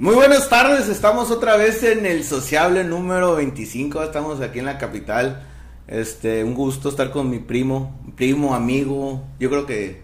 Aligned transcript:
Muy 0.00 0.14
buenas 0.14 0.48
tardes, 0.48 0.88
estamos 0.88 1.30
otra 1.30 1.58
vez 1.58 1.82
en 1.82 2.06
el 2.06 2.24
sociable 2.24 2.84
número 2.84 3.34
25, 3.34 4.02
estamos 4.02 4.40
aquí 4.40 4.58
en 4.58 4.64
la 4.64 4.78
capital. 4.78 5.42
Este, 5.86 6.42
un 6.42 6.54
gusto 6.54 6.88
estar 6.88 7.10
con 7.10 7.28
mi 7.28 7.38
primo, 7.38 8.00
primo, 8.16 8.54
amigo. 8.54 9.22
Yo 9.38 9.50
creo 9.50 9.66
que 9.66 10.00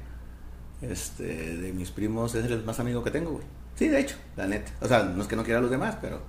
este 0.82 1.24
de 1.24 1.72
mis 1.72 1.92
primos 1.92 2.34
es 2.34 2.44
el 2.44 2.62
más 2.62 2.78
amigo 2.78 3.02
que 3.02 3.10
tengo, 3.10 3.30
güey. 3.30 3.44
Sí, 3.74 3.88
de 3.88 4.00
hecho, 4.00 4.16
la 4.36 4.46
neta. 4.46 4.70
O 4.82 4.86
sea, 4.86 5.02
no 5.02 5.22
es 5.22 5.28
que 5.28 5.34
no 5.34 5.44
quiera 5.44 5.60
a 5.60 5.62
los 5.62 5.70
demás, 5.70 5.96
pero 5.98 6.20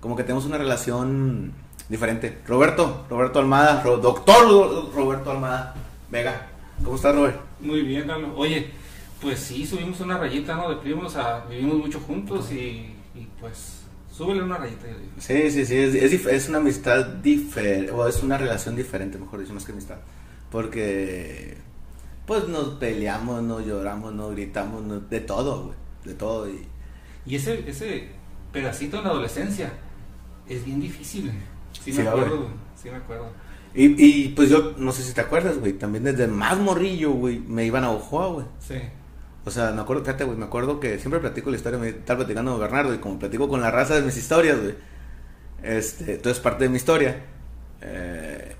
como 0.00 0.16
que 0.16 0.24
tenemos 0.24 0.44
una 0.44 0.58
relación 0.58 1.52
diferente. 1.88 2.38
Roberto, 2.44 3.06
Roberto 3.08 3.38
Almada, 3.38 3.84
doctor 3.84 4.92
Roberto 4.92 5.30
Almada. 5.30 5.76
Vega, 6.10 6.48
¿cómo 6.82 6.96
estás, 6.96 7.14
Robert? 7.14 7.40
Muy 7.60 7.82
bien, 7.82 8.08
Carlos. 8.08 8.32
Oye, 8.34 8.72
pues 9.20 9.38
sí, 9.38 9.66
subimos 9.66 10.00
una 10.00 10.18
rayita, 10.18 10.56
¿no? 10.56 10.70
De 10.70 10.76
primos, 10.76 11.16
a, 11.16 11.44
vivimos 11.46 11.76
mucho 11.76 12.00
juntos 12.00 12.50
y, 12.52 12.94
pues 13.40 13.82
súbele 14.10 14.42
una 14.42 14.56
rayita. 14.56 14.86
Sí, 15.18 15.50
sí, 15.50 15.66
sí, 15.66 15.76
es, 15.76 16.26
es, 16.26 16.48
una 16.48 16.58
amistad 16.58 17.04
diferente, 17.06 17.90
o 17.92 18.06
es 18.08 18.22
una 18.22 18.38
relación 18.38 18.76
diferente, 18.76 19.18
mejor 19.18 19.40
dicho, 19.40 19.52
más 19.52 19.64
que 19.64 19.72
amistad. 19.72 19.98
Porque, 20.50 21.58
pues 22.26 22.48
nos 22.48 22.70
peleamos, 22.78 23.42
nos 23.42 23.66
lloramos, 23.66 24.12
nos 24.14 24.32
gritamos, 24.32 25.08
de 25.10 25.20
todo, 25.20 25.64
güey, 25.64 25.76
de 26.04 26.14
todo. 26.14 26.48
Y, 26.48 26.66
y 27.26 27.36
ese, 27.36 27.68
ese 27.68 28.08
pedacito 28.52 28.98
en 28.98 29.04
la 29.04 29.10
adolescencia 29.10 29.72
es 30.48 30.64
bien 30.64 30.80
difícil. 30.80 31.30
Sí, 31.72 31.92
me 31.92 32.08
acuerdo, 32.08 32.48
sí 32.80 32.90
me 32.90 32.96
acuerdo. 32.96 33.28
Y, 33.74 34.04
y 34.04 34.28
pues 34.30 34.48
yo, 34.50 34.74
no 34.78 34.90
sé 34.90 35.02
si 35.02 35.12
te 35.12 35.20
acuerdas, 35.20 35.58
güey, 35.58 35.74
también 35.74 36.04
desde 36.04 36.26
más 36.26 36.58
morrillo, 36.58 37.12
güey, 37.12 37.38
me 37.38 37.64
iban 37.64 37.84
a 37.84 37.90
Ojoa, 37.90 38.26
güey. 38.28 38.46
Sí. 38.58 38.80
O 39.44 39.50
sea, 39.50 39.72
me 39.72 39.80
acuerdo, 39.80 40.04
fíjate, 40.04 40.24
güey, 40.24 40.36
me 40.36 40.44
acuerdo 40.44 40.80
que 40.80 40.98
siempre 40.98 41.20
platico 41.20 41.50
la 41.50 41.56
historia, 41.56 41.78
me 41.78 41.88
estaba 41.88 42.18
platicando 42.18 42.52
con 42.52 42.60
Bernardo 42.60 42.94
y 42.94 42.98
como 42.98 43.18
platico 43.18 43.48
con 43.48 43.60
la 43.60 43.70
raza 43.70 43.94
de 43.94 44.02
mis 44.02 44.16
historias, 44.16 44.60
güey. 44.60 44.74
Este, 45.62 46.18
todo 46.18 46.32
es 46.32 46.40
parte 46.40 46.64
de 46.64 46.70
mi 46.70 46.76
historia. 46.76 47.24
Eh, 47.80 48.54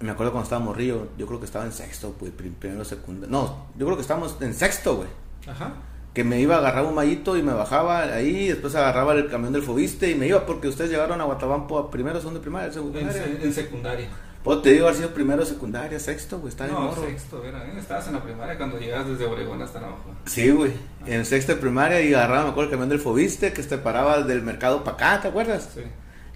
me 0.00 0.10
acuerdo 0.10 0.32
cuando 0.32 0.44
estaba 0.44 0.64
morrillo, 0.64 1.08
yo 1.18 1.26
creo 1.26 1.40
que 1.40 1.46
estaba 1.46 1.64
en 1.64 1.72
sexto, 1.72 2.14
güey, 2.18 2.32
primero, 2.32 2.84
segundo. 2.84 3.26
No, 3.26 3.66
yo 3.76 3.86
creo 3.86 3.96
que 3.96 4.02
estábamos 4.02 4.36
en 4.40 4.54
sexto, 4.54 4.96
güey. 4.96 5.08
Ajá. 5.46 5.74
Que 6.14 6.24
me 6.24 6.40
iba 6.40 6.56
a 6.56 6.58
agarrar 6.58 6.84
un 6.84 6.94
mallito 6.94 7.36
y 7.36 7.42
me 7.42 7.52
bajaba 7.52 8.02
ahí, 8.02 8.48
después 8.48 8.74
agarraba 8.74 9.14
el 9.14 9.28
camión 9.28 9.52
del 9.52 9.62
Fobiste 9.62 10.10
y 10.10 10.14
me 10.14 10.26
iba 10.26 10.46
porque 10.46 10.68
ustedes 10.68 10.90
llegaron 10.90 11.20
a 11.20 11.24
Guatabampo 11.24 11.78
a 11.78 11.90
primero, 11.90 12.18
segundo 12.18 12.40
de 12.40 12.42
primaria, 12.42 12.72
secundaria. 12.72 13.24
En, 13.40 13.52
secundaria. 13.52 14.08
Pues 14.44 14.62
te 14.62 14.70
digo, 14.70 14.86
haber 14.86 14.96
sido 14.96 15.10
primero, 15.10 15.44
secundaria, 15.44 15.98
sexto, 15.98 16.38
güey, 16.38 16.50
está 16.50 16.66
No, 16.66 16.94
sexto, 16.94 17.44
era, 17.44 17.66
¿eh? 17.66 17.74
estabas 17.78 18.06
en 18.06 18.14
la 18.14 18.22
primaria 18.22 18.56
cuando 18.56 18.78
llegabas 18.78 19.08
desde 19.08 19.26
Obregón 19.26 19.60
hasta 19.60 19.80
abajo. 19.80 20.14
Sí, 20.26 20.50
güey, 20.50 20.72
en 21.06 21.26
sexto 21.26 21.54
de 21.54 21.60
primaria 21.60 22.00
y 22.00 22.14
agarraba, 22.14 22.44
me 22.44 22.50
acuerdo, 22.50 22.70
el 22.70 22.70
camión 22.70 22.88
del 22.88 23.00
Fobiste 23.00 23.52
que 23.52 23.62
te 23.62 23.78
paraba 23.78 24.22
del 24.22 24.42
mercado 24.42 24.84
para 24.84 24.96
acá, 24.96 25.20
¿te 25.20 25.28
acuerdas? 25.28 25.70
Sí. 25.74 25.82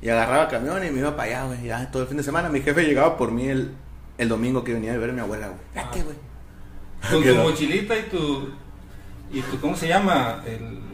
Y 0.03 0.09
agarraba 0.09 0.49
camión 0.49 0.85
y 0.85 0.91
me 0.91 0.99
iba 0.99 1.17
para 1.17 1.29
allá, 1.29 1.45
güey, 1.45 1.63
ya 1.63 1.91
todo 1.91 2.03
el 2.03 2.09
fin 2.09 2.17
de 2.17 2.25
semana. 2.25 2.49
Mi 2.49 2.61
jefe 2.61 2.83
llegaba 2.83 3.17
por 3.17 3.31
mí 3.31 3.47
el, 3.47 3.71
el 4.19 4.29
domingo 4.29 4.65
que 4.65 4.75
venía 4.75 4.95
a 4.95 4.99
ver 4.99 5.11
a 5.11 5.13
mi 5.13 5.21
abuela, 5.21 5.47
güey. 5.47 5.61
Fíjate, 5.73 6.01
ah. 6.01 6.05
güey. 6.05 7.23
Con 7.25 7.35
tu 7.37 7.43
mochilita 7.43 7.97
y 7.97 8.03
tu, 8.03 8.49
y 9.33 9.41
tu, 9.43 9.61
¿cómo 9.61 9.77
se 9.77 9.87
llama? 9.87 10.43
El 10.45 10.92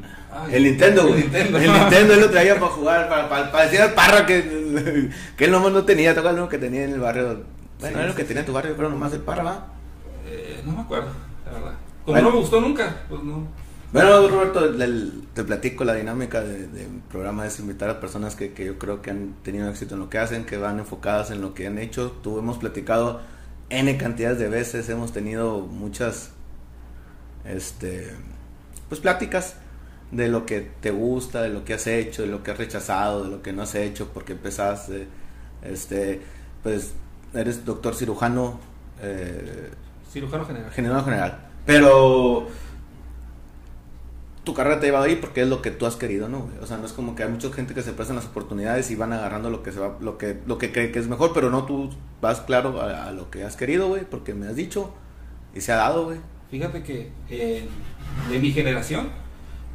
el 0.51 0.63
Nintendo, 0.63 1.07
güey. 1.07 1.21
El 1.21 1.23
Nintendo. 1.23 1.59
El 1.59 1.73
Nintendo 1.73 2.15
él 2.15 2.21
lo 2.21 2.31
traía 2.31 2.55
para 2.59 2.73
jugar, 2.73 3.09
para, 3.09 3.51
para, 3.51 3.65
decir 3.65 3.81
al 3.81 3.95
parra 3.95 4.27
que, 4.27 5.11
que 5.37 5.45
él 5.45 5.51
nomás 5.51 5.73
no 5.73 5.85
tenía, 5.85 6.15
toca 6.15 6.33
lo 6.33 6.49
que 6.49 6.59
tenía 6.59 6.85
en 6.85 6.93
el 6.93 7.01
barrio. 7.01 7.45
Bueno, 7.81 7.99
era 7.99 8.09
lo 8.09 8.15
que 8.15 8.25
tenía 8.25 8.41
en 8.41 8.47
tu 8.47 8.53
barrio, 8.53 8.75
pero 8.77 8.91
nomás 8.91 9.13
el 9.13 9.21
parra, 9.21 9.43
¿va? 9.43 9.67
Eh, 10.27 10.63
no 10.65 10.73
me 10.73 10.81
acuerdo, 10.83 11.11
la 11.47 11.53
verdad. 11.53 11.75
Como 12.05 12.21
no 12.21 12.31
me 12.31 12.37
gustó 12.39 12.61
nunca, 12.61 13.03
pues 13.09 13.23
no. 13.23 13.47
Bueno, 13.91 14.29
Roberto, 14.29 14.75
te 15.33 15.45
platico 15.45 15.83
la 15.85 15.95
dinámica 15.95 16.43
del 16.43 16.71
de 16.73 16.87
programa 17.11 17.47
es 17.47 17.59
invitar 17.59 17.89
a 17.89 18.01
personas 18.01 18.37
que, 18.37 18.53
que, 18.53 18.67
yo 18.67 18.79
creo 18.79 19.01
que 19.01 19.11
han 19.11 19.35
tenido 19.43 19.69
éxito 19.71 19.95
en 19.95 20.01
lo 20.01 20.11
que 20.11 20.19
hacen, 20.19 20.45
que 20.45 20.59
van 20.59 20.79
enfocadas 20.79 21.31
en 21.31 21.41
lo 21.41 21.55
que 21.55 21.67
han 21.67 21.79
hecho. 21.79 22.11
Tú 22.23 22.39
hemos 22.39 22.59
platicado 22.59 23.23
N 23.71 23.97
cantidades 23.97 24.39
de 24.39 24.49
veces, 24.49 24.91
hemos 24.91 25.13
tenido 25.13 25.61
muchas, 25.61 26.33
este, 27.47 28.13
pues 28.91 29.01
pláticas 29.01 29.55
de 30.11 30.29
lo 30.29 30.47
que 30.47 30.61
te 30.81 30.91
gusta, 30.91 31.43
de 31.43 31.51
lo 31.51 31.65
que 31.65 31.75
has 31.75 31.87
hecho, 31.87 32.23
de 32.23 32.29
lo 32.29 32.43
que 32.43 32.51
has 32.51 32.59
rechazado, 32.59 33.25
de 33.25 33.31
lo 33.31 33.43
que 33.43 33.53
no 33.53 33.63
has 33.63 33.75
hecho, 33.75 34.09
porque 34.13 34.33
empezaste, 34.33 35.07
este, 35.63 36.21
pues 36.63 36.95
eres 37.35 37.65
doctor 37.65 37.95
cirujano. 37.95 38.59
Eh, 39.03 39.71
cirujano 40.11 40.45
general. 40.45 40.71
General 40.73 41.05
general. 41.05 41.39
Pero 41.67 42.49
tu 44.49 44.55
carrera 44.55 44.81
te 44.81 44.87
ha 44.87 44.89
llevado 44.89 45.05
ahí 45.05 45.17
porque 45.17 45.43
es 45.43 45.49
lo 45.49 45.61
que 45.61 45.71
tú 45.71 45.85
has 45.85 45.97
querido, 45.97 46.27
¿no? 46.31 46.49
O 46.63 46.67
sea, 46.67 46.79
no 46.79 46.87
es 46.87 46.95
como 46.95 47.15
que 47.15 47.23
hay 47.23 47.29
mucha 47.29 47.53
gente 47.53 47.75
que 47.75 47.83
se 47.83 47.93
prestan 47.93 48.17
las 48.17 48.25
oportunidades 48.25 48.91
y 48.91 48.95
van 48.95 49.13
agarrando 49.13 49.51
lo 49.51 49.63
que 49.63 49.73
se 49.73 49.79
va, 49.79 49.99
lo 50.01 50.17
que, 50.17 50.39
lo 50.47 50.57
que 50.57 50.73
cree 50.73 50.91
que 50.91 50.99
es 50.99 51.07
mejor, 51.07 51.33
pero 51.35 51.51
no 51.51 51.67
tú 51.67 51.91
vas 52.23 52.41
claro 52.41 52.81
a, 52.81 53.13
lo 53.13 53.31
que 53.31 53.45
has 53.45 53.57
querido, 53.57 53.89
güey, 53.89 54.05
porque 54.09 54.33
me 54.33 54.47
has 54.47 54.57
dicho 54.57 54.95
y 55.55 55.61
se 55.61 55.73
ha 55.73 55.77
dado, 55.77 56.07
güey. 56.07 56.21
Fíjate 56.51 56.83
que 56.83 57.13
eh, 57.29 57.69
de 58.31 58.39
mi 58.39 58.51
generación, 58.51 59.11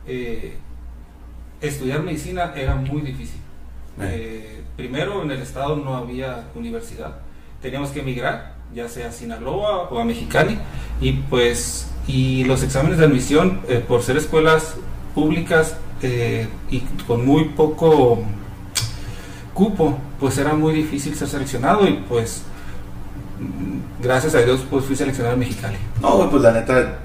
eh, 0.07 0.57
estudiar 1.61 2.03
medicina 2.03 2.53
era 2.55 2.75
muy 2.75 3.01
difícil. 3.01 3.39
Eh, 4.01 4.63
primero, 4.75 5.23
en 5.23 5.31
el 5.31 5.41
estado 5.41 5.75
no 5.75 5.95
había 5.95 6.47
universidad. 6.55 7.19
Teníamos 7.61 7.91
que 7.91 8.01
emigrar, 8.01 8.55
ya 8.73 8.89
sea 8.89 9.09
a 9.09 9.11
Sinaloa 9.11 9.89
o 9.89 9.99
a 9.99 10.05
Mexicali, 10.05 10.57
y 10.99 11.13
pues 11.13 11.89
y 12.07 12.43
los 12.43 12.63
exámenes 12.63 12.97
de 12.97 13.05
admisión, 13.05 13.61
eh, 13.69 13.83
por 13.87 14.01
ser 14.01 14.17
escuelas 14.17 14.75
públicas 15.15 15.77
y 16.69 16.79
con 17.07 17.25
muy 17.25 17.45
poco 17.45 18.21
cupo, 19.53 19.97
pues 20.19 20.37
era 20.37 20.53
muy 20.53 20.73
difícil 20.73 21.15
ser 21.15 21.29
seleccionado 21.29 21.87
y 21.87 21.93
pues 22.09 22.43
gracias 24.01 24.35
a 24.35 24.39
Dios 24.39 24.65
pues 24.69 24.83
fui 24.83 24.97
seleccionado 24.97 25.35
en 25.35 25.39
Mexicali. 25.39 25.77
No, 26.01 26.29
pues 26.29 26.41
la 26.41 26.51
neta, 26.51 26.99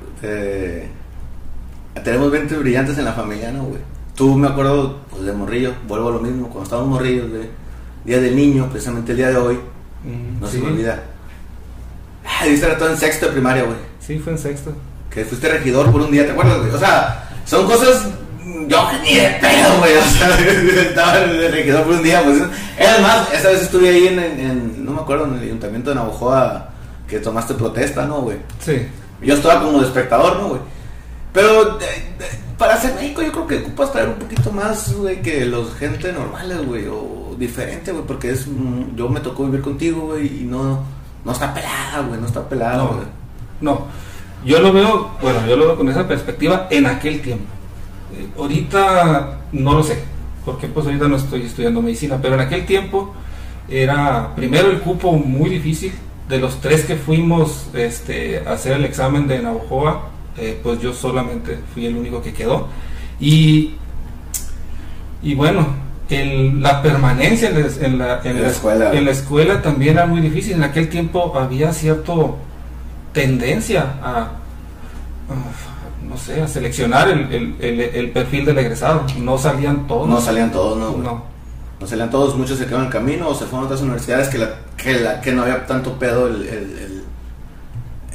tenemos 2.02 2.30
20 2.30 2.56
brillantes 2.56 2.98
en 2.98 3.04
la 3.04 3.12
familia, 3.12 3.50
¿no, 3.50 3.64
güey? 3.64 3.80
Tú 4.14 4.34
me 4.34 4.48
acuerdo, 4.48 5.00
pues 5.10 5.24
de 5.24 5.32
morrillo, 5.32 5.74
vuelvo 5.86 6.08
a 6.08 6.12
lo 6.12 6.20
mismo, 6.20 6.48
cuando 6.48 6.64
estábamos 6.64 6.90
morrillos, 6.90 7.30
güey. 7.30 7.48
Día 8.04 8.20
del 8.20 8.34
niño, 8.34 8.68
precisamente 8.70 9.12
el 9.12 9.18
día 9.18 9.28
de 9.28 9.36
hoy. 9.36 9.60
Mm, 10.04 10.40
no 10.40 10.48
se 10.48 10.58
me 10.58 10.68
olvida. 10.68 11.02
Ah, 12.24 12.44
diste 12.44 12.66
todo 12.66 12.90
en 12.90 12.96
sexto 12.96 13.26
de 13.26 13.32
primaria, 13.32 13.64
güey. 13.64 13.78
Sí, 14.00 14.18
fue 14.18 14.32
en 14.32 14.38
sexto. 14.38 14.72
Que 15.10 15.24
fuiste 15.24 15.48
regidor 15.48 15.90
por 15.90 16.00
un 16.00 16.10
día, 16.10 16.26
¿te 16.26 16.32
acuerdas, 16.32 16.58
güey? 16.58 16.70
O 16.70 16.78
sea, 16.78 17.30
son 17.44 17.66
cosas. 17.66 18.08
Yo 18.66 18.88
ni 19.02 19.14
de 19.14 19.28
pedo, 19.40 19.78
güey. 19.78 19.92
O 19.98 20.02
sea, 20.02 20.38
estaba 20.82 21.18
de 21.18 21.48
regidor 21.48 21.84
por 21.84 21.94
un 21.94 22.02
día, 22.02 22.22
pues. 22.24 22.38
Es 22.78 23.00
más, 23.00 23.32
esa 23.32 23.48
vez 23.48 23.62
estuve 23.62 23.88
ahí 23.88 24.08
en, 24.08 24.18
en, 24.18 24.84
no 24.84 24.92
me 24.92 25.00
acuerdo, 25.00 25.26
en 25.26 25.34
el 25.34 25.42
ayuntamiento 25.42 25.90
de 25.90 25.96
Navajoa, 25.96 26.70
que 27.08 27.18
tomaste 27.18 27.54
protesta, 27.54 28.06
¿no, 28.06 28.22
güey? 28.22 28.38
Sí. 28.60 28.86
Yo 29.22 29.34
estaba 29.34 29.62
como 29.62 29.80
de 29.80 29.86
espectador, 29.86 30.36
¿no, 30.38 30.48
güey? 30.48 30.60
Pero 31.38 31.78
para 32.58 32.76
ser 32.78 32.96
México 32.96 33.22
yo 33.22 33.30
creo 33.30 33.46
que 33.46 33.58
ocupas 33.58 33.92
traer 33.92 34.08
un 34.08 34.16
poquito 34.16 34.50
más, 34.50 34.92
güey, 34.92 35.22
que 35.22 35.46
los 35.46 35.72
gente 35.76 36.12
normales, 36.12 36.66
güey, 36.66 36.86
o 36.88 37.36
diferente, 37.38 37.92
güey, 37.92 38.04
porque 38.04 38.32
es, 38.32 38.48
yo 38.96 39.08
me 39.08 39.20
tocó 39.20 39.44
vivir 39.44 39.60
contigo, 39.60 40.06
güey, 40.06 40.42
y 40.42 40.44
no, 40.44 40.82
no 41.24 41.30
está 41.30 41.54
pelada, 41.54 42.00
güey, 42.08 42.20
no 42.20 42.26
está 42.26 42.48
pelada, 42.48 42.78
no. 42.78 42.90
No, 43.60 43.86
yo 44.44 44.58
lo 44.58 44.72
veo, 44.72 45.12
bueno, 45.22 45.46
yo 45.46 45.56
lo 45.56 45.66
veo 45.66 45.76
con 45.76 45.88
esa 45.88 46.08
perspectiva 46.08 46.66
en 46.70 46.86
aquel 46.86 47.22
tiempo. 47.22 47.46
Eh, 48.16 48.26
ahorita 48.36 49.38
no 49.52 49.74
lo 49.74 49.84
sé, 49.84 49.96
porque 50.44 50.66
pues 50.66 50.86
ahorita 50.86 51.06
no 51.06 51.14
estoy 51.14 51.42
estudiando 51.42 51.80
medicina, 51.80 52.18
pero 52.20 52.34
en 52.34 52.40
aquel 52.40 52.66
tiempo 52.66 53.14
era 53.68 54.34
primero 54.34 54.72
el 54.72 54.80
cupo 54.80 55.12
muy 55.12 55.50
difícil. 55.50 55.92
De 56.28 56.38
los 56.38 56.60
tres 56.60 56.84
que 56.84 56.96
fuimos 56.96 57.68
este, 57.74 58.42
a 58.44 58.54
hacer 58.54 58.72
el 58.72 58.84
examen 58.84 59.28
de 59.28 59.38
Navajoa, 59.38 60.17
eh, 60.38 60.60
pues 60.62 60.80
yo 60.80 60.92
solamente 60.92 61.58
fui 61.72 61.86
el 61.86 61.96
único 61.96 62.22
que 62.22 62.32
quedó. 62.32 62.68
Y, 63.20 63.74
y 65.22 65.34
bueno, 65.34 65.66
la 66.08 66.80
permanencia 66.82 67.50
en, 67.50 67.98
la, 67.98 68.20
escuela. 68.48 68.92
en 68.92 69.04
la 69.04 69.10
escuela 69.10 69.60
también 69.60 69.96
era 69.96 70.06
muy 70.06 70.20
difícil. 70.20 70.54
En 70.54 70.62
aquel 70.62 70.88
tiempo 70.88 71.36
había 71.36 71.72
cierta 71.72 72.12
tendencia 73.12 73.94
a, 74.02 74.32
no 76.02 76.16
sé, 76.16 76.40
a 76.40 76.48
seleccionar 76.48 77.08
el, 77.08 78.10
perfil 78.12 78.44
del 78.46 78.58
egresado. 78.58 79.04
No 79.18 79.36
salían 79.36 79.86
todos. 79.86 80.08
No 80.08 80.20
salían 80.20 80.50
todos, 80.50 80.78
no. 80.78 80.96
No. 80.96 81.24
no 81.80 81.86
salían 81.86 82.10
todos, 82.10 82.36
muchos 82.36 82.58
se 82.58 82.64
quedaron 82.64 82.86
en 82.86 82.86
el 82.86 82.92
camino 82.92 83.28
o 83.28 83.34
se 83.34 83.44
fueron 83.44 83.62
a 83.62 83.66
otras 83.66 83.82
universidades 83.82 84.28
que, 84.28 84.38
la, 84.38 84.50
que, 84.76 84.94
la, 84.94 85.20
que 85.20 85.32
no 85.32 85.42
había 85.42 85.66
tanto 85.66 85.98
pedo 85.98 86.28
el 86.28 86.97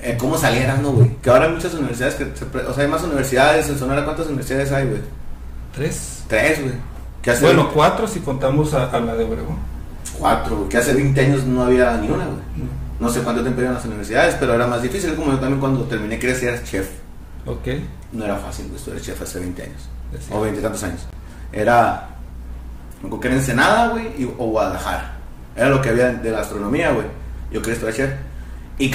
eh, 0.03 0.17
cómo 0.19 0.37
salieran, 0.37 0.83
¿no, 0.83 0.91
güey? 0.91 1.09
Que 1.21 1.29
ahora 1.29 1.45
hay 1.45 1.53
muchas 1.53 1.73
universidades 1.73 2.15
que, 2.15 2.25
o 2.25 2.73
sea, 2.73 2.83
hay 2.83 2.89
más 2.89 3.03
universidades 3.03 3.69
en 3.69 3.79
Sonora, 3.79 4.03
¿cuántas 4.03 4.27
universidades 4.27 4.71
hay, 4.71 4.87
güey? 4.87 5.01
Tres. 5.73 6.23
Tres, 6.27 6.61
güey. 6.61 6.73
Bueno, 7.41 7.69
cuatro 7.73 8.05
si 8.07 8.19
contamos 8.19 8.73
a, 8.73 8.99
la 8.99 9.15
de 9.15 9.23
Obregón. 9.23 9.57
Cuatro, 10.19 10.57
güey. 10.57 10.69
Que 10.69 10.77
hace 10.77 10.93
20 10.93 11.21
años 11.21 11.45
no 11.45 11.63
había 11.63 11.95
ni 11.97 12.07
una, 12.07 12.25
güey. 12.25 12.39
No. 12.99 13.09
sé 13.09 13.21
cuánto 13.21 13.41
tiempo 13.41 13.61
eran 13.61 13.75
las 13.75 13.85
universidades, 13.85 14.35
pero 14.39 14.53
era 14.53 14.67
más 14.67 14.81
difícil. 14.81 15.15
Como 15.15 15.31
yo 15.31 15.39
también 15.39 15.59
cuando 15.59 15.83
terminé 15.83 16.19
quería 16.19 16.35
ser 16.35 16.63
chef. 16.63 16.89
Ok. 17.45 17.67
No 18.11 18.25
era 18.25 18.35
fácil, 18.35 18.67
güey, 18.67 18.79
ser 18.79 19.01
chef 19.01 19.21
hace 19.21 19.39
20 19.39 19.63
años. 19.63 19.89
O 20.31 20.41
20 20.41 20.61
tantos 20.61 20.83
años. 20.83 21.07
era, 21.51 22.09
como 23.01 23.19
que 23.19 23.27
era 23.27 23.37
Ensenada, 23.37 23.87
güey, 23.87 24.25
o 24.37 24.45
Guadalajara. 24.47 25.13
Era 25.55 25.69
lo 25.69 25.81
que 25.81 25.89
había 25.89 26.11
de 26.11 26.31
gastronomía, 26.31 26.91
güey. 26.91 27.07
Yo 27.51 27.61
quería 27.61 27.73
estudiar 27.75 27.95
chef. 27.95 28.11
Y, 28.79 28.91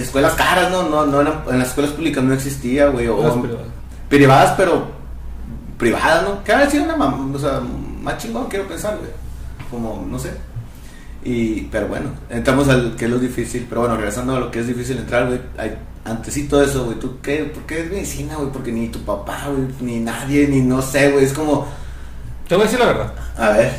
escuelas 0.00 0.34
caras, 0.34 0.70
¿no? 0.70 0.88
no, 0.88 1.06
no 1.06 1.20
eran, 1.20 1.42
en 1.50 1.58
las 1.60 1.68
escuelas 1.68 1.92
públicas 1.92 2.22
no 2.22 2.34
existía, 2.34 2.86
güey. 2.88 3.06
O, 3.06 3.16
privadas. 3.40 3.66
privadas, 4.08 4.54
pero 4.56 4.86
privadas, 5.78 6.24
¿no? 6.24 6.42
Que 6.44 6.52
haber 6.52 6.70
sido 6.70 6.84
una 6.84 6.96
mam- 6.96 7.34
o 7.34 7.38
sea, 7.38 7.60
más 8.02 8.18
chingón, 8.18 8.48
quiero 8.48 8.66
pensar, 8.66 8.96
güey. 8.98 9.10
Como, 9.70 10.04
no 10.10 10.18
sé. 10.18 10.32
Y, 11.24 11.62
pero 11.70 11.86
bueno, 11.88 12.10
entramos 12.28 12.68
al 12.68 12.96
que 12.96 13.04
es 13.04 13.10
lo 13.10 13.18
difícil. 13.18 13.66
Pero 13.68 13.82
bueno, 13.82 13.96
regresando 13.96 14.34
a 14.36 14.40
lo 14.40 14.50
que 14.50 14.60
es 14.60 14.66
difícil 14.66 14.98
entrar, 14.98 15.26
güey. 15.26 15.40
hay- 15.58 15.76
Antes 16.04 16.34
y 16.38 16.48
todo 16.48 16.62
eso, 16.64 16.84
güey. 16.86 16.98
¿Tú 16.98 17.18
qué? 17.22 17.44
¿Por 17.44 17.62
qué 17.64 17.82
es 17.82 17.90
medicina, 17.90 18.34
güey? 18.36 18.50
Porque 18.50 18.72
ni 18.72 18.88
tu 18.88 19.00
papá, 19.00 19.44
güey, 19.48 19.68
ni 19.80 20.00
nadie, 20.00 20.48
ni 20.48 20.60
no 20.60 20.80
sé, 20.82 21.10
güey. 21.12 21.24
Es 21.26 21.32
como, 21.34 21.66
Te 22.48 22.54
voy 22.56 22.62
a 22.62 22.64
decir 22.66 22.80
la 22.80 22.86
verdad. 22.86 23.12
a 23.38 23.50
ver. 23.50 23.72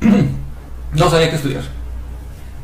no 0.94 1.10
sabía 1.10 1.30
qué 1.30 1.36
estudiar. 1.36 1.62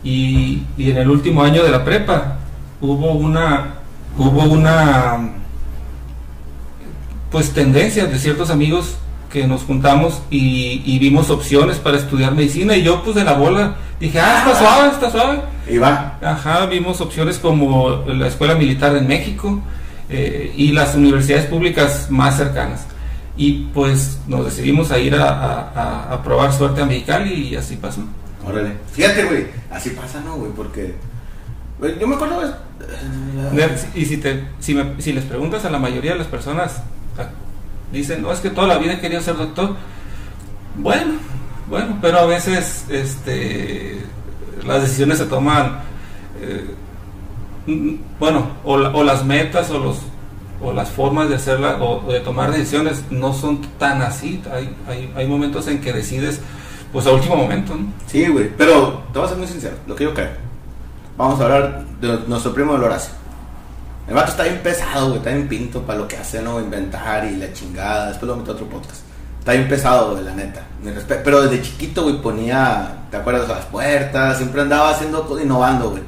Y, 0.02 0.62
y 0.78 0.90
en 0.90 0.96
el 0.98 1.10
último 1.10 1.42
año 1.42 1.62
de 1.62 1.70
la 1.70 1.84
prepa 1.84 2.38
hubo 2.80 3.12
una 3.12 3.74
hubo 4.16 4.42
una 4.44 5.18
pues 7.30 7.50
tendencia 7.52 8.06
de 8.06 8.18
ciertos 8.18 8.50
amigos 8.50 8.94
que 9.32 9.46
nos 9.46 9.62
juntamos 9.62 10.20
y, 10.30 10.82
y 10.84 10.98
vimos 10.98 11.30
opciones 11.30 11.76
para 11.78 11.96
estudiar 11.98 12.34
medicina 12.34 12.76
y 12.76 12.82
yo 12.82 13.02
pues 13.04 13.14
de 13.14 13.22
la 13.24 13.34
bola 13.34 13.76
dije, 14.00 14.18
ah, 14.18 14.38
está 14.44 14.58
suave, 14.58 14.88
está 14.90 15.10
suave. 15.10 15.40
Y 15.68 15.78
va. 15.78 16.18
Ajá, 16.20 16.66
vimos 16.66 17.00
opciones 17.00 17.38
como 17.38 18.02
la 18.08 18.26
Escuela 18.26 18.56
Militar 18.56 18.96
en 18.96 19.06
México 19.06 19.60
eh, 20.08 20.52
y 20.56 20.72
las 20.72 20.96
universidades 20.96 21.46
públicas 21.46 22.08
más 22.10 22.36
cercanas. 22.38 22.86
Y 23.36 23.68
pues 23.72 24.18
nos 24.26 24.44
decidimos 24.46 24.90
a 24.90 24.98
ir 24.98 25.14
a, 25.14 25.28
a- 25.28 25.70
a- 25.76 26.14
a 26.14 26.22
probar 26.24 26.52
suerte 26.52 26.82
a 26.82 26.86
Mexicali 26.86 27.48
y 27.50 27.54
así 27.56 27.76
pasó. 27.76 28.00
Órale. 28.46 28.72
Fíjate, 28.92 29.24
güey. 29.24 29.46
Así 29.70 29.90
pasa, 29.90 30.20
¿no, 30.20 30.36
güey? 30.36 30.52
Porque. 30.52 30.94
yo 32.00 32.06
me 32.06 32.14
acuerdo. 32.14 32.54
Y 33.94 34.04
si, 34.06 34.16
te, 34.18 34.44
si, 34.60 34.74
me- 34.74 35.00
si 35.00 35.12
les 35.12 35.24
preguntas 35.24 35.64
a 35.64 35.70
la 35.70 35.78
mayoría 35.78 36.12
de 36.12 36.18
las 36.18 36.26
personas, 36.26 36.82
ah, 37.18 37.28
dicen, 37.92 38.22
no, 38.22 38.32
es 38.32 38.40
que 38.40 38.50
toda 38.50 38.66
la 38.66 38.78
vida 38.78 38.94
he 38.94 39.00
querido 39.00 39.20
ser 39.20 39.36
doctor. 39.36 39.76
Bueno, 40.76 41.14
bueno, 41.68 41.98
pero 42.00 42.18
a 42.20 42.26
veces 42.26 42.84
este, 42.90 44.00
las 44.66 44.82
decisiones 44.82 45.18
se 45.18 45.26
toman, 45.26 45.80
eh, 46.40 46.64
bueno, 48.18 48.46
o 48.64 49.02
las 49.04 49.24
metas 49.24 49.70
o, 49.70 49.78
los, 49.78 49.98
o 50.62 50.72
las 50.72 50.88
formas 50.90 51.28
de 51.28 51.36
hacerla 51.36 51.76
o 51.82 52.10
de 52.10 52.20
tomar 52.20 52.50
decisiones 52.52 53.04
no 53.10 53.32
son 53.34 53.60
tan 53.78 54.00
así. 54.02 54.42
Hay, 54.52 54.74
hay, 54.88 55.12
hay 55.16 55.26
momentos 55.26 55.66
en 55.68 55.80
que 55.80 55.92
decides, 55.92 56.40
pues 56.92 57.06
a 57.06 57.12
último 57.12 57.36
momento, 57.36 57.74
¿no? 57.74 57.92
Sí, 58.06 58.26
güey. 58.26 58.50
Pero 58.56 59.02
te 59.12 59.18
voy 59.18 59.26
a 59.26 59.28
ser 59.28 59.38
muy 59.38 59.46
sincero. 59.46 59.76
Lo 59.86 59.94
que 59.94 60.04
yo 60.04 60.14
creo. 60.14 60.30
Vamos 61.16 61.40
a 61.40 61.44
hablar 61.44 61.84
de 62.00 62.18
nuestro 62.26 62.52
primo 62.52 62.72
del 62.72 62.84
Horacio. 62.84 63.12
El 64.08 64.14
vato 64.14 64.30
está 64.30 64.42
bien 64.44 64.60
pesado, 64.62 65.06
güey. 65.06 65.18
Está 65.18 65.30
bien 65.30 65.48
pinto 65.48 65.82
para 65.82 65.98
lo 65.98 66.08
que 66.08 66.16
hace, 66.16 66.42
¿no? 66.42 66.60
Inventar 66.60 67.24
y 67.26 67.36
la 67.36 67.52
chingada. 67.52 68.08
Después 68.08 68.28
lo 68.28 68.36
meto 68.36 68.52
a 68.52 68.54
otro 68.54 68.66
podcast. 68.66 69.02
Está 69.38 69.52
bien 69.52 69.68
pesado, 69.68 70.12
güey, 70.12 70.24
la 70.24 70.34
neta. 70.34 70.62
Pero 71.22 71.42
desde 71.42 71.62
chiquito, 71.62 72.02
güey, 72.02 72.20
ponía. 72.20 72.96
¿Te 73.10 73.16
acuerdas? 73.16 73.48
A 73.48 73.54
las 73.54 73.66
puertas. 73.66 74.38
Siempre 74.38 74.62
andaba 74.62 74.90
haciendo 74.90 75.26
cosas, 75.26 75.44
innovando, 75.44 75.90
güey. 75.90 76.02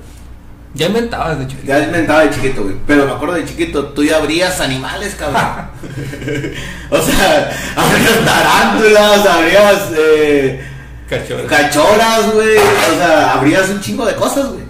Ya 0.74 0.86
inventabas 0.86 1.38
de 1.38 1.46
chiquito. 1.46 1.68
Ya 1.68 1.84
inventaba 1.84 2.22
de 2.22 2.30
chiquito, 2.30 2.62
güey. 2.64 2.76
Pero 2.86 3.04
me 3.04 3.12
acuerdo 3.12 3.34
de 3.34 3.44
chiquito, 3.44 3.86
tú 3.88 4.02
ya 4.02 4.16
abrías 4.16 4.60
animales, 4.60 5.14
cabrón. 5.14 5.42
o 6.90 6.98
sea, 6.98 7.52
abrías 7.76 8.24
tarántulas, 8.24 9.26
abrías 9.26 9.92
eh, 9.96 10.71
Cachorro. 11.18 11.46
cachoras, 11.46 12.32
güey. 12.34 12.56
O 12.58 12.96
sea, 12.98 13.34
abrías 13.34 13.68
un 13.70 13.80
chingo 13.80 14.04
de 14.06 14.14
cosas, 14.14 14.48
güey. 14.48 14.62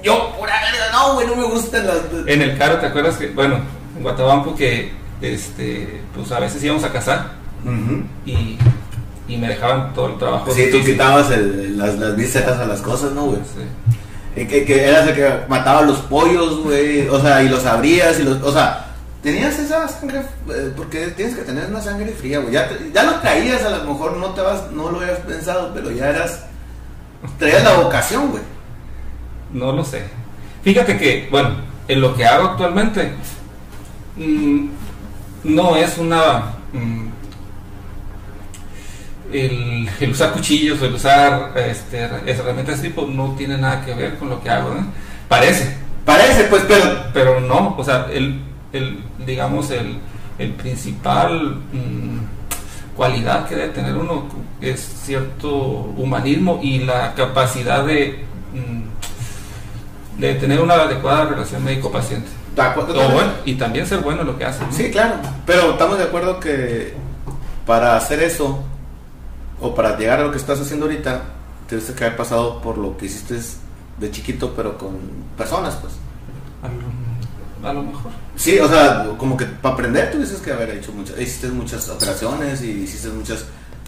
Yo, 0.02 0.32
pura 0.38 0.52
verga, 0.60 0.90
no, 0.92 1.14
güey, 1.14 1.26
no 1.26 1.36
me 1.36 1.44
gustan 1.44 1.86
las. 1.86 1.96
En 2.26 2.42
el 2.42 2.56
carro, 2.58 2.76
¿te 2.78 2.86
acuerdas 2.86 3.16
que, 3.16 3.28
bueno, 3.28 3.60
en 3.96 4.02
Guatabampo 4.02 4.54
que, 4.54 4.92
este, 5.20 6.00
pues 6.14 6.30
a 6.32 6.40
veces 6.40 6.62
íbamos 6.64 6.84
a 6.84 6.92
cazar 6.92 7.32
y, 8.24 8.56
y 9.28 9.36
me 9.36 9.48
dejaban 9.48 9.92
todo 9.92 10.08
el 10.08 10.18
trabajo. 10.18 10.50
Sí, 10.52 10.68
tú 10.72 10.82
quitabas 10.82 11.30
el- 11.30 11.76
las, 11.76 11.96
las 11.98 12.16
vísceras 12.16 12.58
a 12.58 12.64
las 12.66 12.80
cosas, 12.80 13.12
¿no, 13.12 13.24
güey? 13.26 13.40
Sí. 13.54 14.46
Que, 14.46 14.64
que 14.64 14.88
eras 14.88 15.06
el 15.08 15.14
que 15.14 15.28
mataba 15.48 15.82
los 15.82 15.98
pollos, 15.98 16.60
güey. 16.62 17.06
O 17.08 17.20
sea, 17.20 17.42
y 17.42 17.48
los 17.48 17.66
abrías 17.66 18.18
y 18.20 18.22
los. 18.22 18.40
O 18.42 18.52
sea, 18.52 18.86
tenías 19.22 19.58
esa 19.58 19.86
sangre. 19.88 20.20
eh, 20.50 20.72
porque 20.76 21.08
tienes 21.08 21.36
que 21.36 21.42
tener 21.42 21.66
una 21.66 21.80
sangre 21.80 22.12
fría, 22.12 22.38
güey. 22.40 22.52
Ya, 22.54 22.68
te- 22.68 22.90
ya 22.92 23.02
lo 23.04 23.14
traías, 23.20 23.62
a 23.64 23.70
lo 23.70 23.84
mejor 23.92 24.16
no 24.16 24.28
te 24.30 24.40
vas, 24.40 24.70
no 24.72 24.90
lo 24.90 25.00
habías 25.00 25.18
pensado, 25.20 25.72
pero 25.74 25.90
ya 25.90 26.08
eras. 26.10 26.44
Traías 27.38 27.64
la 27.64 27.74
vocación, 27.74 28.30
güey. 28.30 28.42
No 29.52 29.72
lo 29.72 29.84
sé. 29.84 30.04
Fíjate 30.62 30.96
que, 30.98 31.28
bueno, 31.30 31.50
en 31.88 32.00
lo 32.00 32.14
que 32.14 32.24
hago 32.24 32.50
actualmente, 32.50 33.12
mm, 34.16 34.66
no 35.44 35.76
es 35.76 35.98
una... 35.98 36.54
mm, 36.72 37.08
el, 39.32 39.88
el 40.00 40.10
usar 40.10 40.32
cuchillos, 40.32 40.80
el 40.82 40.94
usar 40.94 41.52
este, 41.56 41.98
herramientas 42.26 42.82
de 42.82 42.88
tipo 42.88 43.06
no 43.06 43.34
tiene 43.36 43.56
nada 43.58 43.84
que 43.84 43.94
ver 43.94 44.16
con 44.18 44.28
lo 44.28 44.42
que 44.42 44.50
hago, 44.50 44.74
¿no? 44.74 44.86
Parece, 45.28 45.76
Parece, 46.04 46.44
pues, 46.44 46.64
pero. 46.66 47.04
pero 47.14 47.40
no, 47.40 47.76
o 47.78 47.84
sea, 47.84 48.06
el, 48.12 48.40
el 48.72 49.02
digamos, 49.26 49.70
el, 49.70 49.98
el 50.38 50.52
principal 50.52 51.56
mm, 51.72 52.96
cualidad 52.96 53.48
que 53.48 53.56
debe 53.56 53.68
tener 53.72 53.94
uno 53.96 54.24
es 54.60 54.80
cierto 54.80 55.50
humanismo 55.50 56.60
y 56.62 56.80
la 56.80 57.14
capacidad 57.14 57.84
de, 57.84 58.24
mm, 58.52 60.20
de 60.20 60.34
tener 60.34 60.60
una 60.60 60.74
adecuada 60.74 61.26
relación 61.26 61.64
médico-paciente. 61.64 62.28
bueno, 63.12 63.32
y 63.44 63.54
también 63.54 63.86
ser 63.86 64.00
bueno 64.00 64.22
en 64.22 64.26
lo 64.26 64.38
que 64.38 64.44
hace. 64.44 64.64
¿no? 64.64 64.72
Sí, 64.72 64.90
claro. 64.90 65.14
Pero 65.46 65.72
estamos 65.72 65.98
de 65.98 66.04
acuerdo 66.04 66.40
que 66.40 66.94
para 67.64 67.96
hacer 67.96 68.22
eso, 68.22 68.62
o 69.60 69.74
para 69.74 69.96
llegar 69.96 70.20
a 70.20 70.24
lo 70.24 70.30
que 70.32 70.38
estás 70.38 70.60
haciendo 70.60 70.86
ahorita, 70.86 71.22
tuviste 71.68 71.94
que 71.94 72.04
haber 72.04 72.16
pasado 72.16 72.60
por 72.60 72.76
lo 72.76 72.96
que 72.96 73.06
hiciste 73.06 73.38
de 73.98 74.10
chiquito, 74.10 74.52
pero 74.56 74.76
con 74.76 74.98
personas, 75.36 75.76
pues. 75.76 75.92
A 77.64 77.72
lo 77.72 77.82
mejor. 77.82 78.10
Sí, 78.36 78.58
o 78.58 78.68
sea, 78.68 79.06
como 79.18 79.36
que 79.36 79.44
para 79.46 79.74
aprender 79.74 80.10
tuviste 80.10 80.42
que 80.42 80.52
haber 80.52 80.70
hecho 80.70 80.92
muchas, 80.92 81.18
hiciste 81.20 81.48
muchas 81.48 81.88
operaciones 81.88 82.62
y 82.62 82.70
hiciste 82.70 83.08
muchas, 83.08 83.40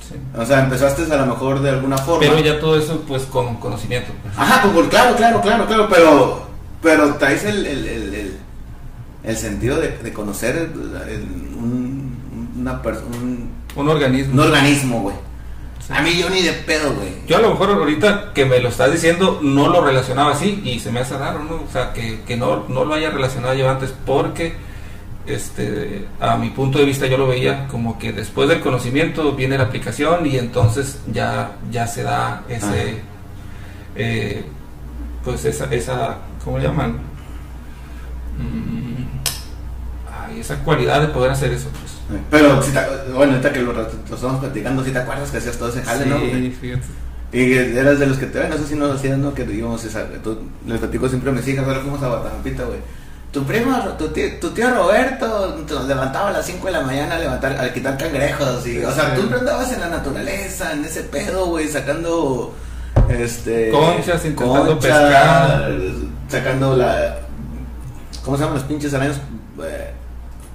sí. 0.09 0.15
o 0.37 0.45
sea, 0.45 0.61
empezaste 0.65 1.11
a 1.13 1.17
lo 1.17 1.27
mejor 1.27 1.61
de 1.63 1.71
alguna 1.71 1.97
forma. 1.99 2.21
Pero 2.21 2.39
ya 2.41 2.61
todo 2.61 2.79
eso 2.79 3.03
pues 3.07 3.23
con 3.25 3.57
conocimiento. 3.57 4.13
pues. 4.23 4.35
Ajá, 4.37 4.71
pues, 4.73 4.89
claro, 4.89 5.17
claro, 5.17 5.41
claro, 5.41 5.67
claro, 5.67 5.89
pero, 5.91 6.43
pero 6.83 7.15
traes 7.15 7.45
el, 7.45 7.67
el, 7.67 7.87
el, 7.87 8.15
el- 8.15 8.37
el 9.25 9.37
sentido 9.37 9.79
de, 9.81 9.97
de 9.99 10.13
conocer 10.13 10.57
el- 10.57 11.57
un, 11.57 12.51
una 12.59 12.83
un, 13.13 13.51
Un 13.77 13.89
organismo. 13.89 14.33
un 14.35 14.41
organismo, 14.41 15.01
güey. 15.03 15.15
Sí. 15.87 15.93
A 15.93 16.01
mí 16.01 16.17
yo 16.17 16.31
ni 16.31 16.43
de 16.43 16.53
pedo, 16.53 16.95
güey. 16.95 17.11
Yo 17.27 17.39
a 17.39 17.41
lo 17.41 17.51
mejor 17.51 17.71
ahorita 17.71 18.33
que 18.33 18.45
me 18.45 18.61
lo 18.61 18.69
estás 18.69 18.93
diciendo 18.93 19.41
no 19.43 19.69
lo 19.69 19.85
relacionaba 19.85 20.33
así 20.33 20.63
y 20.65 20.79
se 20.79 20.93
me 20.93 21.01
hace 21.01 21.19
raro, 21.19 21.43
¿no? 21.43 21.57
O 21.57 21.73
sea, 21.73 21.93
que, 21.93 22.21
que 22.23 22.37
no, 22.37 22.69
no 22.69 22.85
lo 22.85 22.95
haya 22.95 23.11
relacionado 23.11 23.55
yo 23.55 23.69
antes 23.69 23.93
porque 24.07 24.55
este, 25.27 26.07
a 26.21 26.37
mi 26.37 26.51
punto 26.51 26.79
de 26.79 26.85
vista 26.85 27.07
yo 27.07 27.17
lo 27.17 27.27
veía 27.27 27.69
como 27.69 27.99
que 27.99 28.13
después 28.13 28.49
del 28.49 28.61
conocimiento 28.61 29.33
viene 29.33 29.57
la 29.57 29.65
aplicación 29.65 30.27
y 30.27 30.37
entonces 30.37 31.01
ya, 31.13 31.57
ya 31.71 31.87
se 31.87 32.03
da 32.03 32.43
ese, 32.49 33.01
eh, 33.95 34.45
pues 35.25 35.45
esa, 35.45 35.67
esa, 35.67 36.19
¿cómo 36.45 36.59
le 36.59 36.65
llaman? 36.65 36.99
Mm, 38.39 39.05
ay, 40.11 40.41
esa 40.41 40.59
cualidad 40.65 41.01
de 41.01 41.09
poder 41.09 41.31
hacer 41.31 41.53
eso, 41.53 41.69
pues. 41.71 42.02
Pero, 42.31 42.63
si 42.63 42.71
te, 42.73 42.81
bueno, 43.13 43.33
ahorita 43.33 43.53
que 43.53 43.61
lo, 43.61 43.73
lo 43.73 43.83
estamos 43.83 44.41
platicando, 44.41 44.85
si 44.85 44.91
te 44.91 44.99
acuerdas 44.99 45.31
que 45.31 45.39
hacías 45.39 45.57
todo 45.57 45.69
ese 45.69 45.83
jale, 45.83 46.07
¿no? 46.07 46.19
Sí, 46.21 46.57
fíjate. 46.61 46.83
Y 47.33 47.53
eras 47.55 47.99
de 47.99 48.07
los 48.07 48.19
que 48.19 48.27
te 48.27 48.41
ven, 48.41 48.51
no 48.51 48.59
sé 48.59 48.67
si 48.67 48.75
nos 48.75 48.95
hacías, 48.97 49.17
¿no? 49.19 49.33
Que 49.33 49.43
íbamos, 49.45 49.83
esa, 49.85 50.05
tú, 50.23 50.39
les 50.67 50.79
platico 50.79 51.09
siempre 51.09 51.31
a 51.31 51.33
mis 51.33 51.49
hijas, 51.49 51.67
ahora 51.67 51.81
fuimos 51.81 52.03
a 52.03 52.09
Guatampita, 52.09 52.65
güey. 52.65 52.79
Tu 53.33 53.43
primo, 53.45 53.75
tu 53.99 54.09
tío, 54.09 54.27
tu 54.39 54.51
tío 54.51 54.69
Roberto, 54.75 55.57
nos 55.67 55.87
levantaba 55.89 56.29
a 56.29 56.33
las 56.33 56.45
5 56.45 56.67
de 56.67 56.73
la 56.73 56.83
mañana 56.83 57.15
a 57.15 57.19
levantar, 57.19 57.59
a 57.59 57.73
quitar 57.73 57.97
cangrejos, 57.97 58.67
y, 58.67 58.85
o 58.85 58.93
sea, 58.93 59.17
Sí. 59.17 59.23
tú 59.23 59.35
andabas 59.35 59.73
en 59.73 59.81
la 59.81 59.89
naturaleza, 59.89 60.73
en 60.75 60.85
ese 60.85 61.05
pedo, 61.05 61.47
güey, 61.47 61.69
sacando, 61.69 62.55
este... 63.09 63.71
Conchas, 63.71 64.25
intentando 64.27 64.73
conchas, 64.73 65.01
pescar. 65.01 65.73
Sacando 66.29 66.77
la... 66.77 67.17
¿Cómo 68.23 68.37
se 68.37 68.43
llaman 68.43 68.59
los 68.59 68.67
pinches 68.67 68.93
arañas? 68.93 69.17
Eh, 69.65 69.91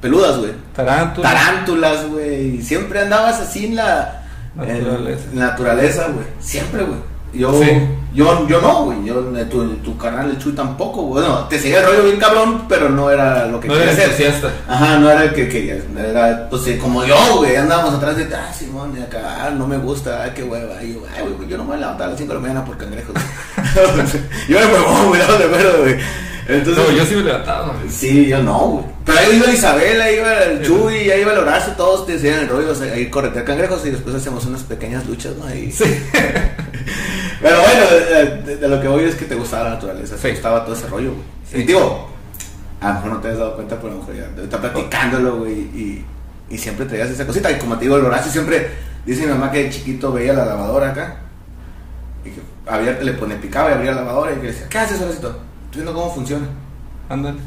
peludas, 0.01 0.38
güey. 0.38 0.51
Tarántula. 0.75 1.30
Tarántulas, 1.30 2.08
güey. 2.10 2.62
Siempre 2.62 3.01
andabas 3.01 3.39
así 3.39 3.66
en 3.68 3.75
la... 3.75 4.24
Naturaleza. 4.56 5.24
En 5.32 5.39
naturaleza, 5.39 6.08
güey. 6.13 6.25
Siempre, 6.39 6.84
güey. 6.84 7.00
Yo, 7.34 7.51
Sí. 7.62 7.70
yo, 8.16 8.48
yo 8.48 8.62
no, 8.62 8.86
güey. 8.86 9.04
Yo, 9.06 9.38
eh, 9.38 9.46
tu, 9.46 9.68
tu 9.77 9.96
carnal, 9.98 10.30
el 10.32 10.39
Chuy 10.39 10.54
tampoco. 10.54 11.04
Bueno, 11.04 11.39
te 11.50 11.60
seguía 11.60 11.82
el 11.82 11.86
rollo 11.86 12.04
bien 12.06 12.18
cabrón, 12.18 12.63
pero 12.68 12.89
no 12.89 13.12
era 13.12 13.46
lo 13.48 13.60
que 13.60 13.68
No 13.68 13.75
era 13.75 13.92
quería 13.92 14.06
hacer. 14.06 14.25
entusiasta. 14.27 14.51
Ajá, 14.68 14.98
no 14.98 15.10
era 15.12 15.24
el 15.25 15.34
que 15.34 15.48
querías. 15.50 15.80
Era, 15.96 16.48
pues, 16.50 16.66
eh, 16.68 16.80
como 16.80 17.04
yo, 17.06 17.16
güey. 17.38 17.56
Andábamos 17.58 17.94
atrás 17.96 18.16
de, 18.18 18.34
ah, 18.34 18.51
Simón, 18.58 18.96
de 18.96 19.04
acá, 19.04 19.20
ah, 19.46 19.50
no 19.51 19.68
me 19.68 19.77
gusta, 19.77 20.24
ay, 20.24 20.32
qué 20.34 20.44
hueva. 20.44 20.82
Y 20.82 20.94
yo, 20.94 21.01
ay, 21.16 21.24
güey, 21.38 21.48
yo 21.50 21.58
no 21.58 21.63
me 21.63 21.70
voy 21.72 21.77
a 21.77 21.82
levantar 21.82 22.08
a 22.08 22.10
las 22.12 22.18
5 22.20 22.30
de 22.30 22.36
la 22.36 22.42
mañana 22.42 22.66
por 22.66 22.77
cangrejos. 22.77 23.13
yo 24.50 24.58
era 24.58 24.68
huevón, 24.68 25.08
güey, 25.10 25.22
no 25.22 25.80
güey. 25.82 25.96
Entonces, 26.48 26.84
No, 26.88 26.92
yo 26.98 27.06
sí 27.06 27.16
me 27.16 27.24
levantaba. 27.24 27.68
güey. 27.74 27.89
Sí, 27.92 28.27
yo 28.27 28.42
no, 28.42 28.58
güey. 28.60 28.86
Pero 29.19 29.31
ahí 29.31 29.38
iba 29.38 29.51
Isabel, 29.51 30.01
ahí 30.01 30.15
iba 30.17 30.43
el 30.43 30.62
Chuy, 30.65 31.09
ahí 31.12 31.21
iba 31.21 31.31
el 31.33 31.39
Horacio, 31.39 31.74
todos 31.74 32.05
te 32.05 32.13
decían 32.13 32.39
el 32.39 32.50
rollo, 32.50 32.71
o 32.71 32.75
sea, 32.75 32.93
ahí 32.93 33.09
corretear 33.09 33.45
cangrejos 33.45 33.86
y 33.86 33.89
después 33.91 34.15
hacemos 34.15 34.45
unas 34.45 34.63
pequeñas 34.63 35.05
luchas, 35.07 35.36
¿no? 35.38 35.45
Ahí. 35.45 35.74
Pero 37.41 37.57
bueno, 37.62 37.86
de, 37.89 38.25
de- 38.43 38.57
de 38.57 38.67
lo 38.67 38.81
que 38.81 38.88
voy 38.88 39.03
es 39.03 39.15
que 39.15 39.25
te 39.25 39.36
gustaba 39.36 39.65
la 39.65 39.69
naturaleza, 39.71 40.15
te 40.15 40.21
Sí. 40.21 40.29
gustaba 40.31 40.63
todo 40.65 40.75
ese 40.75 40.88
rollo, 40.88 41.12
güey. 41.13 41.24
Sí. 41.51 41.57
Y 41.59 41.63
digo, 41.63 42.09
a 42.81 42.88
lo 42.89 42.93
mejor 42.95 43.12
no 43.12 43.17
te 43.21 43.27
has 43.29 43.38
dado 43.38 43.55
cuenta, 43.55 43.75
pero 43.75 43.88
a 43.89 43.91
lo 43.95 44.00
mejor 44.01 44.15
ya 44.15 44.43
está 44.43 44.59
platicándolo, 44.62 45.38
güey, 45.38 45.53
y, 45.53 46.05
y 46.50 46.57
siempre 46.57 46.86
traías 46.86 47.09
esa 47.09 47.25
cosita. 47.25 47.51
Y 47.51 47.57
como 47.57 47.75
te 47.77 47.86
digo, 47.86 47.97
el 47.97 48.05
Horacio 48.05 48.31
siempre, 48.31 48.69
dice 49.05 49.21
mi 49.21 49.27
mamá 49.33 49.51
que 49.51 49.63
de 49.63 49.69
chiquito 49.69 50.12
veía 50.12 50.33
la 50.33 50.45
lavadora 50.45 50.89
acá, 50.91 51.17
y 52.25 52.29
que 52.31 52.41
abierta, 52.69 53.03
le 53.03 53.13
pone, 53.13 53.36
picaba 53.36 53.69
y 53.71 53.74
abría 53.74 53.91
la 53.93 54.01
lavadora, 54.01 54.33
y 54.33 54.38
que 54.38 54.47
decía, 54.47 54.67
¿qué 54.69 54.77
haces, 54.79 54.97
Horacio? 55.00 55.15
Estoy 55.15 55.31
viendo 55.74 55.93
cómo 55.93 56.13
funciona. 56.13 56.47
Ándale. 57.09 57.38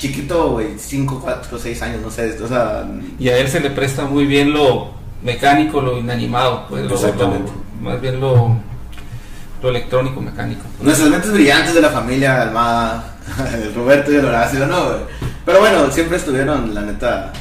Chiquito, 0.00 0.52
güey, 0.52 0.78
5, 0.78 1.20
4, 1.22 1.58
6 1.58 1.82
años, 1.82 2.00
no 2.02 2.10
sé, 2.10 2.36
o 2.42 2.48
sea, 2.48 2.88
Y 3.18 3.28
a 3.28 3.36
él 3.36 3.48
se 3.48 3.60
le 3.60 3.70
presta 3.70 4.06
muy 4.06 4.24
bien 4.26 4.52
lo 4.52 4.88
mecánico, 5.22 5.80
lo 5.82 5.98
inanimado, 5.98 6.66
pues 6.68 6.84
lo- 6.86 6.94
Exactamente. 6.94 7.52
lo- 7.52 7.90
más 7.90 8.00
bien 8.00 8.18
lo, 8.18 8.56
lo 9.62 9.68
electrónico, 9.68 10.20
mecánico. 10.22 10.62
nuestras 10.80 11.10
mentes 11.10 11.30
brillantes 11.32 11.74
de 11.74 11.82
la 11.82 11.90
familia 11.90 12.40
Almada, 12.42 13.16
el 13.62 13.74
Roberto 13.74 14.10
y 14.10 14.16
el 14.16 14.24
Horacio, 14.24 14.66
no, 14.66 14.84
güey. 14.86 14.98
Pero 15.44 15.60
bueno, 15.60 15.90
siempre 15.90 16.16
estuvieron, 16.16 16.74
la 16.74 16.80
neta, 16.80 17.32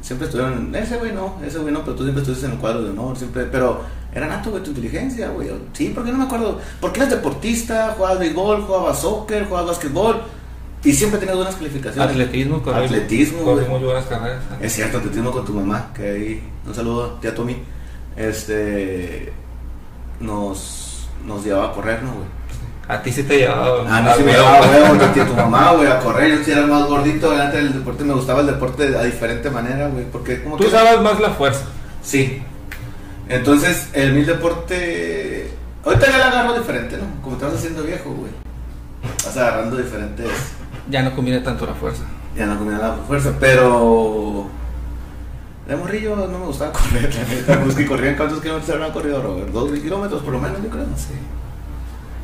siempre 0.00 0.26
estuvieron, 0.26 0.74
ese 0.74 0.96
güey 0.96 1.12
no, 1.12 1.36
ese 1.46 1.58
güey 1.58 1.72
no, 1.72 1.82
pero 1.84 1.94
tú 1.94 2.02
siempre 2.02 2.22
estuviste 2.22 2.46
en 2.46 2.52
el 2.52 2.58
cuadro 2.58 2.82
de 2.82 2.90
honor, 2.90 3.16
siempre, 3.16 3.44
pero 3.44 3.82
era 4.12 4.26
nato, 4.26 4.50
güey, 4.50 4.62
tu 4.64 4.70
inteligencia, 4.70 5.28
güey. 5.28 5.48
Sí, 5.74 5.92
porque 5.94 6.10
no 6.10 6.18
me 6.18 6.24
acuerdo, 6.24 6.60
porque 6.80 6.98
eras 7.00 7.10
deportista, 7.10 7.94
jugabas 7.96 8.18
béisbol, 8.18 8.62
jugabas 8.62 9.00
soccer, 9.00 9.44
jugabas 9.46 9.68
básquetbol, 9.70 10.22
y 10.84 10.92
siempre 10.92 11.18
tenías 11.18 11.36
buenas 11.36 11.56
calificaciones. 11.56 12.10
Atletismo, 12.10 12.62
corrí- 12.62 12.84
Atletismo, 12.84 13.42
güey. 13.42 13.66
muy 13.68 13.80
buenas 13.80 14.04
carreras. 14.06 14.42
Es 14.60 14.72
cierto, 14.74 14.98
atletismo 14.98 15.30
con 15.32 15.44
tu 15.44 15.52
mamá, 15.54 15.90
que 15.94 16.02
ahí, 16.10 16.42
un 16.66 16.74
saludo, 16.74 17.18
tía 17.20 17.34
Tommy, 17.34 17.56
este, 18.16 19.32
nos, 20.20 21.08
nos 21.24 21.44
llevaba 21.44 21.68
a 21.68 21.72
correr, 21.72 22.02
¿no, 22.02 22.12
güey? 22.12 22.26
A 22.88 23.02
ti 23.02 23.12
sí 23.12 23.22
te 23.24 23.36
llevaba. 23.38 23.82
A 24.10 24.14
sí 24.16 24.22
me 24.22 24.32
llevaba 24.32 24.60
tu 24.98 25.06
tía, 25.12 25.26
tu 25.26 25.34
mamá, 25.34 25.72
güey, 25.72 25.88
a 25.90 25.98
correr, 26.00 26.38
yo 26.38 26.44
sí 26.44 26.50
era 26.52 26.66
más 26.66 26.86
gordito 26.86 27.30
delante 27.30 27.58
del 27.58 27.72
deporte, 27.74 28.04
me 28.04 28.14
gustaba 28.14 28.40
el 28.40 28.46
deporte 28.46 28.96
a 28.96 29.02
diferente 29.04 29.50
manera, 29.50 29.88
güey, 29.88 30.04
porque 30.10 30.42
como 30.42 30.56
Tú 30.56 30.62
que... 30.64 30.68
usabas 30.68 31.02
más 31.02 31.20
la 31.20 31.30
fuerza. 31.30 31.64
Sí, 32.02 32.40
entonces, 33.28 33.88
el 33.92 34.14
mil 34.14 34.24
deporte, 34.24 35.50
ahorita 35.84 36.06
ya 36.10 36.18
la 36.18 36.28
agarro 36.28 36.58
diferente, 36.58 36.96
¿no? 36.96 37.20
Como 37.22 37.36
te 37.36 37.44
vas 37.44 37.54
haciendo 37.54 37.82
viejo, 37.82 38.10
güey, 38.10 38.32
vas 39.24 39.36
agarrando 39.36 39.76
diferentes... 39.76 40.26
Ya 40.90 41.02
no 41.02 41.14
combina 41.14 41.42
tanto 41.42 41.66
la 41.66 41.74
fuerza. 41.74 42.04
Ya 42.36 42.46
no 42.46 42.54
nada 42.64 42.96
por 42.96 43.06
fuerza, 43.06 43.34
pero. 43.38 44.46
De 45.66 45.76
morrillo 45.76 46.16
no 46.16 46.38
me 46.38 46.46
gustaba 46.46 46.72
correr, 46.72 47.14
la 47.14 47.24
neta. 47.24 47.62
Pues 47.62 47.74
que 47.74 47.86
corrían 47.86 48.16
cuántos 48.16 48.40
kilómetros 48.40 48.70
habrán 48.74 48.92
corrido, 48.92 49.22
Robert. 49.22 49.48
Dos 49.50 49.70
kilómetros 49.78 50.22
por 50.22 50.32
lo 50.32 50.40
menos, 50.40 50.62
yo 50.62 50.70
creo. 50.70 50.84
Sí. 50.96 51.14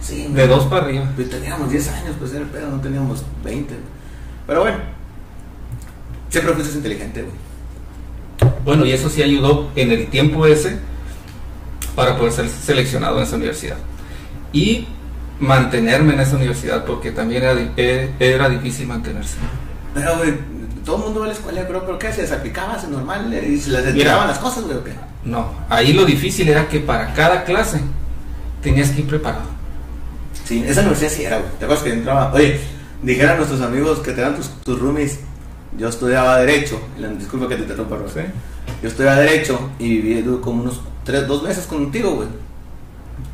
Sí, 0.00 0.28
De 0.32 0.46
dos 0.46 0.64
para 0.64 0.84
arriba. 0.84 1.10
Pues 1.14 1.30
teníamos 1.30 1.70
10 1.70 1.88
años, 1.88 2.16
pues 2.18 2.32
era 2.32 2.42
el 2.42 2.48
pedo, 2.48 2.70
no 2.70 2.80
teníamos 2.80 3.24
20. 3.42 3.74
Pero 4.46 4.60
bueno, 4.60 4.76
siempre 6.28 6.52
fuiste 6.52 6.76
inteligente, 6.76 7.22
güey. 7.22 8.52
Bueno, 8.64 8.84
y 8.84 8.92
eso 8.92 9.08
sí 9.08 9.22
ayudó 9.22 9.70
en 9.76 9.92
el 9.92 10.08
tiempo 10.08 10.46
ese 10.46 10.78
para 11.96 12.18
poder 12.18 12.32
ser 12.32 12.48
seleccionado 12.48 13.16
en 13.16 13.22
esa 13.22 13.36
universidad. 13.36 13.76
Y 14.52 14.86
mantenerme 15.44 16.14
en 16.14 16.20
esa 16.20 16.36
universidad, 16.36 16.84
porque 16.84 17.12
también 17.12 17.42
era, 17.42 17.54
eh, 17.76 18.10
era 18.18 18.48
difícil 18.48 18.86
mantenerse. 18.86 19.36
Pero, 19.94 20.16
güey, 20.18 20.34
todo 20.84 20.96
el 20.96 21.02
mundo 21.04 21.20
va 21.20 21.26
a 21.26 21.28
la 21.28 21.34
escuela, 21.34 21.66
creo, 21.66 21.84
pero 21.84 21.98
¿qué 21.98 22.08
hacías? 22.08 22.32
¿Aplicabas 22.32 22.88
normal 22.88 23.32
eh, 23.32 23.48
y 23.48 23.58
se 23.58 23.70
les 23.70 23.86
entregaban 23.86 24.28
las 24.28 24.38
cosas, 24.38 24.64
güey, 24.64 24.76
o 24.76 24.84
qué? 24.84 24.92
No, 25.24 25.50
ahí 25.68 25.92
lo 25.92 26.04
difícil 26.04 26.48
era 26.48 26.68
que 26.68 26.80
para 26.80 27.14
cada 27.14 27.44
clase 27.44 27.80
tenías 28.62 28.90
que 28.90 29.00
ir 29.00 29.06
preparado. 29.06 29.54
Sí, 30.44 30.62
esa 30.66 30.80
universidad 30.80 31.10
sí 31.10 31.24
era, 31.24 31.38
güey. 31.38 31.50
¿Te 31.58 31.64
acuerdas 31.64 31.84
que 31.84 31.92
entraba? 31.92 32.32
Oye, 32.34 32.60
dijeran 33.02 33.38
nuestros 33.38 33.60
amigos 33.62 34.00
que 34.00 34.12
te 34.12 34.20
dan 34.20 34.36
tus, 34.36 34.50
tus 34.62 34.78
roomies. 34.78 35.20
Yo 35.78 35.88
estudiaba 35.88 36.38
Derecho. 36.38 36.80
Disculpa 37.18 37.48
que 37.48 37.56
te 37.56 37.62
interrumpa, 37.62 37.96
Rosa. 37.96 38.24
Yo 38.82 38.88
estudiaba 38.88 39.20
Derecho 39.20 39.70
y 39.78 40.00
viví 40.00 40.38
como 40.40 40.62
unos 40.62 40.80
tres, 41.04 41.26
dos 41.26 41.42
meses 41.42 41.66
contigo, 41.66 42.16
güey. 42.16 42.28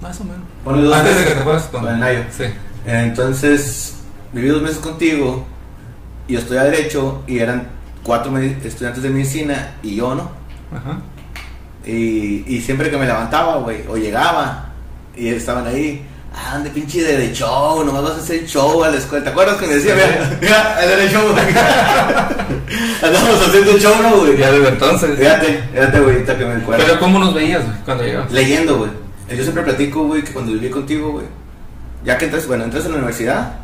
Más 0.00 0.20
o 0.20 0.24
menos. 0.24 0.40
Dos 0.64 0.96
Antes 0.96 1.16
de 1.16 1.24
que 1.24 1.30
te 1.30 1.42
fueras 1.42 1.62
con 1.64 1.82
Con 1.82 1.94
el 1.94 2.00
Nayo. 2.00 2.24
Sí. 2.36 2.44
Entonces, 2.86 3.94
viví 4.32 4.48
dos 4.48 4.62
meses 4.62 4.78
contigo. 4.78 5.46
Y 6.28 6.34
yo 6.34 6.38
estudiaba 6.38 6.68
Derecho 6.68 7.22
y 7.26 7.38
eran 7.38 7.68
cuatro 8.02 8.36
estudiantes 8.38 9.02
de 9.02 9.10
medicina 9.10 9.74
y 9.82 9.96
yo, 9.96 10.14
¿no? 10.14 10.30
Ajá. 10.74 11.00
Y, 11.84 12.44
y 12.46 12.60
siempre 12.60 12.90
que 12.90 12.96
me 12.96 13.06
levantaba, 13.06 13.56
güey, 13.56 13.84
o 13.88 13.96
llegaba, 13.96 14.70
y 15.16 15.28
estaban 15.28 15.66
ahí, 15.66 16.04
ah, 16.34 16.54
ande 16.54 16.70
pinche 16.70 17.02
de 17.02 17.32
show, 17.32 17.84
nomás 17.84 18.02
vas 18.02 18.12
a 18.12 18.16
hacer 18.16 18.46
show 18.46 18.84
a 18.84 18.88
la 18.90 18.98
escuela. 18.98 19.24
¿Te 19.24 19.30
acuerdas 19.30 19.56
que 19.56 19.66
me 19.66 19.74
decía, 19.74 19.94
mira, 19.94 20.38
mira, 20.40 20.84
el 20.84 20.98
de 21.00 21.12
show? 21.12 21.22
Andamos 23.02 23.48
haciendo 23.48 23.78
show, 23.78 23.94
¿no, 24.02 24.18
güey? 24.18 24.36
Ya 24.36 24.52
desde 24.52 24.68
entonces. 24.68 25.18
Fíjate, 25.18 25.64
fíjate, 25.72 26.00
güey, 26.00 26.14
ahorita 26.14 26.38
que 26.38 26.44
me 26.44 26.54
acuerdo. 26.54 26.84
Pero 26.86 27.00
¿cómo 27.00 27.18
nos 27.18 27.34
veías 27.34 27.64
güey, 27.64 27.76
cuando 27.84 28.04
llegabas? 28.04 28.32
Leyendo, 28.32 28.78
güey. 28.78 28.90
Yo 29.36 29.42
siempre 29.42 29.62
platico, 29.62 30.04
güey, 30.04 30.22
que 30.24 30.32
cuando 30.32 30.52
viví 30.52 30.70
contigo, 30.70 31.12
güey, 31.12 31.26
ya 32.04 32.18
que 32.18 32.24
entras, 32.26 32.46
bueno, 32.46 32.64
entras 32.64 32.84
en 32.86 32.90
la 32.92 32.96
universidad, 32.98 33.54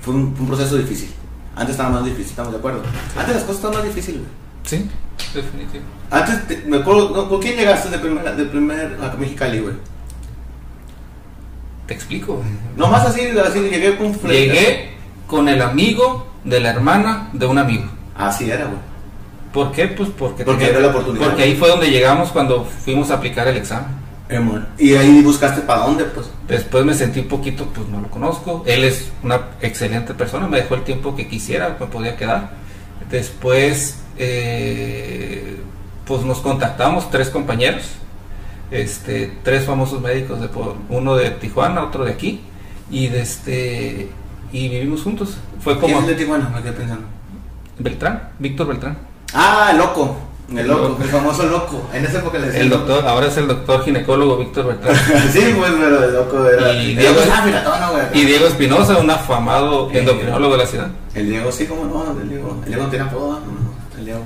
fue 0.00 0.14
un, 0.14 0.32
fue 0.34 0.42
un 0.42 0.48
proceso 0.48 0.76
difícil. 0.76 1.10
Antes 1.54 1.72
estaba 1.72 1.90
más 1.90 2.04
difícil, 2.04 2.30
estamos 2.30 2.52
de 2.52 2.58
acuerdo. 2.58 2.82
Antes 3.16 3.34
las 3.34 3.44
cosas 3.44 3.56
estaban 3.56 3.76
más 3.78 3.84
difíciles, 3.86 4.20
güey. 4.20 4.32
Sí, 4.64 4.88
definitivo. 5.34 5.84
Antes, 6.10 6.46
te- 6.46 6.62
me 6.66 6.78
acuerdo, 6.78 7.10
no, 7.14 7.28
¿con 7.28 7.40
quién 7.40 7.56
llegaste 7.56 7.90
de 7.90 7.98
primera, 7.98 8.32
de 8.32 8.44
primer 8.46 8.96
a 9.02 9.14
Mexicali, 9.18 9.58
güey? 9.60 9.74
Te 11.86 11.94
explico. 11.94 12.34
güey. 12.36 12.46
Nomás 12.76 13.04
así, 13.06 13.20
así 13.44 13.60
llegué 13.60 13.96
con 13.96 14.06
un 14.06 14.18
Llegué 14.22 14.92
con 15.26 15.48
el 15.48 15.60
amigo 15.60 16.26
de 16.44 16.60
la 16.60 16.70
hermana 16.70 17.28
de 17.32 17.46
un 17.46 17.58
amigo. 17.58 17.84
Así 18.16 18.50
era, 18.50 18.64
güey. 18.66 18.78
¿Por 19.52 19.72
qué? 19.72 19.88
Pues 19.88 20.08
porque, 20.16 20.44
Porque 20.44 20.64
tenía- 20.66 20.78
era 20.78 20.86
la 20.86 20.88
oportunidad. 20.92 21.26
Porque 21.26 21.42
ahí 21.42 21.56
fue 21.56 21.68
donde 21.68 21.90
llegamos 21.90 22.30
cuando 22.30 22.64
fuimos 22.64 23.10
a 23.10 23.14
aplicar 23.14 23.46
el 23.48 23.56
examen. 23.58 24.01
Y 24.78 24.94
ahí 24.94 25.20
buscaste 25.22 25.60
para 25.62 25.82
dónde, 25.86 26.04
pues. 26.04 26.28
Después 26.48 26.84
me 26.84 26.94
sentí 26.94 27.20
un 27.20 27.28
poquito, 27.28 27.66
pues 27.66 27.88
no 27.88 28.00
lo 28.00 28.08
conozco. 28.10 28.62
Él 28.66 28.84
es 28.84 29.10
una 29.22 29.40
excelente 29.60 30.14
persona, 30.14 30.46
me 30.48 30.58
dejó 30.58 30.74
el 30.74 30.82
tiempo 30.84 31.14
que 31.16 31.28
quisiera, 31.28 31.76
me 31.78 31.86
podía 31.86 32.16
quedar. 32.16 32.50
Después, 33.10 34.00
eh, 34.18 35.56
pues 36.06 36.22
nos 36.22 36.38
contactamos 36.40 37.10
tres 37.10 37.28
compañeros, 37.30 37.82
este, 38.70 39.32
tres 39.42 39.64
famosos 39.64 40.00
médicos, 40.00 40.40
de, 40.40 40.48
por- 40.48 40.76
uno 40.88 41.14
de 41.16 41.30
Tijuana, 41.30 41.82
otro 41.84 42.04
de 42.04 42.12
aquí, 42.12 42.40
y 42.90 43.08
de 43.08 43.20
este, 43.22 44.08
y 44.52 44.68
vivimos 44.68 45.02
juntos. 45.02 45.36
Fue 45.60 45.74
¿Quién 45.78 45.92
como 45.92 45.96
es 46.02 46.08
el 46.08 46.16
de 46.16 46.22
Tijuana? 46.24 46.48
Me 46.48 46.62
quedé 46.62 46.72
pensando. 46.72 47.06
Beltrán, 47.78 48.30
Víctor 48.38 48.66
Beltrán. 48.68 48.98
Ah, 49.34 49.72
loco. 49.76 50.16
El 50.56 50.66
loco, 50.68 50.88
Loco. 50.88 51.02
el 51.02 51.08
famoso 51.08 51.42
loco. 51.46 51.88
En 51.92 52.04
esa 52.04 52.18
época 52.18 52.38
le 52.38 52.46
decían 52.46 52.62
El 52.64 52.68
loco. 52.70 52.84
doctor, 52.86 53.08
ahora 53.08 53.26
es 53.26 53.36
el 53.36 53.48
doctor 53.48 53.84
ginecólogo 53.84 54.36
Víctor 54.38 54.66
Beltrán. 54.66 54.96
sí, 55.32 55.40
pues, 55.56 55.70
pero 55.78 56.04
el 56.04 56.14
loco 56.14 56.46
era. 56.46 56.72
Y 56.74 56.90
el 56.90 56.96
Diego-. 56.98 57.20
Y 58.14 58.24
Diego 58.24 58.46
Espinosa, 58.46 58.98
un 58.98 59.10
afamado 59.10 59.90
endocrinólogo 59.92 60.52
de 60.52 60.58
la 60.58 60.66
ciudad. 60.66 60.88
El 61.14 61.28
Diego, 61.28 61.50
sí, 61.52 61.66
como 61.66 61.84
no, 61.84 62.20
el 62.20 62.28
Diego. 62.28 62.56
El 62.62 62.68
Diego 62.68 62.82
no 62.84 62.88
tiene 62.90 63.04
apodo, 63.04 63.40
no, 63.40 63.98
el 63.98 64.04
Diego. 64.04 64.20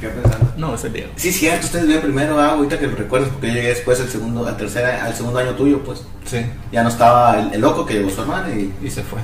Quedé 0.00 0.10
pensando. 0.10 0.52
No, 0.56 0.74
es 0.74 0.84
el 0.84 0.92
Diego. 0.92 1.10
Sí, 1.16 1.32
cierto, 1.32 1.66
ustedes 1.66 1.86
bien 1.86 2.00
primero, 2.00 2.38
ah, 2.40 2.52
ahorita 2.52 2.78
que 2.78 2.86
lo 2.88 2.96
recuerdas, 2.96 3.28
porque 3.30 3.48
yo 3.48 3.54
llegué 3.54 3.68
después 3.68 4.00
al 4.00 4.08
segundo, 4.08 4.46
al 4.46 4.56
tercer, 4.56 4.84
al 4.84 5.14
segundo 5.14 5.38
año 5.38 5.52
tuyo, 5.52 5.78
pues. 5.84 6.02
Sí, 6.24 6.44
Ya 6.72 6.82
no 6.82 6.88
estaba 6.88 7.38
el, 7.38 7.52
el 7.54 7.60
loco 7.60 7.84
que 7.86 7.94
llegó 7.94 8.10
su 8.10 8.22
hermana 8.22 8.48
y 8.50 8.72
y 8.82 8.90
se 8.90 9.02
fue. 9.02 9.20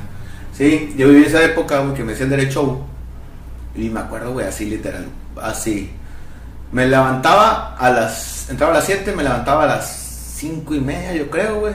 Sí, 0.56 0.94
yo 0.96 1.08
viví 1.08 1.24
esa 1.24 1.42
época, 1.42 1.80
güey, 1.80 1.94
que 1.94 2.04
me 2.04 2.12
hacían 2.12 2.30
derecho. 2.30 2.80
Y 3.74 3.88
me 3.90 4.00
acuerdo, 4.00 4.32
güey, 4.32 4.46
así 4.46 4.66
literal. 4.66 5.06
Así. 5.40 5.90
Me 6.72 6.86
levantaba 6.86 7.76
a 7.76 7.90
las. 7.90 8.48
Entraba 8.50 8.72
a 8.72 8.76
las 8.76 8.84
7, 8.84 9.12
me 9.12 9.22
levantaba 9.22 9.64
a 9.64 9.66
las 9.66 9.86
5 10.36 10.74
y 10.74 10.80
media, 10.80 11.14
yo 11.14 11.30
creo, 11.30 11.60
güey. 11.60 11.74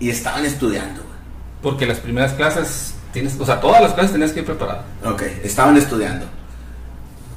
Y 0.00 0.10
estaban 0.10 0.44
estudiando, 0.44 1.02
güey. 1.02 1.18
Porque 1.62 1.86
las 1.86 1.98
primeras 1.98 2.32
clases, 2.32 2.94
tienes, 3.12 3.38
o 3.38 3.44
sea, 3.44 3.60
todas 3.60 3.82
las 3.82 3.94
clases 3.94 4.12
tenías 4.12 4.32
que 4.32 4.40
ir 4.40 4.46
preparado. 4.46 4.82
Ok, 5.04 5.22
estaban 5.42 5.76
estudiando. 5.76 6.26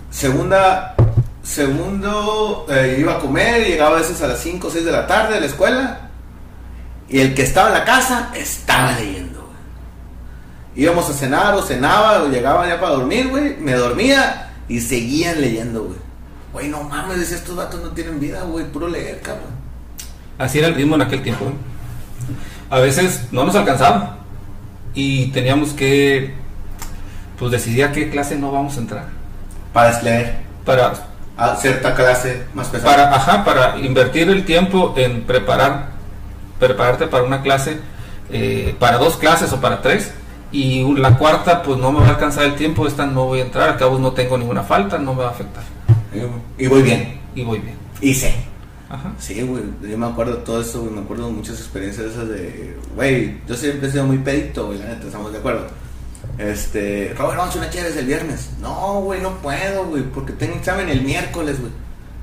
Segunda. 0.10 0.96
segundo 1.44 2.68
eh, 2.70 2.98
iba 3.00 3.14
a 3.14 3.20
comer, 3.20 3.66
llegaba 3.66 3.96
a 3.96 4.00
veces 4.00 4.22
a 4.22 4.28
las 4.28 4.40
5 4.40 4.68
o 4.68 4.72
6 4.72 4.86
de 4.86 4.92
la 4.92 5.08
tarde 5.08 5.36
de 5.36 5.40
la 5.42 5.46
escuela. 5.46 6.10
Y 7.08 7.20
el 7.20 7.34
que 7.34 7.44
estaba 7.44 7.70
en 7.70 7.74
la 7.74 7.86
casa 7.86 8.32
estaba 8.36 8.94
leyendo, 8.94 9.42
güey. 9.42 10.84
Íbamos 10.84 11.10
a 11.10 11.14
cenar 11.14 11.54
o 11.56 11.62
cenaba 11.62 12.24
o 12.24 12.28
llegaba 12.28 12.68
ya 12.68 12.80
para 12.80 12.94
dormir, 12.94 13.30
güey. 13.30 13.58
Me 13.58 13.74
dormía 13.74 14.54
y 14.68 14.80
seguían 14.80 15.42
leyendo, 15.42 15.84
güey. 15.84 16.11
Güey, 16.54 16.68
no 16.68 16.84
mames, 16.84 17.20
decía, 17.20 17.38
estos 17.38 17.56
vatos 17.56 17.82
no 17.82 17.90
tienen 17.90 18.20
vida, 18.20 18.42
güey, 18.44 18.66
puro 18.66 18.88
leer, 18.88 19.22
cabrón. 19.22 19.52
Así 20.38 20.60
era 20.60 20.68
el 20.68 20.76
ritmo 20.76 20.96
en 20.96 21.04
aquel 21.04 21.22
tiempo. 21.22 21.46
A 22.70 22.80
veces 22.80 23.28
no 23.32 23.44
nos 23.46 23.56
alcanzaba 23.56 24.18
y 24.94 25.28
teníamos 25.28 25.72
que 25.74 26.34
pues 27.38 27.52
decidir 27.52 27.86
a 27.86 27.92
qué 27.92 28.10
clase 28.10 28.36
no 28.38 28.52
vamos 28.52 28.78
a 28.78 28.80
entrar. 28.80 29.06
Para 29.74 30.02
leer, 30.02 30.36
Para, 30.66 30.94
a 31.38 31.56
cierta 31.56 31.96
clase 31.96 32.44
más 32.54 32.68
pesada. 32.68 32.92
para, 32.96 33.16
ajá, 33.16 33.44
para 33.46 33.78
invertir 33.80 34.30
el 34.30 34.46
tiempo 34.46 34.94
en 34.98 35.24
preparar, 35.24 35.90
prepararte 36.60 37.08
para 37.08 37.24
una 37.24 37.42
clase, 37.42 37.80
eh, 38.32 38.76
para 38.80 38.98
dos 38.98 39.18
clases 39.18 39.52
o 39.54 39.62
para 39.62 39.82
tres. 39.82 40.12
Y 40.52 40.84
la 40.96 41.18
cuarta, 41.18 41.64
pues 41.64 41.80
no 41.80 41.92
me 41.92 42.02
va 42.02 42.08
a 42.08 42.10
alcanzar 42.10 42.44
el 42.44 42.56
tiempo, 42.56 42.86
esta 42.86 43.06
no 43.06 43.26
voy 43.26 43.40
a 43.40 43.44
entrar, 43.44 43.70
al 43.70 43.78
cabo 43.78 43.98
no 43.98 44.12
tengo 44.12 44.38
ninguna 44.38 44.64
falta, 44.64 44.98
no 44.98 45.14
me 45.14 45.22
va 45.24 45.30
a 45.30 45.32
afectar. 45.32 45.64
Y 46.58 46.68
voy 46.68 46.82
bien. 46.82 47.20
Y 47.36 47.44
voy 47.44 47.60
bien. 47.60 47.76
Y 48.02 48.14
sé. 48.14 48.34
Ajá. 48.90 49.14
Sí, 49.20 49.42
güey, 49.42 49.64
yo 49.90 49.98
me 49.98 50.06
acuerdo 50.06 50.36
de 50.36 50.42
todo 50.44 50.62
eso, 50.62 50.82
güey, 50.82 50.94
me 50.94 51.00
acuerdo 51.02 51.28
de 51.28 51.32
muchas 51.32 51.58
experiencias 51.60 52.08
esas 52.08 52.28
de, 52.28 52.76
güey, 52.94 53.40
yo 53.48 53.56
siempre 53.56 53.88
he 53.88 53.92
sido 53.92 54.06
muy 54.06 54.18
pedito, 54.18 54.66
güey, 54.66 54.80
la 54.80 54.88
neta, 54.88 55.06
estamos 55.06 55.32
de 55.32 55.38
acuerdo. 55.38 55.68
Este, 56.38 57.14
Robert, 57.18 57.38
vamos 57.38 57.56
a 57.56 57.60
una 57.60 57.70
chévere 57.70 57.98
el 57.98 58.06
viernes. 58.06 58.50
No, 58.60 59.00
güey, 59.00 59.22
no 59.22 59.38
puedo, 59.38 59.86
güey, 59.86 60.04
porque 60.04 60.34
tengo 60.34 60.56
examen 60.56 60.90
el 60.90 61.04
miércoles, 61.04 61.62
güey. 61.62 61.72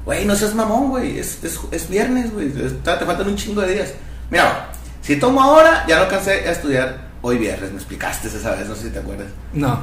Güey, 0.05 0.27
no 0.27 0.37
seas 0.37 0.55
mamón, 0.55 0.91
güey, 0.91 1.19
es, 1.19 1.43
es, 1.43 1.59
es 1.71 1.89
viernes, 1.89 2.35
güey, 2.35 2.51
te 2.51 2.85
faltan 2.85 3.27
un 3.27 3.37
chingo 3.37 3.63
de 3.63 3.73
días. 3.73 3.95
Mira, 4.31 4.71
si 5.01 5.17
tomo 5.17 5.43
ahora, 5.43 5.87
ya 5.89 5.97
no 5.97 6.03
alcancé 6.03 6.33
a 6.33 6.53
estudiar 6.53 7.09
hoy 7.23 7.39
viernes, 7.39 7.71
me 7.71 7.77
explicaste 7.79 8.29
esa 8.29 8.55
vez, 8.55 8.69
no 8.69 8.75
sé 8.75 8.85
si 8.85 8.91
te 8.91 8.99
acuerdas. 8.99 9.29
No. 9.55 9.81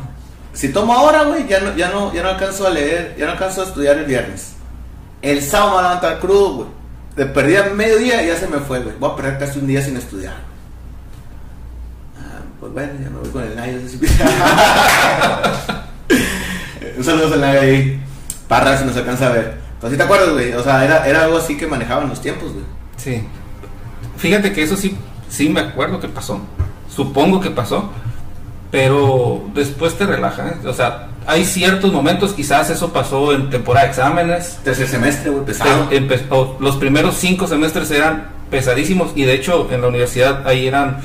Si 0.55 0.69
tomo 0.69 0.93
ahora, 0.93 1.23
güey, 1.23 1.45
ya 1.47 1.59
no, 1.59 1.75
ya, 1.75 1.89
no, 1.89 2.13
ya 2.13 2.23
no 2.23 2.29
alcanzo 2.29 2.65
a 2.65 2.69
leer, 2.69 3.13
ya 3.19 3.25
no 3.25 3.33
alcanzo 3.33 3.61
a 3.61 3.65
estudiar 3.65 3.97
el 3.97 4.05
viernes. 4.05 4.53
El 5.21 5.41
sábado 5.41 5.71
me 5.71 5.75
voy 5.75 5.83
a 5.83 5.87
levantar 5.89 6.19
crudo, 6.19 6.53
güey. 6.53 6.69
De 7.17 7.25
perdida 7.25 7.65
medio 7.73 7.97
día 7.97 8.23
y 8.23 8.27
ya 8.27 8.37
se 8.37 8.47
me 8.47 8.59
fue, 8.59 8.79
güey. 8.79 8.95
Voy 8.97 9.11
a 9.11 9.17
perder 9.17 9.37
casi 9.37 9.59
un 9.59 9.67
día 9.67 9.81
sin 9.81 9.97
estudiar. 9.97 10.35
Ah, 12.17 12.39
pues 12.59 12.71
bueno, 12.71 12.93
ya 13.03 13.09
me 13.09 13.19
voy 13.19 13.29
con 13.29 13.43
el 13.43 13.53
Nayo. 13.53 13.79
un 16.97 17.03
saludo 17.03 17.33
al 17.33 17.41
Nayo 17.41 17.59
ahí. 17.59 18.01
Parra, 18.47 18.77
si 18.77 18.85
nos 18.85 18.95
alcanza 18.95 19.27
a 19.27 19.33
ver. 19.33 19.57
Pues 19.81 19.91
sí 19.91 19.97
te 19.97 20.03
acuerdas, 20.03 20.29
güey. 20.29 20.53
O 20.53 20.63
sea, 20.63 20.85
era, 20.85 21.05
era 21.05 21.25
algo 21.25 21.37
así 21.37 21.57
que 21.57 21.67
manejaban 21.67 22.07
los 22.07 22.21
tiempos, 22.21 22.53
güey. 22.53 22.63
Sí. 22.95 23.27
Fíjate 24.15 24.53
que 24.53 24.63
eso 24.63 24.77
sí, 24.77 24.97
sí 25.27 25.49
me 25.49 25.59
acuerdo 25.59 25.99
que 25.99 26.07
pasó. 26.07 26.39
Supongo 26.89 27.41
que 27.41 27.51
pasó. 27.51 27.91
Pero 28.71 29.43
después 29.53 29.93
te 29.95 30.05
relaja. 30.05 30.47
¿eh? 30.49 30.67
O 30.67 30.73
sea, 30.73 31.07
hay 31.27 31.45
ciertos 31.45 31.91
momentos, 31.93 32.33
quizás 32.33 32.69
eso 32.69 32.91
pasó 32.91 33.33
en 33.33 33.49
temporada 33.49 33.85
de 33.85 33.91
exámenes. 33.91 34.59
Tercer 34.63 34.87
semestre, 34.87 35.29
güey, 35.31 35.45
pesado. 35.45 35.87
Te- 35.89 36.01
empe- 36.01 36.25
o 36.29 36.57
los 36.59 36.75
primeros 36.75 37.15
cinco 37.15 37.47
semestres 37.47 37.89
eran 37.91 38.29
pesadísimos 38.49 39.11
y 39.15 39.23
de 39.23 39.33
hecho 39.33 39.67
en 39.71 39.81
la 39.81 39.87
universidad 39.87 40.47
ahí 40.47 40.67
eran 40.67 40.99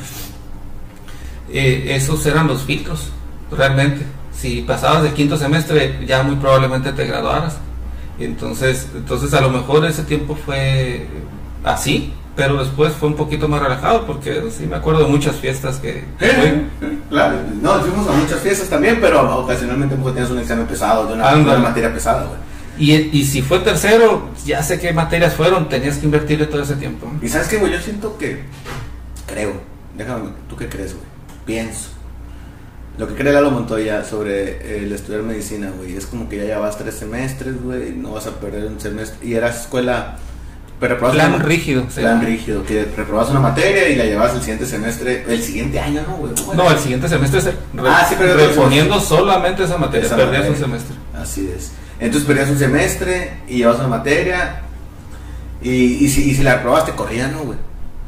eh, 1.52 1.94
esos 1.96 2.24
eran 2.26 2.46
los 2.46 2.62
filtros 2.62 3.08
realmente 3.50 4.04
si 4.32 4.60
pasabas 4.62 5.02
de 5.02 5.12
quinto 5.12 5.36
semestre 5.38 6.04
ya 6.06 6.22
muy 6.22 6.36
probablemente 6.36 6.92
te 6.92 7.06
graduaras 7.06 7.56
entonces 8.18 8.88
entonces 8.94 9.32
a 9.34 9.40
lo 9.40 9.48
mejor 9.50 9.84
ese 9.86 10.02
tiempo 10.04 10.36
fue 10.46 11.06
así 11.64 12.12
pero 12.36 12.58
después 12.58 12.92
fue 12.92 13.08
un 13.08 13.16
poquito 13.16 13.48
más 13.48 13.60
relajado 13.60 14.06
porque 14.06 14.42
sí 14.50 14.66
me 14.66 14.76
acuerdo 14.76 15.04
de 15.04 15.08
muchas 15.10 15.36
fiestas 15.36 15.76
que 15.78 16.04
que 16.18 16.26
fui. 16.28 16.88
Claro, 17.08 17.36
no, 17.60 17.80
fuimos 17.80 18.08
a 18.08 18.12
muchas 18.12 18.40
fiestas 18.40 18.68
también, 18.68 18.98
pero 19.00 19.40
ocasionalmente 19.40 19.96
pues, 19.96 20.14
tienes 20.14 20.30
un 20.30 20.38
examen 20.38 20.66
pesado, 20.66 21.06
de 21.06 21.14
una 21.14 21.58
materia 21.58 21.92
pesada, 21.92 22.26
güey. 22.26 22.38
y, 22.78 23.18
y 23.18 23.24
si 23.24 23.42
fue 23.42 23.58
tercero 23.58 24.30
ya 24.46 24.62
sé 24.62 24.78
qué 24.78 24.92
materias 24.92 25.34
fueron 25.34 25.68
tenías 25.68 25.98
que 25.98 26.06
invertirle 26.06 26.46
todo 26.46 26.62
ese 26.62 26.76
tiempo 26.76 27.12
Y 27.20 27.28
sabes 27.28 27.48
qué, 27.48 27.56
güey, 27.58 27.72
yo 27.72 27.80
siento 27.80 28.16
que, 28.16 28.42
creo, 29.26 29.52
déjame, 29.96 30.30
¿tú 30.48 30.56
qué 30.56 30.68
crees, 30.68 30.94
güey? 30.94 31.04
Pienso. 31.44 31.90
Lo 32.98 33.08
que 33.08 33.14
cree 33.14 33.32
Lalo 33.32 33.50
Montoya 33.50 34.04
sobre 34.04 34.82
el 34.84 34.92
estudiar 34.92 35.22
medicina, 35.22 35.70
güey, 35.76 35.96
es 35.96 36.06
como 36.06 36.28
que 36.28 36.36
ya 36.36 36.44
llevas 36.44 36.76
tres 36.76 36.94
semestres, 36.94 37.62
güey, 37.62 37.92
no 37.92 38.12
vas 38.12 38.26
a 38.26 38.38
perder 38.38 38.66
un 38.66 38.78
semestre, 38.78 39.26
y 39.26 39.34
eras 39.34 39.62
escuela, 39.62 40.18
pero 40.80 40.94
reprobas 40.94 41.14
plan 41.14 41.34
una- 41.34 41.44
rígido 41.44 41.84
sí. 41.90 42.00
Plan 42.00 42.20
rígido, 42.24 42.64
que 42.64 42.84
reprobas 42.96 43.28
una 43.30 43.40
materia 43.40 43.88
y 43.90 43.96
la 43.96 44.04
llevas 44.04 44.34
el 44.34 44.40
siguiente 44.40 44.64
semestre, 44.66 45.24
el 45.28 45.42
siguiente 45.42 45.78
año, 45.78 46.02
¿no, 46.08 46.16
güey? 46.16 46.32
No, 46.56 46.70
el 46.70 46.78
siguiente 46.78 47.08
semestre 47.08 47.38
es 47.40 47.44
re- 47.44 47.52
Ah, 47.86 48.06
sí, 48.08 48.14
pero- 48.18 48.34
reponiendo 48.34 48.98
solamente 48.98 49.64
esa 49.64 49.76
materia. 49.76 50.06
Esa 50.06 50.16
perdías 50.16 50.48
materia. 50.48 50.50
un 50.56 50.64
semestre. 50.72 50.96
Así 51.14 51.52
es. 51.56 51.72
Entonces 52.00 52.26
perdías 52.26 52.48
un 52.50 52.58
semestre 52.58 53.32
y 53.46 53.58
llevas 53.58 53.78
una 53.78 53.88
materia. 53.88 54.62
Y, 55.62 55.70
y, 56.04 56.08
si, 56.08 56.30
y 56.30 56.34
si 56.34 56.42
la 56.42 56.54
reprobaste, 56.56 56.92
corría, 56.92 57.28
¿no, 57.28 57.40
güey? 57.44 57.58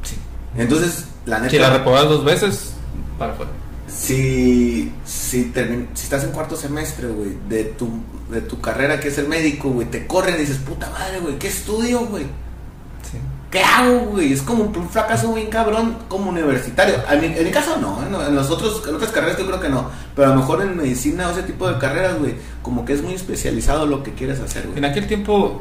Sí. 0.02 0.16
Entonces, 0.56 1.04
la 1.26 1.38
neta. 1.38 1.50
Si 1.50 1.58
la 1.58 1.68
reprobas 1.70 2.04
dos 2.04 2.24
veces, 2.24 2.72
para 3.18 3.32
afuera. 3.34 3.50
si, 3.86 4.90
si, 5.04 5.52
si 5.52 6.02
estás 6.04 6.24
en 6.24 6.30
cuarto 6.30 6.56
semestre, 6.56 7.08
güey, 7.08 7.36
de 7.48 7.64
tu, 7.64 7.90
de 8.30 8.40
tu 8.40 8.60
carrera 8.62 8.98
que 8.98 9.08
es 9.08 9.18
el 9.18 9.28
médico, 9.28 9.68
güey, 9.68 9.86
te 9.90 10.06
corren 10.06 10.36
y 10.36 10.38
dices, 10.38 10.56
puta 10.56 10.88
madre, 10.90 11.20
güey, 11.20 11.38
¿qué 11.38 11.48
estudio, 11.48 12.00
güey? 12.06 12.24
¿Qué 13.52 13.62
hago, 13.62 13.98
güey? 14.12 14.32
Es 14.32 14.40
como 14.40 14.64
un 14.64 14.88
fracaso 14.88 15.34
bien 15.34 15.48
cabrón 15.50 15.98
como 16.08 16.30
universitario. 16.30 16.94
En 17.10 17.20
mi, 17.44 17.50
caso 17.50 17.76
no, 17.78 18.02
¿eh? 18.02 18.06
No, 18.10 18.26
en, 18.26 18.34
los 18.34 18.48
otros, 18.50 18.82
en 18.88 18.94
otras 18.94 19.10
carreras 19.12 19.36
yo 19.38 19.46
creo 19.46 19.60
que 19.60 19.68
no. 19.68 19.90
Pero 20.16 20.28
a 20.28 20.34
lo 20.34 20.40
mejor 20.40 20.62
en 20.62 20.74
medicina 20.74 21.28
o 21.28 21.32
ese 21.32 21.42
tipo 21.42 21.68
de 21.68 21.76
carreras, 21.78 22.18
güey, 22.18 22.34
como 22.62 22.86
que 22.86 22.94
es 22.94 23.02
muy 23.02 23.12
especializado 23.12 23.84
lo 23.86 24.02
que 24.02 24.12
quieres 24.14 24.40
hacer, 24.40 24.64
güey. 24.68 24.78
En 24.78 24.86
aquel 24.86 25.06
tiempo, 25.06 25.60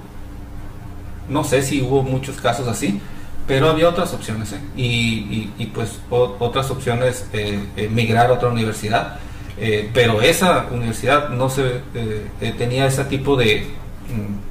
no 1.27 1.43
sé 1.43 1.61
si 1.63 1.81
hubo 1.81 2.01
muchos 2.01 2.37
casos 2.39 2.65
así, 2.69 3.01
pero 3.45 3.69
había 3.69 3.89
otras 3.89 4.13
opciones. 4.13 4.53
¿eh? 4.53 4.61
Y, 4.77 4.83
y- 4.85 5.53
y, 5.57 5.65
pues 5.67 5.99
otras 6.09 6.71
opciones, 6.71 7.25
eh, 7.33 7.59
emigrar 7.75 8.29
a 8.29 8.33
otra 8.35 8.47
universidad. 8.49 9.19
Eh, 9.57 9.91
pero 9.93 10.21
esa 10.21 10.67
universidad 10.71 11.27
no 11.27 11.49
se 11.49 11.81
eh, 11.93 12.27
eh, 12.39 12.55
tenía 12.57 12.85
ese 12.87 13.03
tipo 13.03 13.35
de... 13.35 13.67
mm, 14.07 14.50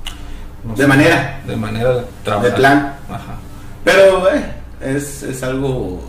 no 0.64 0.74
De 0.74 0.86
manera. 0.86 1.40
De 1.46 1.56
manera 1.56 1.94
de 1.94 2.04
trabajar. 2.24 2.50
De 2.50 2.56
plan. 2.56 2.94
Ajá. 3.08 3.34
Pero, 3.84 4.32
eh, 4.32 4.44
es, 4.80 5.22
es 5.22 5.42
algo 5.42 6.00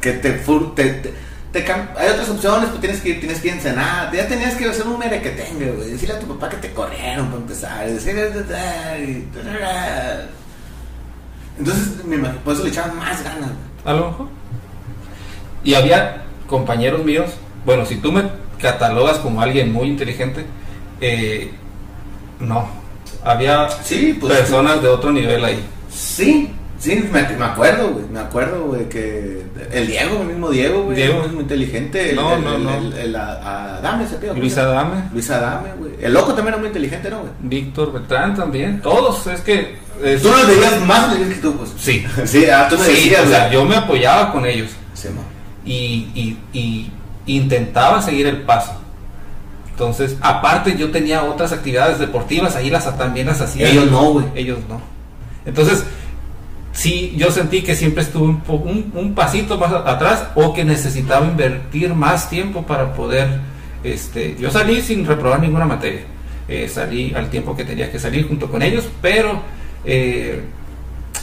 que 0.00 0.12
te, 0.12 0.30
te, 0.32 0.84
te- 0.84 1.14
te 1.52 1.72
hay 1.72 2.10
otras 2.12 2.28
opciones, 2.28 2.68
pues 2.68 2.80
tienes 2.80 3.00
que 3.00 3.08
ir, 3.10 3.20
tienes 3.20 3.40
que 3.40 3.58
Senado, 3.60 4.12
ya 4.14 4.28
tenías 4.28 4.54
que 4.54 4.66
hacer 4.68 4.86
un 4.86 4.98
mere 4.98 5.20
que 5.20 5.30
tenga, 5.30 5.72
güey, 5.72 5.90
decirle 5.90 6.14
a 6.14 6.20
tu 6.20 6.26
papá 6.26 6.48
que 6.50 6.58
te 6.58 6.72
corrieron 6.72 7.26
para 7.26 7.38
empezar, 7.38 7.86
decirle, 7.88 8.30
entonces, 11.58 12.04
me 12.04 12.16
imagino, 12.16 12.40
por 12.42 12.54
eso 12.54 12.62
le 12.62 12.70
echaban 12.70 12.96
más 12.98 13.22
ganas. 13.24 13.50
A 13.84 13.92
lo 13.92 14.10
mejor. 14.10 14.28
Y 15.64 15.74
había 15.74 16.22
compañeros 16.46 17.04
míos, 17.04 17.30
bueno, 17.64 17.84
si 17.84 17.96
tú 17.96 18.12
me 18.12 18.22
catalogas 18.60 19.18
como 19.18 19.40
alguien 19.42 19.72
muy 19.72 19.88
inteligente, 19.88 20.46
eh, 21.00 21.52
no. 22.38 22.68
Había 23.24 23.68
Sí, 23.82 24.16
pues. 24.20 24.32
personas 24.38 24.82
de 24.82 24.88
otro 24.88 25.10
nivel 25.12 25.44
ahí. 25.44 25.64
Sí, 25.90 26.50
sí, 26.78 27.04
me, 27.12 27.22
me 27.36 27.44
acuerdo, 27.44 27.88
güey, 27.90 28.04
me 28.12 28.20
acuerdo, 28.20 28.64
güey, 28.66 28.88
que 28.88 29.42
el 29.72 29.86
Diego, 29.86 30.20
el 30.22 30.28
mismo 30.28 30.50
Diego, 30.50 30.82
güey, 30.84 30.96
Diego. 30.96 31.22
es 31.24 31.32
muy 31.32 31.42
inteligente, 31.42 32.10
el, 32.10 32.16
No, 32.16 32.34
el, 32.34 32.44
no, 32.44 32.54
el, 32.54 32.64
no. 32.64 32.96
el- 32.96 33.16
Adame 33.16 34.06
se 34.06 34.16
pide, 34.16 34.34
Luis 34.34 34.56
Adame, 34.56 35.04
Luis 35.12 35.28
Adame, 35.30 35.70
güey, 35.78 35.92
el 36.00 36.12
loco 36.12 36.28
también 36.34 36.48
era 36.48 36.56
muy 36.58 36.68
inteligente, 36.68 37.10
¿no, 37.10 37.20
güey? 37.20 37.32
Víctor 37.40 37.92
Beltrán 37.92 38.34
también, 38.34 38.80
todos, 38.80 39.26
es 39.26 39.40
que... 39.40 39.76
es- 40.04 40.22
Tú 40.22 40.28
los 40.28 40.46
veías 40.46 40.80
más 40.86 41.04
inteligentes 41.06 41.36
que 41.38 41.42
tú, 41.42 41.56
pues. 41.56 41.70
Sí. 41.78 42.06
Sí, 42.26 42.46
ah, 42.46 42.66
tú 42.70 42.78
me 42.78 42.84
Sí, 42.84 42.90
decías, 42.92 43.26
o 43.26 43.30
sea, 43.30 43.50
yo 43.50 43.64
me 43.64 43.76
apoyaba 43.76 44.32
con 44.32 44.46
ellos 44.46 44.70
Sí, 44.94 45.08
y, 45.64 45.74
y- 46.14 46.36
y 46.52 46.92
intentaba 47.36 48.00
seguir 48.00 48.26
el 48.26 48.42
paso. 48.42 48.72
Entonces, 49.78 50.16
aparte 50.20 50.76
yo 50.76 50.90
tenía 50.90 51.22
otras 51.22 51.52
actividades 51.52 52.00
deportivas, 52.00 52.56
ahí 52.56 52.68
las 52.68 52.98
también 52.98 53.28
las 53.28 53.40
hacía. 53.40 53.68
Ellos 53.68 53.88
no, 53.88 54.10
güey. 54.10 54.24
Ellos 54.34 54.58
no. 54.68 54.80
Entonces, 55.46 55.84
sí, 56.72 57.14
yo 57.16 57.30
sentí 57.30 57.62
que 57.62 57.76
siempre 57.76 58.02
estuve 58.02 58.24
un, 58.24 58.42
un, 58.48 58.92
un 58.92 59.14
pasito 59.14 59.56
más 59.56 59.72
atrás 59.72 60.30
o 60.34 60.52
que 60.52 60.64
necesitaba 60.64 61.24
invertir 61.24 61.94
más 61.94 62.28
tiempo 62.28 62.66
para 62.66 62.92
poder, 62.92 63.38
este, 63.84 64.34
yo 64.36 64.50
salí 64.50 64.82
sin 64.82 65.06
reprobar 65.06 65.38
ninguna 65.40 65.64
materia. 65.64 66.00
Eh, 66.48 66.68
salí 66.68 67.14
al 67.14 67.30
tiempo 67.30 67.54
que 67.54 67.64
tenía 67.64 67.92
que 67.92 68.00
salir 68.00 68.26
junto 68.26 68.50
con 68.50 68.62
ellos, 68.62 68.84
pero 69.00 69.40
eh, 69.84 70.42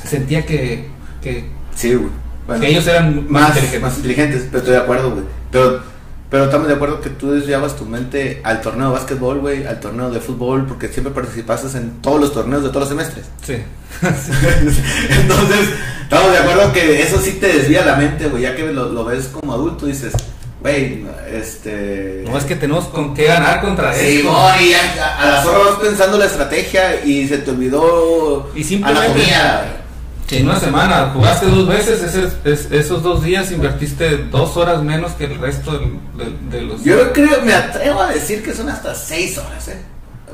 sentía 0.06 0.46
que, 0.46 0.88
que, 1.22 1.44
Sí, 1.76 1.94
güey. 1.94 2.10
Bueno, 2.48 2.62
que 2.62 2.70
ellos 2.70 2.88
eran 2.88 3.26
más, 3.30 3.42
más, 3.42 3.50
inteligentes. 3.50 3.82
más 3.82 3.98
inteligentes, 3.98 4.42
pero 4.50 4.58
estoy 4.60 4.74
de 4.76 4.80
acuerdo, 4.80 5.12
güey. 5.12 5.26
Pero 5.52 5.95
Pero 6.30 6.46
estamos 6.46 6.68
de 6.68 6.74
acuerdo 6.74 7.02
que 7.02 7.12
tú 7.12 7.32
desviabas 7.32 7.76
tu 7.76 7.86
mente 7.86 8.42
al 8.44 8.60
torneo 8.62 8.88
de 8.88 8.94
básquetbol, 8.94 9.40
güey, 9.40 9.66
al 9.66 9.80
torneo 9.80 10.10
de 10.10 10.20
fútbol, 10.20 10.66
porque 10.66 10.88
siempre 10.90 11.14
participaste 11.14 11.78
en 11.78 12.02
todos 12.02 12.20
los 12.20 12.34
torneos 12.34 12.64
de 12.64 12.70
todos 12.70 12.82
los 12.82 12.90
semestres. 12.90 13.26
Sí. 13.46 13.58
Entonces, 14.02 15.70
estamos 16.02 16.32
de 16.32 16.38
acuerdo 16.40 16.74
que 16.74 17.02
eso 17.02 17.20
sí 17.22 17.34
te 17.34 17.48
desvía 17.48 17.86
la 17.86 17.96
mente, 17.96 18.28
güey, 18.28 18.44
ya 18.44 18.56
que 18.56 18.64
lo, 18.72 18.90
lo 18.92 19.06
ves 19.06 19.28
como 19.28 19.54
adulto, 19.54 19.86
dices, 19.86 20.14
güey, 20.62 21.06
este... 21.32 22.24
No 22.28 22.38
es 22.38 22.44
que 22.44 22.56
tenemos 22.56 22.86
con 22.86 23.14
qué 23.14 23.26
ganar 23.26 23.62
contra 23.62 23.94
Sí, 23.94 24.20
eso. 24.20 24.32
no, 24.32 24.62
y 24.62 24.74
a, 24.74 25.18
a 25.20 25.26
las 25.30 25.46
horas 25.46 25.62
vas 25.66 25.76
pensando 25.80 26.18
la 26.18 26.26
estrategia 26.26 27.06
y 27.06 27.28
se 27.28 27.38
te 27.38 27.52
olvidó 27.52 28.50
Y 28.56 28.64
simplemente- 28.64 29.06
anatomía. 29.06 29.82
Si 30.28 30.38
en 30.38 30.46
una 30.50 30.60
semana 30.60 31.12
jugaste 31.14 31.46
dos 31.46 31.68
veces, 31.68 32.02
ese- 32.02 32.32
es- 32.52 32.72
esos 32.72 33.04
dos 33.04 33.24
días 33.24 33.52
invertiste 33.52 34.18
dos 34.32 34.58
horas 34.58 34.82
menos 34.82 35.12
que 35.14 35.26
el 35.26 35.38
resto 35.40 35.72
del- 35.74 36.00
del- 36.18 36.50
de, 36.50 36.62
los... 36.62 36.84
Yo 36.84 37.14
creo, 37.14 37.42
me 37.44 37.54
atrevo 37.54 38.02
a 38.02 38.08
decir 38.10 38.44
que 38.44 38.54
son 38.54 38.68
hasta 38.70 38.96
seis 38.96 39.38
horas, 39.38 39.68
¿eh? 39.68 39.82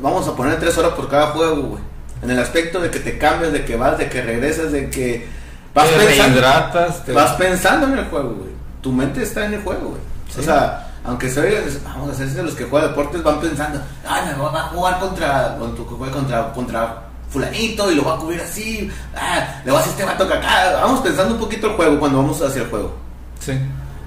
Vamos 0.02 0.28
a 0.28 0.36
poner 0.36 0.60
tres 0.60 0.78
horas 0.78 0.94
por 0.94 1.10
cada 1.10 1.28
juego, 1.28 1.62
güey. 1.64 1.84
En 2.24 2.32
el 2.32 2.40
aspecto 2.40 2.80
de 2.80 2.90
que 2.90 3.00
te 3.00 3.18
cambias, 3.18 3.52
de 3.52 3.66
que 3.66 3.76
vas, 3.76 3.98
de 3.98 4.08
que 4.10 4.22
regresas, 4.22 4.72
de 4.72 4.90
que 4.90 5.28
vas 5.74 5.90
te 5.90 5.96
pensando, 6.06 6.42
te- 7.06 7.12
vas 7.12 7.32
pensando 7.34 7.88
en 7.88 7.98
el 8.00 8.06
juego, 8.06 8.30
güey. 8.36 8.52
Tu 8.82 8.92
mente 8.94 9.24
está 9.24 9.46
en 9.46 9.56
el 9.56 9.62
juego, 9.62 9.90
güey. 9.90 10.02
Sí. 10.34 10.40
O 10.40 10.44
sea, 10.44 10.88
aunque 11.04 11.30
se 11.30 11.42
oiga, 11.42 11.60
vamos 11.84 12.10
a 12.10 12.12
hacerse 12.14 12.42
los 12.44 12.54
que 12.54 12.64
juegan 12.64 12.90
deportes 12.92 13.22
van 13.24 13.42
pensando, 13.42 13.82
ay, 14.08 14.22
me 14.28 14.36
voy 14.36 14.50
a 14.56 14.62
jugar 14.64 15.00
contra, 15.00 15.58
contra, 15.58 16.12
contra, 16.12 16.54
contra 16.54 17.02
fulanito 17.32 17.92
y 17.92 17.96
lo 17.96 18.04
va 18.04 18.16
a 18.16 18.18
cubrir 18.18 18.42
así, 18.42 18.92
ah, 19.16 19.62
le 19.64 19.72
voy 19.72 19.80
a 19.80 19.82
hacer 19.82 19.94
este 19.94 20.06
vato 20.06 20.26
acá. 20.26 20.42
Vamos 20.82 21.00
pensando 21.00 21.34
un 21.34 21.40
poquito 21.40 21.68
el 21.68 21.74
juego 21.74 22.00
cuando 22.00 22.18
vamos 22.20 22.42
hacia 22.42 22.64
el 22.64 22.70
juego. 22.70 22.94
Sí. 23.40 23.54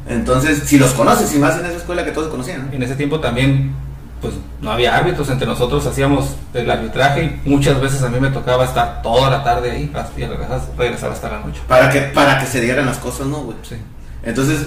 Entonces, 0.07 0.65
si 0.67 0.79
los 0.79 0.93
conoces, 0.93 1.35
y 1.35 1.39
más 1.39 1.59
en 1.59 1.67
esa 1.67 1.79
escuela 1.79 2.05
que 2.05 2.13
todos 2.13 2.29
conocían, 2.29 2.67
¿no? 2.67 2.73
En 2.73 2.83
ese 2.83 2.95
tiempo 2.95 3.21
también, 3.21 3.75
pues 4.21 4.35
no 4.61 4.71
había 4.71 4.95
árbitros, 4.97 5.31
entre 5.31 5.47
nosotros 5.47 5.87
hacíamos 5.87 6.37
el 6.53 6.71
arbitraje 6.71 7.41
y 7.45 7.49
muchas 7.49 7.81
veces 7.81 8.03
a 8.03 8.11
mí 8.11 8.21
me 8.21 8.29
tocaba 8.29 8.65
estar 8.65 9.01
toda 9.03 9.31
la 9.31 9.43
tarde 9.43 9.71
ahí 9.71 9.91
y 10.17 10.25
regresar, 10.25 10.61
regresar 10.77 11.11
hasta 11.11 11.31
la 11.31 11.41
noche. 11.41 11.61
Para 11.67 11.91
que, 11.91 12.01
para 12.01 12.39
que 12.39 12.47
se 12.47 12.61
dieran 12.61 12.85
las 12.85 12.99
cosas, 12.99 13.27
¿no, 13.27 13.39
güey? 13.39 13.57
Sí. 13.63 13.77
Entonces, 14.23 14.67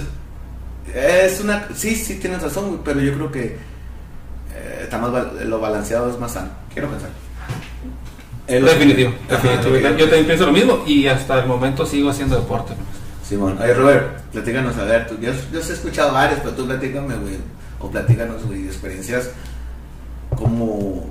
es 0.92 1.40
una... 1.40 1.68
Sí, 1.74 1.94
sí, 1.94 2.16
tienes 2.16 2.42
razón, 2.42 2.68
güey, 2.68 2.80
pero 2.84 3.00
yo 3.00 3.14
creo 3.14 3.30
que 3.30 3.58
eh, 4.54 4.80
está 4.82 4.98
más 4.98 5.12
lo 5.44 5.60
balanceado 5.60 6.10
es 6.10 6.18
más 6.18 6.32
sano. 6.32 6.48
Quiero 6.72 6.88
pensar. 6.88 7.10
Definitivo, 8.48 9.12
Ajá, 9.30 9.60
Yo 9.96 10.04
también 10.06 10.26
pienso 10.26 10.46
lo 10.46 10.52
mismo 10.52 10.82
y 10.86 11.06
hasta 11.06 11.40
el 11.40 11.46
momento 11.46 11.84
sigo 11.84 12.10
haciendo 12.10 12.36
deporte. 12.36 12.72
Simón, 13.28 13.58
oye 13.60 13.74
Robert, 13.74 14.20
platícanos 14.32 14.76
a 14.78 14.84
ver, 14.84 15.06
tú, 15.06 15.16
yo, 15.20 15.32
yo 15.52 15.60
he 15.60 15.62
escuchado 15.72 16.12
varios, 16.14 16.40
pero 16.40 16.52
tú 16.52 16.66
platícame, 16.66 17.14
güey, 17.16 17.36
o 17.78 17.90
platícanos, 17.90 18.42
güey, 18.46 18.64
experiencias 18.64 19.30
como, 20.34 21.10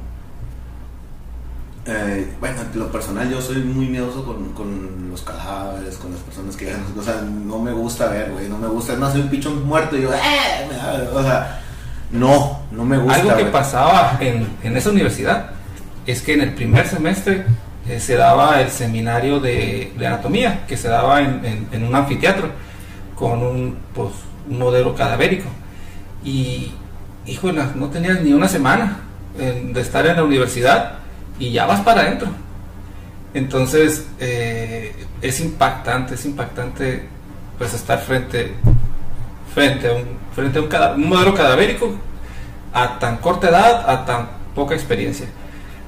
eh, 1.85 2.27
bueno, 2.39 2.57
en 2.73 2.79
lo 2.79 2.91
personal 2.91 3.29
yo 3.29 3.39
soy 3.41 3.57
muy 3.57 3.85
miedoso 3.85 4.25
con, 4.25 4.51
con 4.53 5.09
los 5.11 5.21
cadáveres, 5.21 5.95
con 5.97 6.11
las 6.11 6.21
personas 6.21 6.55
que, 6.55 6.73
o 6.97 7.03
sea, 7.03 7.21
no 7.21 7.59
me 7.59 7.71
gusta 7.71 8.09
ver, 8.09 8.31
güey, 8.31 8.49
no 8.49 8.57
me 8.57 8.67
gusta, 8.67 8.93
es 8.93 8.99
más, 8.99 9.11
soy 9.13 9.21
un 9.21 9.29
pichón 9.29 9.63
muerto 9.65 9.95
y 9.95 10.01
yo, 10.01 10.13
"Eh", 10.13 10.17
o 11.13 11.21
sea, 11.21 11.61
no, 12.11 12.61
no 12.71 12.83
me 12.83 12.97
gusta. 12.97 13.19
Algo 13.21 13.35
que 13.37 13.45
pasaba 13.45 14.17
en, 14.19 14.47
en 14.63 14.75
esa 14.77 14.89
universidad 14.89 15.51
es 16.07 16.21
que 16.21 16.33
en 16.33 16.41
el 16.41 16.53
primer 16.53 16.87
semestre 16.87 17.45
eh, 17.87 17.99
se 17.99 18.15
daba 18.15 18.61
el 18.61 18.71
seminario 18.71 19.39
de, 19.39 19.91
anatomía, 19.99 20.65
que 20.65 20.75
se 20.75 20.87
daba 20.87 21.21
en, 21.21 21.83
un 21.83 21.93
anfiteatro 21.93 22.49
con 23.15 23.43
un, 23.43 23.77
pues, 23.93 24.13
un 24.49 24.57
modelo 24.57 24.95
cadavérico. 24.95 25.49
Y, 26.23 26.71
híjole, 27.25 27.61
no 27.75 27.89
tenías 27.89 28.21
ni 28.21 28.33
una 28.33 28.47
semana 28.47 29.01
de 29.37 29.81
estar 29.81 30.05
en 30.07 30.15
la 30.15 30.23
universidad 30.23 30.93
y 31.37 31.51
ya 31.51 31.65
vas 31.65 31.81
para 31.81 32.01
adentro. 32.01 32.29
Entonces, 33.33 34.07
eh, 34.19 34.95
es 35.21 35.39
impactante, 35.39 36.15
es 36.15 36.25
impactante 36.25 37.07
pues 37.57 37.73
estar 37.73 37.99
frente, 37.99 38.53
frente 39.53 39.87
a 39.89 39.93
un, 39.93 40.05
frente 40.35 40.59
a 40.59 40.91
un 40.93 41.07
modelo 41.07 41.33
cadavérico 41.33 41.93
a 42.73 42.99
tan 42.99 43.17
corta 43.17 43.49
edad, 43.49 43.89
a 43.89 44.05
tan 44.05 44.29
poca 44.55 44.75
experiencia. 44.75 45.27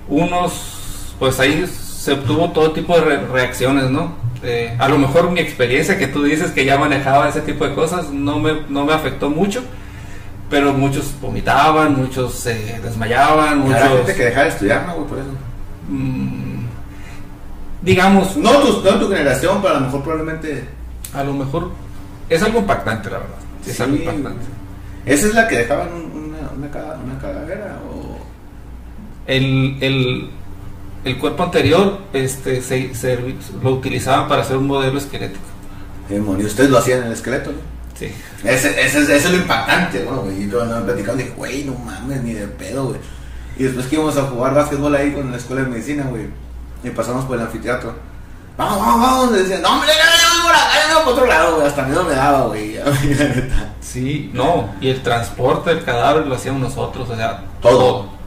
Unos, 0.09 1.13
pues 1.19 1.39
ahí 1.39 1.65
se 1.67 2.13
obtuvo 2.13 2.49
todo 2.51 2.71
tipo 2.71 2.95
de 2.95 3.01
re- 3.01 3.27
reacciones, 3.27 3.89
¿no? 3.89 4.13
Eh, 4.41 4.75
a 4.79 4.87
lo 4.87 4.97
mejor 4.97 5.31
mi 5.31 5.39
experiencia 5.39 5.97
que 5.97 6.07
tú 6.07 6.23
dices 6.23 6.51
que 6.51 6.65
ya 6.65 6.77
manejaba 6.77 7.27
ese 7.29 7.41
tipo 7.41 7.67
de 7.67 7.75
cosas 7.75 8.09
no 8.09 8.39
me, 8.39 8.61
no 8.69 8.85
me 8.85 8.93
afectó 8.93 9.29
mucho, 9.29 9.61
pero 10.49 10.73
muchos 10.73 11.13
vomitaban, 11.21 11.95
muchos 11.97 12.33
se 12.35 12.79
desmayaban, 12.79 13.61
Habrá 13.61 13.85
muchos... 13.85 13.97
gente 13.97 14.15
que 14.15 14.25
dejar 14.25 14.43
de 14.45 14.49
estudiar, 14.49 14.85
¿no, 14.87 14.95
güey, 14.95 15.07
por 15.07 15.17
eso. 15.19 15.27
mm, 15.89 16.59
digamos, 17.81 18.35
No 18.37 18.51
tu, 18.59 18.81
no 18.83 18.99
tu 18.99 19.09
generación, 19.09 19.59
pero 19.61 19.75
a 19.75 19.79
lo 19.79 19.85
mejor 19.85 20.03
probablemente... 20.03 20.63
a 21.13 21.23
lo 21.23 21.33
mejor 21.33 21.71
es 22.29 22.41
algo 22.43 22.59
impactante, 22.59 23.09
la 23.09 23.17
verdad. 23.19 23.35
Es 23.67 23.79
algo 23.81 23.95
impactante. 23.97 24.45
¿Esa 25.05 25.27
es 25.27 25.33
la 25.35 25.47
que 25.47 25.57
dejaban 25.57 25.89
un- 25.93 26.11
una, 26.11 26.49
una? 26.55 26.69
El, 29.29 29.77
el, 29.81 30.29
el 31.05 31.17
cuerpo 31.17 31.43
anterior 31.43 31.99
este, 32.13 32.61
se, 32.61 32.93
se- 32.95 33.35
lo 33.63 33.71
utilizaban 33.71 34.27
para 34.27 34.41
hacer 34.41 34.57
un 34.57 34.67
modelo 34.67 34.97
esquelético. 34.97 35.39
Demonios, 36.09 36.49
ustedes 36.51 36.69
lo 36.71 36.79
hacían 36.79 36.99
en 37.01 37.07
el 37.07 37.13
esqueleto, 37.13 37.51
¿no? 37.51 37.57
Sí. 37.97 38.11
Ese, 38.43 38.69
ese, 38.81 38.99
ese 39.03 39.15
es 39.15 39.29
lo 39.31 39.37
impactante, 39.37 40.03
¿no? 40.09 40.21
güey? 40.21 40.43
Y 40.43 40.47
cuando 40.47 40.77
me 40.77 40.81
platicaban 40.85 41.17
dije, 41.17 41.33
güey, 41.37 41.63
no 41.65 41.73
mames, 41.75 42.23
ni 42.23 42.33
de 42.33 42.47
pedo, 42.47 42.87
güey. 42.87 42.99
Y 43.57 43.63
después 43.63 43.85
que 43.87 43.95
íbamos 43.95 44.17
a 44.17 44.23
jugar 44.23 44.53
básquetbol 44.55 44.95
ahí 44.95 45.11
con 45.11 45.29
la 45.31 45.37
escuela 45.37 45.61
de 45.63 45.67
medicina, 45.69 46.03
güey. 46.09 46.27
Y 46.83 46.89
pasamos 46.91 47.25
por 47.25 47.35
el 47.37 47.43
anfiteatro. 47.43 47.93
Vamos, 48.57 48.79
vamos, 48.79 49.01
vamos. 49.01 49.31
Y 49.37 49.41
decían, 49.43 49.61
no, 49.61 49.73
hombre, 49.73 49.89
no, 49.89 50.43
por 50.43 50.51
acá, 50.55 50.93
no, 50.93 51.03
por 51.03 51.13
otro 51.13 51.25
lado, 51.27 51.55
güey. 51.55 51.67
Hasta 51.67 51.83
miedo 51.83 52.03
me 52.05 52.13
daba, 52.15 52.47
güey. 52.47 52.77
Sí, 53.81 54.29
no. 54.33 54.69
Y 54.81 54.89
el 54.89 55.01
transporte 55.01 55.69
del 55.71 55.83
cadáver 55.83 56.25
lo 56.27 56.35
hacíamos 56.35 56.61
nosotros, 56.61 57.09
o 57.09 57.15
sea, 57.15 57.43
Todo. 57.61 58.17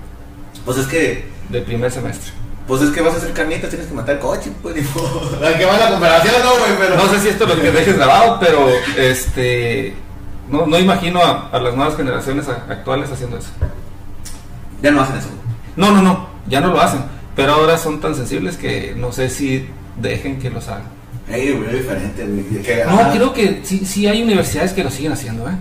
Pues 0.65 0.79
es 0.79 0.87
que, 0.87 1.25
del 1.49 1.63
primer 1.65 1.91
semestre. 1.91 2.33
pues 2.67 2.83
es 2.83 2.91
que 2.91 3.01
vas 3.01 3.15
a 3.15 3.17
hacer 3.19 3.33
carnitas, 3.33 3.69
tienes 3.71 3.89
que 3.89 3.95
matar 3.95 4.19
coche, 4.21 4.51
pues, 4.63 4.75
digo. 4.77 5.31
que 5.59 5.65
va 5.65 5.77
la 5.79 5.91
comparación, 5.91 6.35
no, 6.45 6.51
güey, 6.51 6.79
pero. 6.79 6.97
No 6.97 7.09
sé 7.13 7.21
si 7.21 7.29
esto 7.29 7.45
es 7.45 7.57
lo 7.57 7.63
que 7.63 7.71
dejes 7.73 7.97
grabado, 7.97 8.39
pero 8.41 8.69
este 8.97 9.95
no, 10.49 10.67
no 10.67 10.79
imagino 10.79 11.21
a, 11.23 11.49
a 11.51 11.59
las 11.61 11.75
nuevas 11.75 11.97
generaciones 11.97 12.47
actuales 12.49 13.11
haciendo 13.11 13.39
eso. 13.39 13.49
Ya 14.83 14.91
no 14.91 15.01
hacen 15.01 15.17
eso. 15.17 15.29
No, 15.77 15.91
no, 15.93 16.03
no, 16.03 16.29
ya 16.49 16.61
no 16.61 16.69
lo 16.69 16.81
hacen. 16.81 17.01
Pero 17.35 17.55
ahora 17.55 17.79
son 17.79 18.01
tan 18.01 18.15
sensibles 18.15 18.57
que 18.57 18.95
no 18.97 19.11
sé 19.13 19.31
si 19.31 19.67
dejen 19.97 20.39
que 20.39 20.51
los 20.51 20.69
hagan. 20.69 20.85
Ey, 21.29 21.53
güey, 21.53 21.67
es 21.71 21.73
diferente, 21.83 22.27
güey. 22.27 22.63
Que- 22.63 22.85
No, 22.85 22.99
ajá. 23.01 23.13
creo 23.13 23.33
que 23.33 23.61
sí, 23.65 23.85
sí 23.87 24.07
hay 24.07 24.23
universidades 24.23 24.73
que 24.73 24.85
lo 24.85 24.91
siguen 24.91 25.13
haciendo, 25.13 25.49
¿eh? 25.49 25.53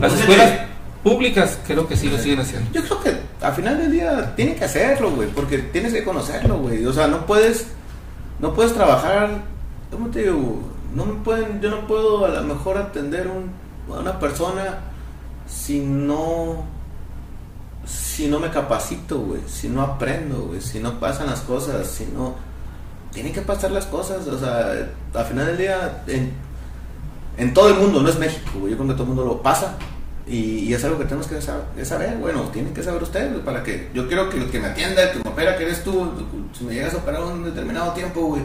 Las 0.00 0.12
Pues 0.12 0.12
es 0.14 0.20
escuelas 0.20 0.50
que- 0.50 0.69
públicas 1.02 1.58
creo 1.66 1.86
que 1.88 1.96
sí 1.96 2.08
lo 2.08 2.18
siguen 2.18 2.40
haciendo. 2.40 2.70
Yo 2.72 2.82
creo 2.82 3.00
que 3.00 3.20
al 3.44 3.52
final 3.54 3.78
del 3.78 3.92
día 3.92 4.34
tienen 4.36 4.56
que 4.56 4.64
hacerlo, 4.64 5.10
güey, 5.12 5.28
porque 5.28 5.58
tienes 5.58 5.92
que 5.92 6.04
conocerlo, 6.04 6.58
güey. 6.58 6.84
O 6.86 6.92
sea, 6.92 7.06
no 7.06 7.24
puedes, 7.26 7.66
no 8.38 8.52
puedes 8.54 8.74
trabajar, 8.74 9.42
¿cómo 9.90 10.08
te 10.08 10.22
digo? 10.24 10.60
No 10.94 11.06
me 11.06 11.14
pueden, 11.22 11.60
yo 11.60 11.70
no 11.70 11.86
puedo 11.86 12.24
a 12.26 12.28
lo 12.28 12.42
mejor 12.42 12.76
atender 12.76 13.28
un- 13.28 13.50
a 13.94 14.00
una 14.00 14.18
persona 14.18 14.80
si 15.48 15.80
no, 15.80 16.64
si 17.86 18.28
no 18.28 18.38
me 18.38 18.50
capacito, 18.50 19.18
güey, 19.20 19.40
si 19.48 19.68
no 19.68 19.82
aprendo, 19.82 20.42
güey, 20.48 20.60
si 20.60 20.78
no 20.80 21.00
pasan 21.00 21.26
las 21.28 21.40
cosas, 21.40 21.86
si 21.86 22.06
no, 22.06 22.34
tienen 23.12 23.32
que 23.32 23.40
pasar 23.40 23.70
las 23.72 23.86
cosas, 23.86 24.26
o 24.28 24.38
sea, 24.38 24.72
al 25.14 25.24
final 25.24 25.46
del 25.46 25.58
día, 25.58 26.02
en, 26.06 26.32
en 27.36 27.54
todo 27.54 27.68
el 27.68 27.74
mundo, 27.76 28.00
no 28.02 28.08
es 28.08 28.18
México, 28.18 28.50
güey, 28.60 28.72
yo 28.72 28.76
creo 28.76 28.88
que 28.88 28.94
todo 28.94 29.02
el 29.04 29.08
mundo 29.08 29.24
lo 29.24 29.42
pasa. 29.42 29.74
Y, 30.26 30.68
y 30.68 30.74
es 30.74 30.84
algo 30.84 30.98
que 30.98 31.04
tenemos 31.04 31.26
que 31.26 31.40
saber, 31.40 32.16
bueno, 32.18 32.42
tienen 32.52 32.72
que 32.72 32.82
saber 32.82 33.02
ustedes, 33.02 33.32
güey, 33.32 33.44
para 33.44 33.62
que 33.62 33.88
yo 33.94 34.06
quiero 34.06 34.30
que 34.30 34.36
el 34.36 34.50
que 34.50 34.60
me 34.60 34.68
atienda, 34.68 35.02
el 35.02 35.10
que 35.10 35.24
me 35.24 35.30
opera, 35.30 35.56
que 35.56 35.64
eres 35.64 35.82
tú, 35.82 36.12
si 36.56 36.64
me 36.64 36.74
llegas 36.74 36.94
a 36.94 36.98
operar 36.98 37.22
un 37.22 37.44
determinado 37.44 37.92
tiempo, 37.92 38.20
güey, 38.22 38.42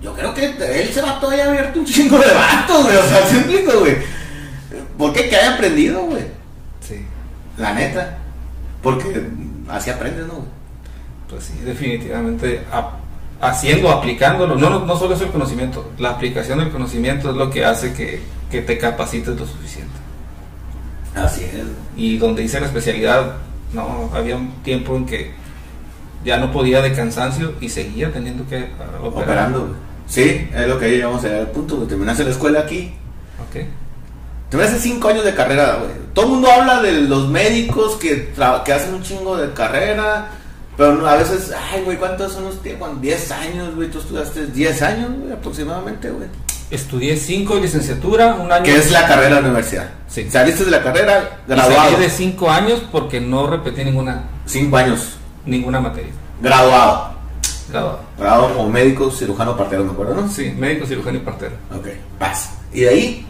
yo 0.00 0.14
creo 0.14 0.34
que 0.34 0.46
él 0.46 0.88
se 0.92 1.00
va 1.00 1.18
todavía 1.18 1.48
abierto 1.48 1.80
un 1.80 1.86
chingo 1.86 2.18
de 2.18 2.32
vatos, 2.32 2.84
güey, 2.84 2.96
o 2.96 3.02
sea, 3.02 3.26
¿sí 3.26 3.34
me 3.34 3.40
explico, 3.40 3.80
güey? 3.80 3.96
¿Por 4.98 5.12
qué 5.12 5.28
que 5.28 5.36
haya 5.36 5.54
aprendido, 5.54 6.02
güey? 6.02 6.22
Sí, 6.80 7.04
La 7.56 7.72
neta, 7.72 8.18
porque 8.82 9.28
así 9.68 9.90
aprendes, 9.90 10.26
¿no? 10.26 10.34
güey? 10.34 10.62
pues 11.28 11.44
sí, 11.44 11.54
definitivamente 11.64 12.62
haciendo, 13.40 13.90
aplicándolo, 13.90 14.54
no, 14.54 14.70
no, 14.70 14.86
no 14.86 14.96
solo 14.96 15.14
es 15.14 15.20
el 15.22 15.30
conocimiento, 15.30 15.90
la 15.98 16.10
aplicación 16.10 16.58
del 16.58 16.70
conocimiento 16.70 17.30
es 17.30 17.36
lo 17.36 17.50
que 17.50 17.64
hace 17.64 17.94
que, 17.94 18.20
que 18.50 18.60
te 18.60 18.76
capacites 18.78 19.38
lo 19.38 19.46
suficiente. 19.46 20.01
Así 21.14 21.44
es. 21.44 21.64
Y 21.96 22.18
donde 22.18 22.42
hice 22.42 22.60
la 22.60 22.66
especialidad, 22.66 23.36
no, 23.72 24.10
había 24.14 24.36
un 24.36 24.50
tiempo 24.62 24.96
en 24.96 25.06
que 25.06 25.32
ya 26.24 26.38
no 26.38 26.52
podía 26.52 26.80
de 26.80 26.92
cansancio 26.92 27.54
y 27.60 27.68
seguía 27.68 28.12
teniendo 28.12 28.46
que 28.48 28.56
ah, 28.78 28.98
operar. 29.02 29.24
Operando. 29.24 29.76
Sí, 30.06 30.48
es 30.54 30.66
lo 30.68 30.78
que 30.78 30.90
llegamos 30.90 31.24
al 31.24 31.48
punto, 31.48 31.76
güey. 31.76 31.88
Terminaste 31.88 32.24
la 32.24 32.30
escuela 32.30 32.60
aquí, 32.60 32.94
Ok. 33.42 33.64
Te 34.50 34.56
me 34.56 34.64
hace 34.64 34.78
cinco 34.78 35.08
años 35.08 35.24
de 35.24 35.34
carrera, 35.34 35.76
güey. 35.76 35.90
Todo 36.12 36.26
el 36.26 36.30
mundo 36.32 36.50
habla 36.50 36.82
de 36.82 36.92
los 36.92 37.28
médicos 37.28 37.96
que, 37.96 38.32
que 38.64 38.72
hacen 38.72 38.94
un 38.94 39.02
chingo 39.02 39.36
de 39.36 39.52
carrera. 39.52 40.28
Pero 40.76 41.06
a 41.06 41.16
veces, 41.16 41.52
ay, 41.72 41.82
güey, 41.84 41.96
¿cuántos 41.96 42.32
son 42.32 42.44
los 42.44 42.62
tiempos? 42.62 43.00
10 43.00 43.30
años, 43.32 43.74
güey. 43.74 43.90
Tú 43.90 43.98
estudiaste 43.98 44.46
10 44.46 44.82
años, 44.82 45.10
güey, 45.18 45.32
aproximadamente, 45.32 46.10
güey. 46.10 46.28
Estudié 46.70 47.16
cinco 47.16 47.58
licenciatura, 47.58 48.34
un 48.34 48.50
año. 48.50 48.64
Que 48.64 48.76
es 48.76 48.90
la 48.90 49.06
carrera 49.06 49.36
de 49.36 49.42
la 49.42 49.48
universidad. 49.48 49.90
Sí. 50.12 50.28
Saliste 50.30 50.66
de 50.66 50.70
la 50.70 50.82
carrera, 50.82 51.38
y 51.46 51.50
graduado. 51.50 51.90
salí 51.90 51.96
de 52.02 52.10
cinco 52.10 52.50
años 52.50 52.82
porque 52.92 53.18
no 53.18 53.46
repetí 53.46 53.82
ninguna, 53.82 54.24
Cinco 54.44 54.76
años. 54.76 55.16
ninguna 55.46 55.80
materia. 55.80 56.12
Graduado. 56.42 57.12
Graduado. 57.70 58.00
Graduado 58.18 58.54
como 58.54 58.68
médico, 58.68 59.10
cirujano, 59.10 59.56
partero, 59.56 59.84
me 59.84 59.92
acuerdo, 59.92 60.14
¿no? 60.14 60.28
Sí, 60.28 60.54
médico, 60.58 60.84
cirujano 60.86 61.16
y 61.16 61.20
partero. 61.22 61.52
Ok, 61.74 61.86
vas. 62.20 62.50
Y 62.74 62.80
de 62.82 62.88
ahí, 62.90 63.26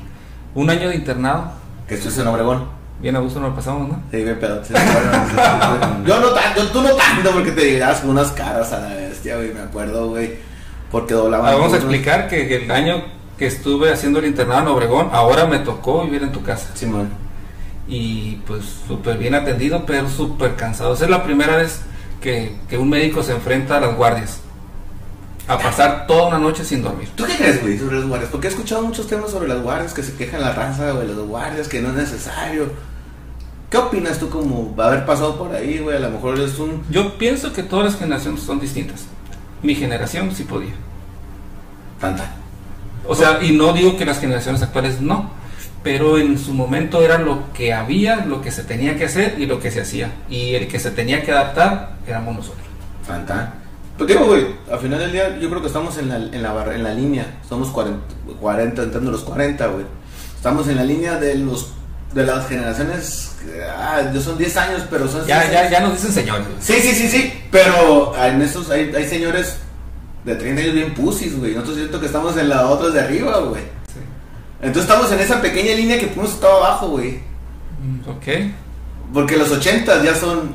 Un 0.56 0.68
año 0.70 0.88
de 0.88 0.96
internado. 0.96 1.52
que 1.86 1.94
estuviste 1.94 2.20
en 2.22 2.26
Obregón. 2.26 2.66
Bien 3.00 3.14
a 3.16 3.20
gusto 3.20 3.38
nos 3.40 3.50
lo 3.50 3.56
pasamos, 3.56 3.88
¿no? 3.88 4.02
Sí, 4.10 4.22
bien 4.22 4.38
pedo. 4.38 4.64
sí, 4.64 4.72
yo 6.06 6.20
no 6.20 6.28
tanto, 6.30 6.66
tú 6.72 6.82
no 6.82 6.90
tanto, 6.94 7.30
porque 7.32 7.52
te 7.52 7.64
dirás 7.64 8.02
unas 8.04 8.30
caras 8.32 8.72
a 8.72 8.80
la 8.80 8.88
bestia, 8.94 9.36
güey, 9.36 9.52
me 9.54 9.60
acuerdo, 9.60 10.08
güey. 10.08 10.34
Porque 10.90 11.14
doblaban. 11.14 11.54
Vamos 11.54 11.72
a 11.72 11.76
explicar 11.76 12.28
que, 12.28 12.46
que 12.46 12.64
el 12.64 12.70
año 12.70 13.02
que 13.38 13.46
estuve 13.46 13.92
haciendo 13.92 14.18
el 14.18 14.26
internado 14.26 14.62
en 14.62 14.68
Obregón, 14.68 15.08
ahora 15.12 15.46
me 15.46 15.58
tocó 15.58 16.04
vivir 16.04 16.22
en 16.22 16.32
tu 16.32 16.42
casa. 16.42 16.70
Simón. 16.74 17.08
Y 17.88 18.36
pues 18.46 18.64
súper 18.86 19.18
bien 19.18 19.34
atendido, 19.34 19.84
pero 19.86 20.08
súper 20.08 20.54
cansado. 20.56 20.94
Esa 20.94 21.04
es 21.04 21.10
la 21.10 21.24
primera 21.24 21.56
vez 21.56 21.80
que, 22.20 22.56
que 22.68 22.78
un 22.78 22.88
médico 22.88 23.22
se 23.22 23.32
enfrenta 23.32 23.76
a 23.76 23.80
las 23.80 23.96
guardias. 23.96 24.40
A 25.48 25.58
pasar 25.58 26.06
toda 26.06 26.28
una 26.28 26.38
noche 26.38 26.64
sin 26.64 26.82
dormir. 26.82 27.08
¿Tú 27.16 27.24
qué 27.24 27.36
crees, 27.36 27.60
güey, 27.60 27.78
sobre 27.78 27.98
las 27.98 28.08
guardias? 28.08 28.30
Porque 28.30 28.46
he 28.46 28.50
escuchado 28.50 28.82
muchos 28.82 29.08
temas 29.08 29.30
sobre 29.30 29.48
las 29.48 29.60
guardias, 29.60 29.92
que 29.92 30.04
se 30.04 30.14
quejan 30.14 30.40
la 30.40 30.52
raza, 30.52 30.92
güey, 30.92 31.08
los 31.08 31.26
guardias, 31.26 31.66
que 31.66 31.80
no 31.80 31.88
es 31.88 31.94
necesario. 31.94 32.70
¿Qué 33.68 33.78
opinas 33.78 34.18
tú 34.18 34.28
como 34.28 34.74
haber 34.80 35.04
pasado 35.04 35.36
por 35.36 35.52
ahí, 35.54 35.78
güey? 35.78 35.96
A 35.96 36.00
lo 36.00 36.10
mejor 36.10 36.38
es 36.38 36.58
un... 36.58 36.84
Yo 36.90 37.18
pienso 37.18 37.52
que 37.52 37.62
todas 37.62 37.86
las 37.86 37.98
generaciones 37.98 38.42
son 38.42 38.60
distintas. 38.60 39.06
Mi 39.62 39.74
generación 39.74 40.30
sí 40.32 40.44
podía. 40.44 40.74
Tanta. 41.98 42.41
O 43.06 43.14
sea, 43.14 43.38
y 43.42 43.52
no 43.52 43.72
digo 43.72 43.96
que 43.96 44.04
las 44.04 44.18
generaciones 44.20 44.62
actuales 44.62 45.00
no, 45.00 45.30
pero 45.82 46.18
en 46.18 46.38
su 46.38 46.52
momento 46.54 47.02
era 47.02 47.18
lo 47.18 47.52
que 47.52 47.72
había, 47.72 48.16
lo 48.24 48.40
que 48.40 48.50
se 48.52 48.62
tenía 48.62 48.96
que 48.96 49.06
hacer 49.06 49.34
y 49.38 49.46
lo 49.46 49.58
que 49.60 49.70
se 49.70 49.80
hacía. 49.80 50.12
Y 50.28 50.54
el 50.54 50.68
que 50.68 50.78
se 50.78 50.90
tenía 50.92 51.22
que 51.22 51.32
adaptar 51.32 51.96
éramos 52.06 52.36
nosotros. 52.36 52.62
Tanta. 53.06 53.54
Pero 53.98 54.06
digo, 54.06 54.24
güey, 54.26 54.46
al 54.70 54.78
final 54.78 54.98
del 55.00 55.12
día 55.12 55.38
yo 55.38 55.48
creo 55.48 55.60
que 55.60 55.66
estamos 55.66 55.98
en 55.98 56.08
la, 56.08 56.16
en 56.16 56.42
la, 56.42 56.52
barra- 56.52 56.74
en 56.74 56.82
la 56.84 56.94
línea. 56.94 57.26
Somos 57.48 57.68
40, 57.70 57.98
40, 58.40 58.82
entrando 58.84 59.10
los 59.10 59.22
40, 59.22 59.66
güey. 59.66 59.84
Estamos 60.36 60.66
en 60.68 60.76
la 60.76 60.84
línea 60.84 61.16
de 61.18 61.34
los 61.36 61.72
de 62.14 62.26
las 62.26 62.46
generaciones... 62.46 63.36
Ah, 63.74 64.02
son 64.22 64.36
10 64.36 64.56
años, 64.58 64.82
pero 64.90 65.08
son... 65.08 65.26
Ya, 65.26 65.50
ya, 65.50 65.60
años. 65.60 65.70
ya 65.72 65.80
nos 65.80 65.92
dicen 65.94 66.12
señores. 66.12 66.46
Sí, 66.60 66.74
sí, 66.74 66.92
sí, 66.94 67.08
sí. 67.08 67.32
Pero 67.50 68.12
en 68.22 68.42
estos 68.42 68.68
hay, 68.70 68.92
hay 68.94 69.08
señores 69.08 69.56
de 70.24 70.34
30 70.36 70.62
años 70.62 70.74
bien 70.74 70.94
pusis, 70.94 71.38
güey. 71.38 71.52
Nosotros 71.52 71.76
siento 71.78 72.00
que 72.00 72.06
estamos 72.06 72.36
en 72.36 72.48
la 72.48 72.66
otra 72.68 72.90
de 72.90 73.00
arriba, 73.00 73.38
güey. 73.40 73.62
Sí. 73.62 73.98
Entonces 74.60 74.88
estamos 74.90 75.10
en 75.12 75.20
esa 75.20 75.40
pequeña 75.42 75.74
línea 75.74 75.98
que 75.98 76.06
hemos 76.12 76.30
estado 76.32 76.58
abajo, 76.64 76.88
güey. 76.90 77.20
Mm, 77.82 78.08
Ok. 78.10 78.52
Porque 79.12 79.36
los 79.36 79.50
80 79.50 80.02
ya 80.04 80.14
son 80.14 80.54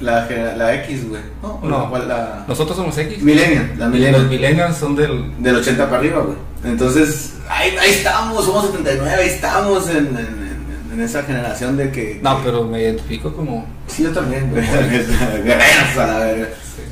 la, 0.00 0.26
la 0.56 0.74
X, 0.76 1.08
güey. 1.08 1.20
No, 1.42 1.60
No. 1.62 1.90
¿cuál? 1.90 2.08
la... 2.08 2.44
Nosotros 2.48 2.76
somos 2.76 2.96
X. 2.96 3.22
Millennial, 3.22 3.72
la 3.76 3.86
Los 3.86 3.94
Millennial. 3.94 4.28
millennials 4.28 4.76
son 4.78 4.96
del... 4.96 5.32
Del 5.42 5.56
80 5.56 5.84
para 5.86 5.98
arriba, 5.98 6.20
güey. 6.22 6.36
Entonces, 6.64 7.34
ahí, 7.48 7.76
ahí 7.76 7.90
estamos, 7.90 8.44
somos 8.46 8.66
79, 8.66 9.22
ahí 9.22 9.28
estamos 9.28 9.88
en, 9.90 9.96
en- 9.96 10.16
en- 10.16 10.54
en 10.94 11.00
esa 11.02 11.24
generación 11.24 11.76
de 11.76 11.90
que... 11.90 12.20
No, 12.22 12.40
pero 12.42 12.64
me 12.64 12.80
identifico 12.80 13.34
como... 13.34 13.66
Sí, 13.88 14.04
yo 14.04 14.10
también, 14.12 14.48
güey. 14.50 14.62
Guerreros 15.44 15.98
a 15.98 16.06
la 16.06 16.18
verga. 16.20 16.46
sí. 16.76 16.82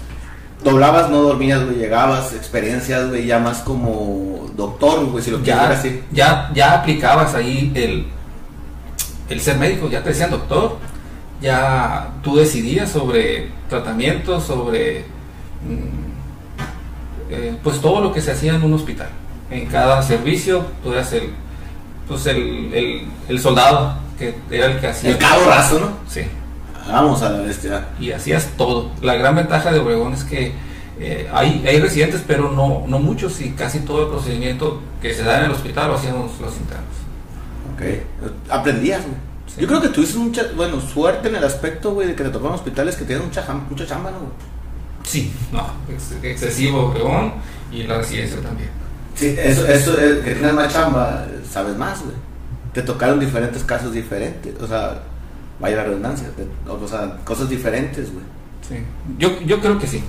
Doblabas, 0.65 1.11
no 1.11 1.23
dormías, 1.23 1.65
güey, 1.65 1.77
llegabas, 1.77 2.33
experiencias, 2.35 3.09
güey, 3.09 3.27
ya 3.27 3.39
más 3.39 3.59
como 3.59 4.49
doctor, 4.57 5.07
güey, 5.07 5.23
si 5.25 5.31
lo 5.31 5.41
quieres 5.41 5.61
ver 5.61 5.71
Ya, 5.73 5.79
así. 5.79 6.03
ya, 6.13 6.51
ya 6.55 6.73
aplicabas 6.75 7.35
ahí 7.35 7.73
el, 7.75 8.07
el 9.29 9.41
ser 9.41 9.57
médico, 9.59 9.89
ya 9.91 10.03
te 10.03 10.11
decían 10.11 10.31
doctor, 10.31 10.77
ya 11.41 12.11
tú 12.23 12.37
decidías 12.37 12.91
sobre 12.91 13.49
tratamientos, 13.69 14.45
sobre 14.45 15.01
mm, 15.67 17.31
eh, 17.31 17.57
pues 17.63 17.81
todo 17.81 18.01
lo 18.01 18.13
que 18.13 18.21
se 18.21 18.33
hacía 18.33 18.55
en 18.55 18.63
un 18.63 18.75
hospital. 18.75 19.09
En 19.51 19.67
cada 19.67 20.03
servicio 20.03 20.65
tú 20.83 20.93
eras 20.93 21.13
el, 21.13 21.31
pues 22.07 22.25
el, 22.27 22.73
el, 22.73 23.03
el 23.29 23.41
soldado 23.41 23.95
que 24.19 24.35
era 24.51 24.67
el 24.67 24.81
que 24.81 24.87
hacía 24.89 25.11
El 25.11 25.19
cabo 25.19 25.45
raso, 25.47 25.81
¿no? 25.81 25.89
Sí, 26.09 26.21
Vamos 26.89 27.23
a 27.23 27.31
la 27.31 27.41
bestia. 27.41 27.89
y 28.01 28.11
hacías 28.13 28.49
todo. 28.57 28.91
La 29.01 29.15
gran 29.15 29.37
ventaja 29.37 29.73
de 29.73 29.79
Obregón 29.81 30.13
es 30.15 30.25
que 30.25 30.53
eh, 30.99 31.29
hay, 31.33 31.65
hay 31.67 31.81
residentes, 31.81 32.23
pero 32.27 32.51
no, 32.51 32.85
no 32.87 32.99
muchos, 32.99 33.41
y 33.41 33.51
casi 33.53 33.81
todo 33.81 34.03
el 34.05 34.09
procedimiento 34.09 34.81
que 35.01 35.15
se 35.15 35.23
da 35.23 35.39
en 35.41 35.47
el 35.47 35.51
hospital 35.53 35.89
lo 35.89 35.95
hacíamos 35.97 36.31
los 36.41 36.55
internos. 36.57 36.87
Ok. 37.75 38.51
Aprendías, 38.51 39.03
güey. 39.03 39.15
Sí. 39.47 39.61
Yo 39.61 39.67
creo 39.69 39.81
que 39.83 39.89
tuviste 39.89 40.19
mucha, 40.19 40.43
bueno, 40.57 40.81
suerte 40.81 41.29
en 41.29 41.37
el 41.37 41.45
aspecto, 41.45 41.93
güey, 41.93 42.09
de 42.09 42.15
que 42.15 42.23
te 42.25 42.31
tocaron 42.31 42.55
hospitales 42.55 42.97
que 42.97 43.05
tienen 43.05 43.27
mucha, 43.27 43.45
mucha 43.69 43.87
chamba, 43.87 44.11
¿no, 44.11 44.19
güey? 44.19 44.31
Sí, 45.05 45.33
no, 45.53 45.67
ex- 45.93 46.15
excesivo 46.23 46.87
Obregón 46.87 47.33
y 47.73 47.83
la 47.83 47.99
residencia 47.99 48.41
también. 48.41 48.71
Sí, 49.15 49.35
eso, 49.39 49.67
eso, 49.67 49.93
eh, 50.01 50.23
que 50.25 50.33
tienes 50.35 50.55
más 50.55 50.73
chamba, 50.73 51.27
sabes 51.51 51.77
más, 51.77 52.01
güey. 52.03 52.15
Te 52.73 52.83
tocaron 52.83 53.19
diferentes 53.21 53.63
casos 53.65 53.93
diferentes, 53.93 54.55
o 54.61 54.67
sea, 54.67 55.03
vaya 55.63 55.77
la 55.77 55.85
redundancia, 55.85 56.29
o 56.69 56.89
sea, 56.89 57.17
cosas 57.25 57.49
diferentes, 57.49 58.13
güey. 58.13 58.25
Sí. 58.69 58.85
Yo, 59.17 59.41
yo 59.43 59.61
creo 59.61 59.79
que 59.79 59.87
sí. 59.87 60.03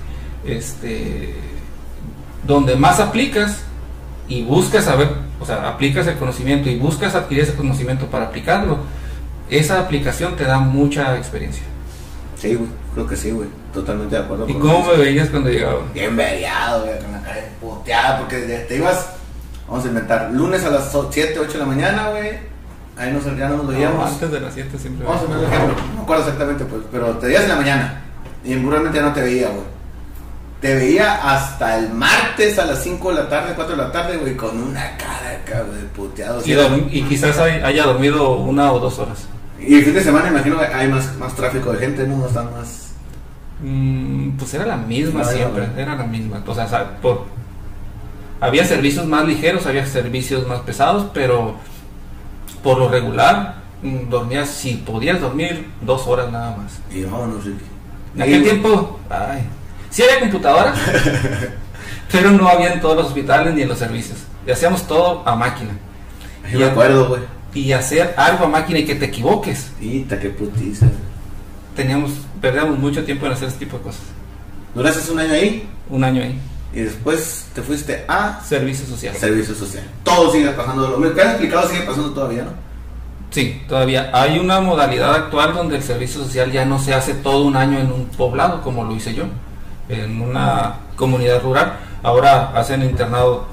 Este, 0.44 1.34
donde 2.44 2.76
más 2.76 2.98
aplicas 2.98 3.62
y 4.28 4.42
buscas 4.42 4.84
saber, 4.84 5.08
o 5.40 5.46
sea, 5.46 5.68
aplicas 5.68 6.06
el 6.08 6.16
conocimiento 6.16 6.68
y 6.68 6.76
buscas 6.76 7.14
adquirir 7.14 7.44
ese 7.44 7.54
conocimiento 7.54 8.06
para 8.06 8.26
aplicarlo, 8.26 8.78
esa 9.48 9.78
aplicación 9.80 10.34
te 10.34 10.44
da 10.44 10.58
mucha 10.58 11.16
experiencia. 11.16 11.62
Sí, 12.36 12.56
güey, 12.56 12.68
creo 12.92 13.06
que 13.06 13.16
sí, 13.16 13.30
güey. 13.30 13.48
Totalmente 13.72 14.16
de 14.16 14.22
acuerdo. 14.22 14.48
¿Y 14.48 14.52
con 14.54 14.62
cómo 14.62 14.86
me 14.88 14.96
veías 14.96 15.30
cuando 15.30 15.50
llegaba? 15.50 15.80
Bien 15.94 16.16
veriado, 16.16 16.84
güey, 16.84 16.98
con 16.98 17.12
la 17.12 17.22
cara 17.22 17.40
puteada, 17.60 18.18
porque 18.18 18.38
te 18.38 18.76
ibas, 18.76 19.06
vamos 19.68 19.84
a 19.84 19.88
inventar, 19.88 20.30
lunes 20.32 20.64
a 20.64 20.70
las 20.70 20.92
7, 21.10 21.38
8 21.38 21.52
de 21.52 21.58
la 21.58 21.64
mañana, 21.64 22.10
güey. 22.10 22.53
Ahí 22.96 23.12
nos, 23.12 23.24
ya 23.24 23.48
no 23.48 23.56
nos 23.56 23.64
No, 23.66 23.70
veíamos. 23.72 24.12
antes 24.12 24.30
de 24.30 24.40
las 24.40 24.54
7 24.54 24.78
siempre. 24.78 25.04
Vamos 25.06 25.22
a 25.22 25.26
poner 25.26 25.44
un 25.46 25.52
ejemplo, 25.52 25.74
no 25.90 25.94
me 25.96 26.02
acuerdo 26.02 26.22
exactamente, 26.24 26.64
pues, 26.64 26.82
pero 26.92 27.06
te 27.18 27.26
veías 27.26 27.42
en 27.42 27.48
la 27.48 27.56
mañana 27.56 28.02
y 28.44 28.54
realmente 28.54 28.98
ya 28.98 29.04
no 29.04 29.12
te 29.12 29.22
veía, 29.22 29.48
güey. 29.48 29.74
Te 30.60 30.74
veía 30.76 31.14
hasta 31.34 31.76
el 31.78 31.90
martes 31.92 32.58
a 32.58 32.64
las 32.64 32.82
5 32.82 33.10
de 33.10 33.14
la 33.22 33.28
tarde, 33.28 33.52
4 33.54 33.76
de 33.76 33.82
la 33.82 33.92
tarde, 33.92 34.16
güey, 34.16 34.36
con 34.36 34.56
una 34.62 34.96
cara 34.96 35.30
acá, 35.42 35.62
güey, 35.62 35.82
puteado. 35.94 36.40
y, 36.90 37.02
quizás 37.02 37.36
hay- 37.38 37.60
haya 37.62 37.84
dormido 37.84 38.36
una 38.36 38.72
o 38.72 38.78
dos 38.78 38.98
horas. 38.98 39.26
Y 39.60 39.74
el 39.76 39.84
fin 39.84 39.94
de 39.94 40.02
semana, 40.02 40.28
imagino 40.28 40.58
que 40.58 40.64
hay 40.66 40.88
más, 40.88 41.16
más 41.16 41.34
tráfico 41.34 41.72
de 41.72 41.78
gente, 41.78 42.06
¿no? 42.06 42.26
Están 42.26 42.50
más. 42.52 42.92
Mm, 43.62 44.30
pues 44.36 44.52
era 44.54 44.66
la 44.66 44.76
misma 44.76 45.20
No, 45.22 45.26
siempre, 45.30 45.66
no. 45.66 45.80
era 45.80 45.96
la 45.96 46.04
misma. 46.04 46.42
O 46.46 46.54
sea, 46.54 46.98
por, 47.00 47.24
había 48.40 48.64
servicios 48.64 49.06
más 49.06 49.24
ligeros, 49.26 49.66
había 49.66 49.86
servicios 49.86 50.46
más 50.46 50.60
pesados, 50.60 51.06
pero 51.14 51.56
por 52.64 52.78
lo 52.78 52.88
regular 52.88 53.56
mm, 53.82 54.08
dormías, 54.08 54.48
si 54.48 54.74
podías 54.74 55.20
dormir, 55.20 55.68
dos 55.82 56.04
horas 56.08 56.32
nada 56.32 56.56
más. 56.56 56.72
Y 56.92 57.04
vámonos, 57.04 57.44
Ricky. 57.44 57.64
En 58.16 58.22
aquel 58.22 58.40
Y- 58.40 58.44
tiempo, 58.44 58.98
ay, 59.10 59.42
sí 59.90 60.02
había 60.02 60.18
computadoras, 60.20 60.76
pero 62.10 62.30
no 62.32 62.48
había 62.48 62.72
en 62.72 62.80
todos 62.80 62.96
los 62.96 63.06
hospitales 63.06 63.54
ni 63.54 63.62
en 63.62 63.68
los 63.68 63.78
servicios. 63.78 64.18
Y 64.46 64.50
hacíamos 64.50 64.86
todo 64.88 65.22
a 65.26 65.36
máquina. 65.36 65.70
Yo 66.50 66.58
me 66.58 66.64
acuerdo, 66.66 67.08
güey. 67.08 67.22
Y 67.54 67.72
hacer 67.72 68.14
algo 68.16 68.46
a 68.46 68.48
máquina 68.48 68.80
y 68.80 68.84
que 68.84 68.94
te 68.96 69.04
equivoques. 69.06 69.70
Hita, 69.80 70.18
qué 70.18 70.28
putiza. 70.30 70.86
Teníamos, 71.76 72.10
perdíamos 72.40 72.78
mucho 72.78 73.04
tiempo 73.04 73.26
en 73.26 73.32
hacer 73.32 73.48
ese 73.48 73.58
tipo 73.58 73.78
de 73.78 73.84
cosas. 73.84 74.02
Duraste 74.74 75.10
un 75.12 75.18
año 75.20 75.32
ahí 75.32 75.68
Un 75.88 76.02
año 76.04 76.22
ahí. 76.22 76.38
Y 76.74 76.80
después 76.80 77.46
te 77.54 77.62
fuiste 77.62 78.04
a 78.08 78.40
Servicio 78.42 78.86
social. 78.86 79.14
servicio 79.14 79.54
social. 79.54 79.84
Todo 80.02 80.30
sigue 80.32 80.50
pasando. 80.50 80.88
Lo 80.98 81.14
que 81.14 81.20
has 81.20 81.30
explicado 81.30 81.68
sigue 81.68 81.82
pasando 81.82 82.10
todavía, 82.10 82.42
¿no? 82.42 82.50
Sí, 83.30 83.62
todavía 83.68 84.10
hay 84.12 84.38
una 84.38 84.60
modalidad 84.60 85.14
actual 85.14 85.54
donde 85.54 85.76
el 85.76 85.82
servicio 85.82 86.22
social 86.22 86.52
ya 86.52 86.64
no 86.64 86.78
se 86.78 86.94
hace 86.94 87.14
todo 87.14 87.44
un 87.44 87.56
año 87.56 87.78
en 87.78 87.90
un 87.90 88.06
poblado 88.06 88.62
como 88.62 88.84
lo 88.84 88.94
hice 88.94 89.14
yo, 89.14 89.24
en 89.88 90.20
una 90.20 90.76
comunidad 90.96 91.42
rural. 91.42 91.78
Ahora 92.02 92.52
hacen 92.54 92.82
internado 92.82 93.46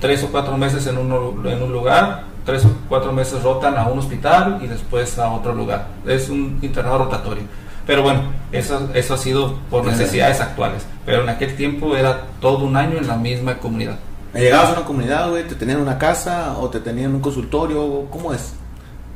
tres 0.00 0.22
o 0.24 0.28
cuatro 0.28 0.56
meses 0.58 0.86
en 0.86 0.98
un, 0.98 1.46
en 1.46 1.62
un 1.62 1.72
lugar, 1.72 2.24
tres 2.44 2.64
o 2.66 2.70
cuatro 2.88 3.12
meses 3.12 3.42
rotan 3.42 3.76
a 3.78 3.86
un 3.86 3.98
hospital 3.98 4.58
y 4.62 4.66
después 4.66 5.18
a 5.18 5.30
otro 5.30 5.54
lugar. 5.54 5.86
Es 6.06 6.28
un 6.28 6.58
internado 6.60 6.98
rotatorio. 6.98 7.44
Pero 7.86 8.02
bueno, 8.02 8.22
eso, 8.50 8.88
eso 8.94 9.14
ha 9.14 9.18
sido 9.18 9.58
por 9.70 9.84
necesidades 9.84 10.40
actuales. 10.40 10.86
Pero 11.04 11.22
en 11.22 11.28
aquel 11.28 11.54
tiempo 11.54 11.96
era 11.96 12.22
todo 12.40 12.64
un 12.64 12.76
año 12.76 12.96
en 12.98 13.06
la 13.06 13.16
misma 13.16 13.58
comunidad. 13.58 13.98
Llegabas 14.34 14.70
a 14.70 14.72
una 14.72 14.84
comunidad, 14.84 15.30
güey, 15.30 15.46
te 15.46 15.54
tenían 15.54 15.80
una 15.80 15.98
casa 15.98 16.56
o 16.58 16.68
te 16.68 16.80
tenían 16.80 17.14
un 17.14 17.20
consultorio, 17.20 18.06
¿cómo 18.10 18.32
es? 18.32 18.54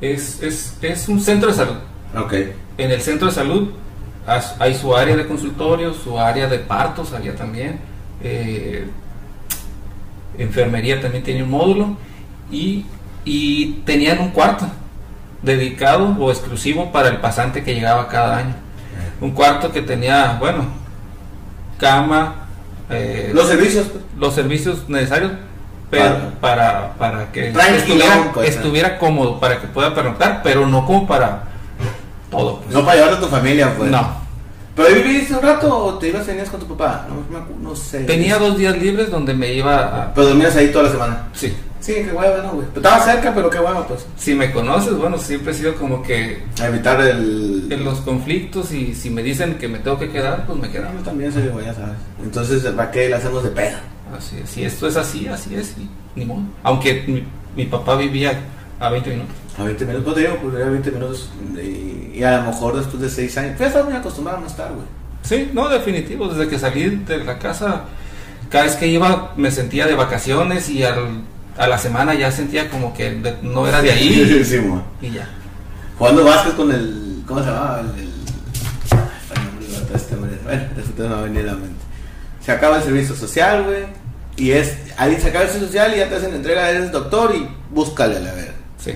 Es, 0.01 0.43
es, 0.43 0.77
es 0.81 1.09
un 1.09 1.21
centro 1.21 1.49
de 1.49 1.57
salud. 1.57 1.77
Ok. 2.17 2.35
En 2.77 2.91
el 2.93 3.01
centro 3.01 3.29
de 3.29 3.35
salud 3.35 3.71
hay 4.59 4.75
su 4.75 4.95
área 4.95 5.17
de 5.17 5.27
consultorio, 5.27 5.95
su 5.95 6.19
área 6.19 6.47
de 6.47 6.59
partos 6.59 7.13
había 7.15 7.35
también. 7.35 7.81
eh, 8.23 8.87
enfermería 10.39 11.01
también 11.01 11.25
tenía 11.25 11.43
un 11.43 11.51
módulo. 11.51 11.97
Y, 12.51 12.85
y 13.25 13.73
tenían 13.85 14.21
un 14.21 14.31
cuarto 14.31 14.67
dedicado 15.43 16.17
o 16.19 16.31
exclusivo 16.31 16.93
para 16.93 17.09
el 17.09 17.19
pasante 17.19 17.63
que 17.63 17.75
llegaba 17.75 18.09
cada 18.09 18.39
año. 18.39 18.55
Un 19.21 19.33
cuarto 19.33 19.73
que 19.73 19.83
tenía, 19.83 20.37
bueno, 20.39 20.67
cama, 21.79 22.47
eh, 22.91 23.31
Los 23.35 23.49
servicios, 23.49 23.87
pues. 23.87 24.05
los 24.17 24.35
servicios 24.35 24.89
necesarios 24.89 25.33
pero 25.91 26.17
para, 26.41 26.93
para 26.99 27.33
que 27.33 27.49
estuviera, 27.49 28.31
pues. 28.35 28.51
estuviera 28.51 28.99
cómodo, 28.99 29.41
para 29.41 29.59
que 29.61 29.67
pueda 29.69 29.95
pernoctar, 29.95 30.43
pero 30.43 30.67
no 30.67 30.85
como 30.85 31.07
para 31.07 31.45
todo. 32.31 32.61
pues. 32.61 32.75
No 32.75 32.85
para 32.85 32.97
llevar 32.97 33.15
a 33.15 33.21
tu 33.21 33.27
familia, 33.27 33.75
pues. 33.77 33.91
No. 33.91 34.29
¿Pero 34.77 34.89
ahí 34.89 35.03
viviste 35.03 35.35
un 35.35 35.43
rato 35.43 35.77
o 35.77 35.95
te 35.99 36.09
ibas 36.09 36.27
venías 36.27 36.51
con 36.51 36.61
tu 36.61 36.67
papá? 36.77 37.07
No, 37.09 37.69
no 37.71 37.75
sé. 37.75 38.05
Tenía 38.05 38.39
dos 38.39 38.57
días 38.57 38.77
libres 38.79 39.11
donde 39.11 39.35
me 39.35 39.53
iba 39.53 39.77
a... 39.79 40.15
Pero 40.15 40.29
dormías 40.29 40.55
ahí 40.55 40.69
toda 40.71 40.85
la 40.85 40.91
semana. 40.91 41.23
Sí. 41.33 41.57
Sí, 41.89 41.95
qué 42.05 42.13
hueva, 42.13 42.43
¿no, 42.43 42.53
güey? 42.53 42.67
Pero 42.75 42.87
Estaba 42.87 43.05
cerca, 43.05 43.35
pero 43.35 43.49
qué 43.49 43.59
hueva, 43.59 43.87
pues. 43.89 44.07
Si 44.19 44.35
me 44.35 44.53
conoces, 44.53 44.93
bueno, 44.95 45.17
siempre 45.17 45.53
he 45.53 45.55
sido 45.55 45.75
como 45.77 46.03
que 46.03 46.43
A 46.61 46.67
evitar 46.67 47.01
el... 47.01 47.67
en 47.71 47.83
los 47.83 48.01
conflictos 48.03 48.73
y 48.73 48.95
si 48.95 49.09
me 49.09 49.23
dicen 49.23 49.55
que 49.57 49.69
me 49.69 49.79
tengo 49.79 49.99
que 49.99 50.11
quedar, 50.11 50.45
pues 50.47 50.59
me 50.59 50.69
quedo. 50.71 50.85
Yo 50.93 51.01
también 51.03 51.33
soy 51.33 51.49
güey, 51.49 51.65
ya 51.65 51.73
sabes. 51.73 51.97
Entonces, 52.23 52.63
¿para 52.73 52.91
qué 52.91 53.09
le 53.09 53.15
hacemos 53.15 53.43
de 53.43 53.51
pedo? 53.51 53.79
Así 54.17 54.37
es. 54.43 54.51
Si 54.51 54.65
esto 54.65 54.87
es 54.87 54.97
así, 54.97 55.27
así 55.29 55.55
es. 55.55 55.75
Y 55.79 55.89
ni 56.15 56.27
modo. 56.27 56.43
Aunque 56.63 57.05
mi, 57.07 57.25
mi 57.57 57.65
papá 57.65 57.97
vivía 57.97 58.39
a 58.81 58.91
20 58.91 59.09
minutos. 59.11 59.35
A 59.59 59.65
20 59.65 59.85
minutos, 59.87 60.05
pues 60.05 60.15
te 60.17 60.21
digo, 60.31 60.43
pues 60.43 60.55
era 60.57 60.69
20 60.71 60.91
minutos. 60.91 61.31
Y, 61.57 62.19
y 62.19 62.23
a 62.23 62.37
lo 62.39 62.51
mejor 62.51 62.77
después 62.77 63.01
de 63.03 63.09
6 63.09 63.39
años. 63.39 63.51
Pues 63.57 63.61
ya 63.61 63.67
estás 63.69 63.85
muy 63.87 63.95
acostumbrado 63.95 64.39
a 64.39 64.41
no 64.43 64.47
estar, 64.47 64.71
güey. 64.73 64.87
Sí, 65.23 65.51
no, 65.55 65.69
definitivo. 65.71 66.29
Desde 66.29 66.49
que 66.51 66.59
salí 66.59 66.89
de 66.91 67.25
la 67.25 67.39
casa, 67.39 67.85
cada 68.51 68.65
vez 68.65 68.77
que 68.77 68.87
iba 68.89 69.33
me 69.37 69.51
sentía 69.51 69.87
de 69.87 69.95
vacaciones 69.95 70.69
y 70.69 70.85
al- 70.85 71.23
a 71.59 71.67
la 71.67 71.79
semana 71.79 72.15
ya 72.15 72.31
sentía 72.31 72.71
como 72.71 72.95
que 72.95 73.11
de- 73.11 73.37
no 73.43 73.67
era 73.67 73.83
de 73.83 73.91
ahí 73.93 74.45
sí, 74.45 74.61
y 75.03 75.11
ya. 75.11 75.29
Jugando 75.99 76.25
básquet 76.25 76.55
con 76.57 76.71
el. 76.73 77.23
¿Cómo 77.27 77.41
se 77.41 77.47
llamaba? 77.47 77.81
El. 77.81 78.01
el- 78.01 78.09
Ay, 79.37 79.89
no 79.91 79.97
este. 79.97 80.17
Bueno, 80.17 80.63
eso 80.81 80.91
te 80.97 81.03
va 81.03 81.19
a 81.19 81.23
venir 81.23 81.41
a 81.43 81.47
la 81.47 81.53
mente. 81.55 81.77
Se 82.45 82.53
acaba 82.53 82.77
el 82.79 82.83
servicio 82.85 83.15
social, 83.15 83.65
güey. 83.65 83.85
Y 84.37 84.53
es. 84.53 84.77
Ahí 84.97 85.17
se 85.21 85.29
acaba 85.29 85.45
el 85.45 85.51
servicio 85.51 85.67
social 85.69 85.93
y 85.95 85.99
ya 85.99 86.09
te 86.09 86.15
hacen 86.17 86.35
entrega, 86.35 86.71
eres 86.71 86.93
doctor 86.93 87.35
y 87.35 87.49
búscale 87.71 88.17
a 88.17 88.21
la 88.21 88.33
verga. 88.33 88.53
Sí. 88.79 88.93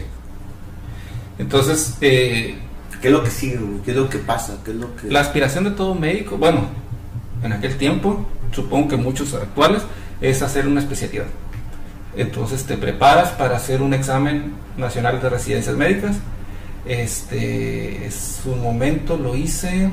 Entonces, 1.39 1.97
eh, 2.01 2.59
¿Qué 3.01 3.09
es 3.09 3.13
lo 3.15 3.25
que 3.25 3.31
sigue, 3.31 3.57
güey? 3.57 3.83
¿Qué 3.83 3.91
es 3.91 3.97
lo 3.97 4.09
que 4.09 4.19
pasa? 4.19 4.59
¿Qué 4.65 4.71
es 4.71 4.77
lo 4.77 4.95
que.? 4.95 5.11
la 5.11 5.19
aspiración 5.21 5.65
de 5.65 5.73
todo 5.73 5.93
médico, 5.97 6.37
bueno, 6.39 6.67
en 7.43 7.53
aquel 7.53 7.77
tiempo, 7.77 8.25
supongo 8.53 8.87
que 8.91 8.97
muchos 8.97 9.35
actuales, 9.35 9.83
es 10.21 10.41
hacer 10.41 10.69
una 10.69 10.79
especialidad. 10.81 11.25
Entonces 12.17 12.65
te 12.65 12.77
preparas 12.77 13.31
para 13.31 13.57
hacer 13.57 13.81
un 13.83 13.95
examen 13.95 14.53
nacional 14.77 15.21
de 15.21 15.31
residencias 15.31 15.77
médicas. 15.77 16.17
Este, 16.87 18.11
su 18.11 18.55
momento 18.57 19.17
lo 19.17 19.37
hice 19.37 19.89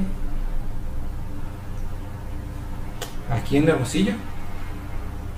aquí 3.31 3.57
en 3.57 3.69
Hermosillo. 3.69 4.13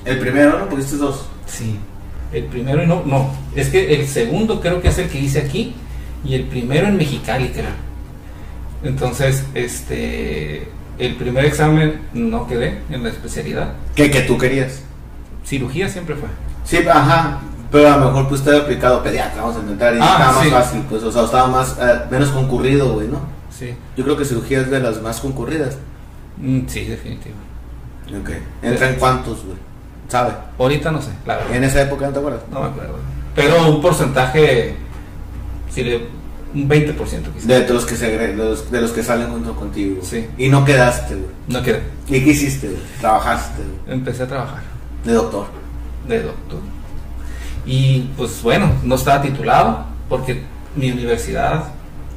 El 0.06 0.20
primero, 0.20 0.60
¿no? 0.60 0.70
Porque 0.70 0.84
estos 0.84 1.00
dos. 1.00 1.30
Sí. 1.46 1.78
El 2.34 2.46
primero 2.46 2.82
y 2.82 2.88
no, 2.88 3.04
no, 3.06 3.30
es 3.56 3.68
que 3.68 3.94
el 3.94 4.08
segundo 4.08 4.62
creo 4.62 4.82
que 4.82 4.88
es 4.88 4.98
el 4.98 5.10
que 5.10 5.20
hice 5.20 5.40
aquí 5.40 5.76
y 6.24 6.36
el 6.36 6.46
primero 6.46 6.88
en 6.88 6.96
Mexicali, 6.96 7.50
creo. 7.50 7.72
Entonces, 8.84 9.44
este, 9.54 10.70
el 10.98 11.16
primer 11.16 11.44
examen 11.44 12.00
no 12.14 12.48
quedé 12.48 12.80
en 12.90 13.04
la 13.04 13.10
especialidad. 13.10 13.74
¿Qué, 13.96 14.10
que 14.10 14.22
tú 14.22 14.38
querías? 14.38 14.82
Cirugía 15.46 15.90
siempre 15.90 16.16
fue. 16.16 16.30
Sí, 16.64 16.78
ajá. 16.88 17.40
Pero 17.72 17.88
a 17.94 17.98
lo 17.98 18.06
mejor 18.08 18.28
pues 18.28 18.42
te 18.44 18.50
había 18.50 18.64
aplicado 18.64 19.02
pediatra, 19.02 19.42
vamos 19.42 19.58
a 19.58 19.60
inventar. 19.62 19.96
Y 19.96 20.00
Ah, 20.02 20.06
estaba 20.12 20.32
más 20.34 20.44
sí. 20.44 20.50
fácil, 20.50 20.82
pues. 20.90 21.04
O 21.04 21.12
sea, 21.12 21.24
estaba 21.24 21.48
más. 21.48 21.78
eh, 21.80 22.02
menos 22.12 22.30
concurrido, 22.30 22.94
güey, 22.94 23.08
¿no? 23.08 23.20
Sí. 23.50 23.74
Yo 23.96 24.04
creo 24.04 24.18
que 24.18 24.26
cirugía 24.26 24.62
es 24.62 24.70
de 24.70 24.80
las 24.80 25.02
más 25.02 25.20
concurridas. 25.22 25.78
Mm, 26.38 26.62
Sí, 26.68 26.86
definitivo. 26.86 27.36
Ok. 28.22 28.30
¿Entra 28.62 28.90
en 28.90 28.96
cuántos, 28.96 29.46
güey? 29.46 29.58
¿Sabe? 30.10 30.34
Ahorita 30.60 30.92
no 30.92 31.02
sé, 31.02 31.12
la 31.26 31.38
verdad. 31.38 31.56
En 31.56 31.64
esa 31.64 31.82
época 31.82 32.08
no 32.08 32.12
te 32.14 32.20
acuerdas. 32.20 32.42
No 32.52 32.60
me 32.62 32.66
acuerdo. 32.68 32.96
Pero 33.34 33.70
un 33.70 33.82
porcentaje, 33.82 34.76
sí, 35.70 35.84
de 35.84 36.10
un 36.54 36.68
20% 36.68 36.98
quizás. 37.34 37.48
De, 37.48 37.70
los 37.70 37.86
que 37.86 37.96
se 37.96 38.18
de 38.18 38.36
los, 38.36 38.70
de 38.70 38.82
los 38.82 38.92
que 38.92 39.04
salen 39.04 39.30
junto 39.30 39.56
contigo. 39.56 40.02
Sí. 40.04 40.28
Y 40.38 40.50
no 40.50 40.66
quedaste, 40.66 41.16
güey. 41.16 41.28
No 41.48 41.62
quedé. 41.64 41.82
¿Y 42.10 42.22
qué 42.26 42.32
hiciste, 42.32 42.68
güey? 42.68 42.82
Trabajaste, 43.00 43.62
güey. 43.64 43.98
Empecé 43.98 44.24
a 44.24 44.28
trabajar. 44.28 44.62
De 45.06 45.14
doctor. 45.14 45.46
De 46.08 46.24
doctor. 46.24 46.60
Y 47.66 48.02
pues 48.18 48.42
bueno, 48.42 48.72
no 48.84 48.96
estaba 48.96 49.22
titulado 49.22 49.86
porque 50.10 50.44
mi 50.76 50.92
universidad... 50.92 51.64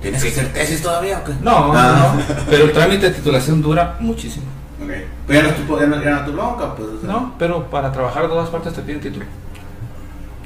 ¿Tienes 0.00 0.22
que 0.22 0.28
hacer 0.28 0.52
tesis 0.52 0.82
todavía 0.82 1.18
o 1.18 1.24
qué? 1.24 1.32
No, 1.42 1.72
Ah. 1.74 2.14
no, 2.16 2.34
pero 2.50 2.64
el 2.64 2.72
trámite 2.72 3.08
de 3.08 3.14
titulación 3.16 3.62
dura 3.62 3.96
muchísimo. 4.00 4.44
Ok. 4.82 4.90
Pero 5.26 5.40
ya 5.40 5.48
no 5.48 5.54
tu, 5.64 5.80
ya 5.80 5.86
no, 5.86 6.02
ya 6.02 6.10
no 6.10 6.16
es 6.18 6.26
tu 6.26 6.32
bronca, 6.32 6.74
pues. 6.74 6.88
o 6.88 7.00
sea. 7.00 7.10
No, 7.10 7.34
pero 7.38 7.70
para 7.70 7.90
trabajar 7.90 8.22
de 8.24 8.28
todas 8.28 8.50
partes 8.50 8.74
te 8.74 8.82
piden 8.82 9.00
título. 9.00 9.24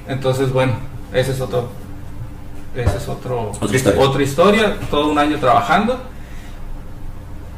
Entonces, 0.07 0.53
bueno, 0.53 0.75
ese 1.13 1.33
es 1.33 1.41
otro... 1.41 1.69
Ese 2.75 2.97
es 2.99 3.09
otro... 3.09 3.51
Otra 3.61 3.77
historia. 3.77 4.01
Otra 4.01 4.23
historia, 4.23 4.77
todo 4.91 5.09
un 5.11 5.19
año 5.19 5.39
trabajando. 5.39 5.99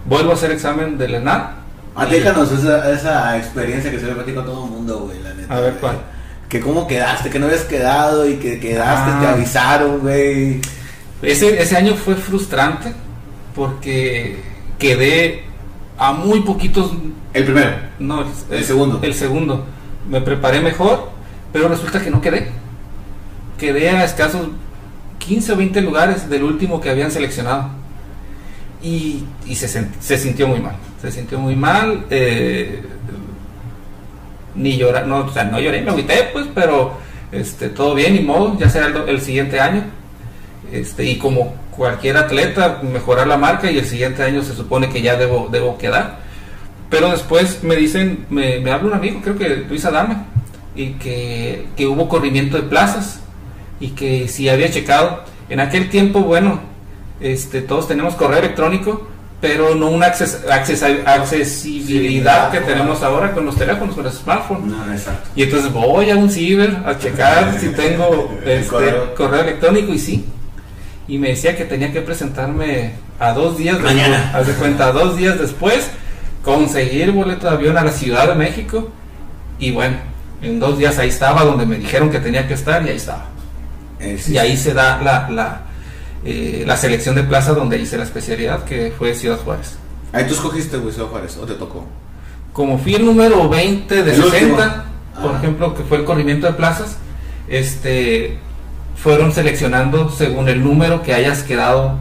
Vuelvo 0.07 0.31
a 0.31 0.35
hacer 0.35 0.51
examen 0.53 0.97
del 0.97 1.17
ENAR. 1.17 1.55
Ah, 2.01 2.07
déjanos 2.07 2.51
esa, 2.53 2.91
esa 2.93 3.37
experiencia 3.37 3.91
que 3.91 3.99
se 4.01 4.07
le 4.07 4.13
platico 4.15 4.41
a 4.41 4.45
todo 4.45 4.65
el 4.65 4.71
mundo, 4.71 5.01
güey, 5.01 5.23
la 5.23 5.35
neta. 5.35 5.55
A 5.55 5.61
ver. 5.61 5.75
¿cuál? 5.75 5.99
Que 6.49 6.61
cómo 6.61 6.87
quedaste, 6.87 7.31
que 7.31 7.39
no 7.39 7.47
habías 7.47 7.63
quedado 7.63 8.29
y 8.29 8.37
que 8.37 8.59
quedaste, 8.59 9.11
Ah. 9.13 9.19
te 9.21 9.27
avisaron, 9.27 10.01
güey. 10.01 10.61
Ese, 11.23 11.61
ese 11.61 11.77
año 11.77 11.95
fue 11.95 12.15
frustrante 12.17 12.93
porque 13.55 14.41
quedé 14.79 15.45
a 15.99 16.13
muy 16.13 16.41
poquitos 16.41 16.93
El 17.35 17.45
primero. 17.45 17.71
No, 17.99 18.25
El 18.51 18.65
segundo. 18.65 18.99
El 19.03 19.15
segundo. 19.15 19.65
Me 20.09 20.21
preparé 20.21 20.61
mejor, 20.61 21.11
pero 21.53 21.69
resulta 21.69 22.01
que 22.03 22.11
no 22.11 22.21
quedé. 22.21 22.51
Quedé 23.59 23.91
a 23.91 24.05
escasos 24.05 24.49
15 25.19 25.53
o 25.53 25.57
20 25.57 25.81
lugares 25.83 26.29
del 26.31 26.43
último 26.45 26.81
que 26.81 26.91
habían 26.91 27.11
seleccionado. 27.11 27.69
Y, 28.83 29.25
y 29.47 29.55
se, 29.55 29.69
se 29.69 30.19
sintió 30.19 30.49
muy 30.49 30.61
mal. 30.61 30.77
Se 31.01 31.11
sintió 31.11 31.39
muy 31.39 31.57
mal. 31.57 32.07
eh, 32.11 32.83
ni 34.55 34.77
llorar, 34.77 35.07
no, 35.07 35.19
o 35.19 35.33
sea, 35.33 35.45
no 35.45 35.61
lloré, 35.61 35.81
me 35.83 35.91
agüité, 35.91 36.29
pues, 36.33 36.47
pero 36.55 36.95
este, 37.33 37.69
todo 37.69 37.95
bien, 37.95 38.15
ni 38.15 38.21
modo, 38.21 38.59
ya 38.59 38.69
será 38.69 38.87
el, 38.87 39.09
el 39.09 39.21
siguiente 39.21 39.61
año. 39.61 39.85
Este, 40.73 41.05
y 41.05 41.17
como 41.19 41.55
cualquier 41.77 42.17
atleta, 42.17 42.81
mejorar 42.83 43.27
la 43.27 43.37
marca 43.37 43.71
y 43.71 43.79
el 43.79 43.87
siguiente 43.87 44.23
año 44.23 44.43
se 44.43 44.55
supone 44.55 44.89
que 44.89 45.03
ya 45.03 45.17
debo, 45.17 45.49
debo 45.51 45.79
quedar. 45.79 46.19
Pero 46.91 47.11
después 47.11 47.63
me 47.63 47.77
dicen, 47.77 48.27
me, 48.31 48.59
me 48.61 48.71
habla 48.73 48.89
un 48.89 48.95
amigo, 48.95 49.21
creo 49.23 49.39
que 49.39 49.49
Luis 49.69 49.85
Adame, 49.85 50.17
y 50.75 50.95
que, 50.95 51.69
que 51.77 51.87
hubo 51.87 52.09
corrimiento 52.09 52.57
de 52.57 52.65
plazas 52.65 53.21
y 53.79 53.89
que 53.89 54.29
si 54.29 54.49
había 54.49 54.71
checado. 54.71 55.23
En 55.49 55.61
aquel 55.61 55.89
tiempo, 55.89 56.21
bueno, 56.21 56.61
este, 57.21 57.63
todos 57.63 57.87
tenemos 57.89 58.15
correo 58.15 58.39
electrónico, 58.39 59.07
pero 59.41 59.75
no 59.75 59.89
una 59.89 60.09
acces- 60.09 60.45
acces- 60.49 60.83
accesibilidad 61.07 62.51
que 62.51 62.61
tenemos 62.61 63.03
ahora 63.03 63.33
con 63.33 63.47
los 63.47 63.57
teléfonos, 63.57 63.95
con 63.95 64.05
los 64.05 64.15
smartphones. 64.19 64.67
No, 64.67 64.93
exacto. 64.93 65.31
Y 65.35 65.43
entonces 65.45 65.73
voy 65.73 66.11
a 66.11 66.17
un 66.17 66.31
ciber 66.31 66.77
a 66.85 66.99
checar 66.99 67.59
si 67.59 67.69
tengo 67.69 68.35
este, 68.45 68.67
Correo. 68.69 69.15
correo. 69.15 69.41
electrónico 69.43 69.93
y 69.93 69.99
sí. 69.99 70.25
Y 71.09 71.19
me 71.19 71.29
decía 71.31 71.57
que 71.57 71.65
tenía 71.65 71.93
que 71.93 72.03
presentarme 72.03 72.93
a 73.19 73.33
dos 73.33 73.57
días 73.59 73.81
Mañana. 73.81 74.33
después, 74.37 74.57
cuenta, 74.59 74.87
a 74.89 74.93
dos 74.93 75.17
días 75.17 75.39
después, 75.39 75.91
conseguir 76.43 77.11
boleto 77.13 77.49
de 77.49 77.55
avión 77.55 77.77
a 77.79 77.85
la 77.85 77.93
Ciudad 77.93 78.29
de 78.29 78.35
México. 78.35 78.91
Y 79.59 79.73
bueno, 79.73 79.97
en 80.43 80.61
dos 80.61 80.79
días 80.79 80.99
ahí 80.99 81.09
estaba 81.09 81.45
donde 81.45 81.67
me 81.67 81.77
dijeron 81.77 82.11
que 82.11 82.21
tenía 82.21 82.47
que 82.47 82.55
estar 82.55 82.85
y 82.87 82.91
ahí 82.91 82.97
estaba. 82.97 83.25
Eh, 83.99 84.19
sí. 84.23 84.33
Y 84.35 84.39
ahí 84.39 84.57
se 84.57 84.73
da 84.73 85.01
la, 85.03 85.29
la, 85.31 85.61
eh, 86.25 86.65
la 86.67 86.77
selección 86.77 87.15
de 87.15 87.23
plaza 87.23 87.53
donde 87.55 87.79
hice 87.79 87.97
la 87.97 88.05
especialidad, 88.05 88.65
que 88.65 88.93
fue 88.97 89.15
Ciudad 89.15 89.39
Juárez. 89.39 89.77
Ahí 90.13 90.27
tú 90.27 90.35
escogiste, 90.35 90.77
güey, 90.77 90.93
Ciudad 90.93 91.09
Juárez, 91.09 91.37
o 91.37 91.47
te 91.47 91.55
tocó. 91.55 91.87
como 92.53 92.79
fui 92.79 92.95
el 92.95 93.07
número 93.07 93.49
20 93.49 94.03
de 94.03 94.11
El 94.15 94.23
60, 94.23 94.27
último. 94.35 94.73
por 95.23 95.35
Ah. 95.35 95.39
ejemplo, 95.39 95.75
que 95.75 95.83
fue 95.85 95.99
el 95.99 96.05
corrimiento 96.05 96.47
de 96.49 96.53
plazas, 96.55 96.97
este 97.49 98.39
fueron 98.97 99.33
seleccionando 99.33 100.11
según 100.11 100.49
el 100.49 100.63
número 100.63 101.03
que 101.03 101.15
hayas 101.15 101.43
quedado 101.43 101.99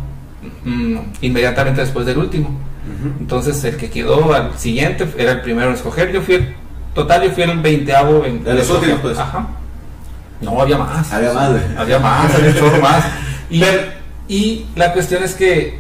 mm, 0.65 0.97
inmediatamente 1.22 1.82
después 1.82 2.05
del 2.05 2.17
último. 2.17 2.59
Entonces 3.20 3.63
el 3.63 3.78
que 3.78 3.89
quedó 3.89 4.34
al 4.34 4.57
siguiente 4.57 5.07
era 5.17 5.34
el 5.34 5.41
primero 5.41 5.70
en 5.70 5.76
escoger. 5.76 6.11
Yo 6.11 6.22
fui 6.22 6.36
el, 6.36 6.55
total 6.95 7.24
yo 7.24 7.32
fui 7.32 7.43
el 7.43 7.59
veinteavo 7.59 8.26
en 8.26 8.43
De 8.43 8.55
los 8.55 8.70
últimos, 8.70 8.99
pues. 9.01 9.17
Ajá. 9.17 9.47
No 10.41 10.59
había 10.61 10.78
más. 10.78 11.13
Había 11.13 11.32
más, 11.34 11.49
güey. 11.51 11.61
Había 11.78 11.99
más, 11.99 12.36
había 12.36 12.82
más. 12.82 13.05
Y, 13.51 13.63
y 14.30 14.67
la 14.75 14.93
cuestión 14.93 15.23
es 15.23 15.34
que 15.34 15.80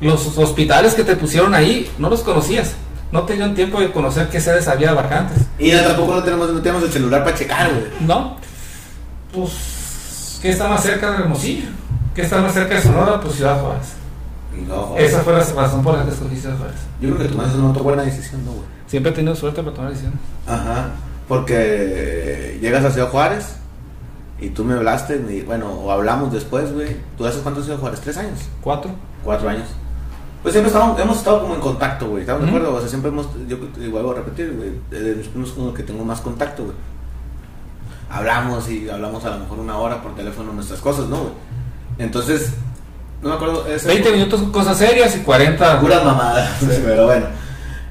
los 0.00 0.38
hospitales 0.38 0.94
que 0.94 1.04
te 1.04 1.14
pusieron 1.14 1.54
ahí 1.54 1.88
no 1.98 2.08
los 2.08 2.22
conocías. 2.22 2.74
No 3.12 3.22
te 3.22 3.34
dieron 3.34 3.54
tiempo 3.54 3.80
de 3.80 3.92
conocer 3.92 4.28
qué 4.28 4.40
sedes 4.40 4.66
había 4.68 4.92
vacantes. 4.94 5.38
Y 5.58 5.70
ya 5.70 5.86
tampoco 5.86 6.14
no 6.14 6.22
tenemos, 6.22 6.50
no 6.50 6.60
tenemos 6.60 6.82
el 6.82 6.92
celular 6.92 7.24
para 7.24 7.36
checar, 7.36 7.70
güey. 7.70 7.86
No. 8.00 8.36
Pues, 9.32 10.38
¿qué 10.42 10.50
está 10.50 10.68
más 10.68 10.82
cerca 10.82 11.10
de 11.10 11.18
Hermosillo? 11.18 11.68
¿Qué 12.14 12.22
está 12.22 12.40
más 12.40 12.54
cerca 12.54 12.74
de 12.74 12.82
Sonora? 12.82 13.20
Pues 13.20 13.34
Ciudad 13.36 13.60
Juárez. 13.60 13.88
No, 14.66 14.96
Esa 14.96 15.20
fue 15.20 15.34
la 15.34 15.40
razón 15.40 15.82
por 15.82 15.96
la 15.96 16.04
que 16.04 16.10
escogí 16.10 16.36
Ciudad 16.36 16.56
Juárez. 16.56 16.76
Yo 17.00 17.10
creo 17.10 17.18
que 17.18 17.34
tomaste 17.34 17.58
una 17.58 17.78
buena 17.78 18.02
decisión, 18.02 18.44
¿no, 18.44 18.52
güey? 18.52 18.64
Siempre 18.86 19.12
he 19.12 19.14
tenido 19.14 19.36
suerte 19.36 19.62
para 19.62 19.74
tomar 19.74 19.90
decisiones. 19.90 20.18
Ajá. 20.46 20.88
Porque 21.28 22.58
llegas 22.60 22.84
a 22.84 22.90
Ciudad 22.90 23.08
Juárez 23.10 23.57
y 24.40 24.50
tú 24.50 24.64
me 24.64 24.74
hablaste, 24.74 25.16
y, 25.28 25.42
bueno, 25.42 25.70
o 25.70 25.90
hablamos 25.90 26.32
después, 26.32 26.72
güey. 26.72 26.96
¿Tú 27.16 27.26
hace 27.26 27.40
cuánto 27.40 27.62
Ciudad 27.62 27.78
Juárez? 27.78 28.00
¿Tres 28.00 28.16
años? 28.18 28.38
¿Cuatro? 28.60 28.90
Cuatro 29.24 29.48
años. 29.48 29.66
Pues 30.42 30.52
siempre 30.52 30.72
estamos, 30.72 30.98
hemos 31.00 31.18
estado 31.18 31.40
como 31.42 31.54
en 31.56 31.60
contacto, 31.60 32.08
güey. 32.08 32.20
¿Estamos 32.20 32.42
de 32.42 32.48
acuerdo? 32.48 32.74
O 32.74 32.80
sea, 32.80 32.88
siempre 32.88 33.10
hemos, 33.10 33.26
yo 33.48 33.58
igual 33.80 34.04
voy 34.04 34.12
a 34.14 34.18
repetir, 34.18 34.54
güey. 34.56 34.70
De 35.02 35.14
mis 35.16 35.26
primos 35.26 35.50
con 35.50 35.66
los 35.66 35.74
que 35.74 35.82
tengo 35.82 36.04
más 36.04 36.20
contacto, 36.20 36.62
güey. 36.64 36.76
Hablamos 38.10 38.68
y 38.70 38.88
hablamos 38.88 39.24
a 39.24 39.30
lo 39.30 39.40
mejor 39.40 39.58
una 39.58 39.76
hora 39.76 40.00
por 40.02 40.14
teléfono 40.14 40.52
nuestras 40.52 40.80
cosas, 40.80 41.06
¿no, 41.08 41.16
güey? 41.18 41.32
Entonces, 41.98 42.52
no 43.20 43.30
me 43.30 43.34
acuerdo. 43.34 43.66
ese- 43.66 43.88
20 43.88 44.12
minutos 44.12 44.40
cosas 44.52 44.78
serias 44.78 45.16
y 45.16 45.20
40 45.20 45.80
Puras 45.80 46.04
mamadas, 46.04 46.50
pero 46.84 47.06
bueno. 47.06 47.26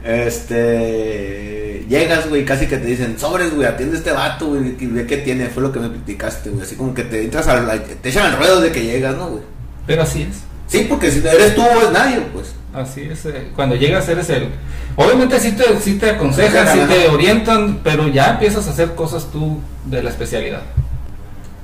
Este. 0.03 1.57
Llegas, 1.88 2.27
güey, 2.27 2.43
casi 2.43 2.67
que 2.67 2.77
te 2.77 2.85
dicen, 2.85 3.17
sobres, 3.17 3.53
güey, 3.55 3.67
atiende 3.67 3.95
a 3.95 3.99
este 3.99 4.11
vato, 4.11 4.47
güey, 4.47 4.75
y 4.79 4.85
ve 4.88 5.05
qué 5.05 5.17
tiene. 5.17 5.47
Fue 5.47 5.63
lo 5.63 5.71
que 5.71 5.79
me 5.79 5.89
platicaste, 5.89 6.49
güey. 6.49 6.63
Así 6.63 6.75
como 6.75 6.93
que 6.93 7.03
te 7.03 7.23
entras 7.23 7.47
al. 7.47 7.81
Te 8.01 8.09
echan 8.09 8.25
al 8.25 8.38
ruedo 8.38 8.59
de 8.61 8.71
que 8.71 8.83
llegas, 8.83 9.15
¿no, 9.15 9.29
güey? 9.29 9.43
Pero 9.85 10.01
así 10.03 10.23
es. 10.23 10.38
Sí, 10.67 10.85
porque 10.89 11.09
si 11.11 11.19
eres 11.25 11.55
tú 11.55 11.61
o 11.61 11.81
es 11.81 11.91
nadie, 11.91 12.19
pues. 12.33 12.53
Así 12.73 13.01
es. 13.01 13.25
eh, 13.25 13.47
Cuando 13.55 13.75
llegas 13.75 14.07
eres 14.09 14.29
el... 14.29 14.49
Obviamente 14.97 15.39
sí 15.39 15.53
te, 15.53 15.63
sí 15.79 15.93
te 15.93 16.09
aconsejan, 16.11 16.67
sí 16.73 16.79
te 16.89 17.07
orientan, 17.07 17.79
pero 17.83 18.07
ya 18.09 18.31
empiezas 18.31 18.67
a 18.67 18.71
hacer 18.71 18.93
cosas 18.93 19.31
tú 19.31 19.59
de 19.85 20.03
la 20.03 20.09
especialidad. 20.09 20.61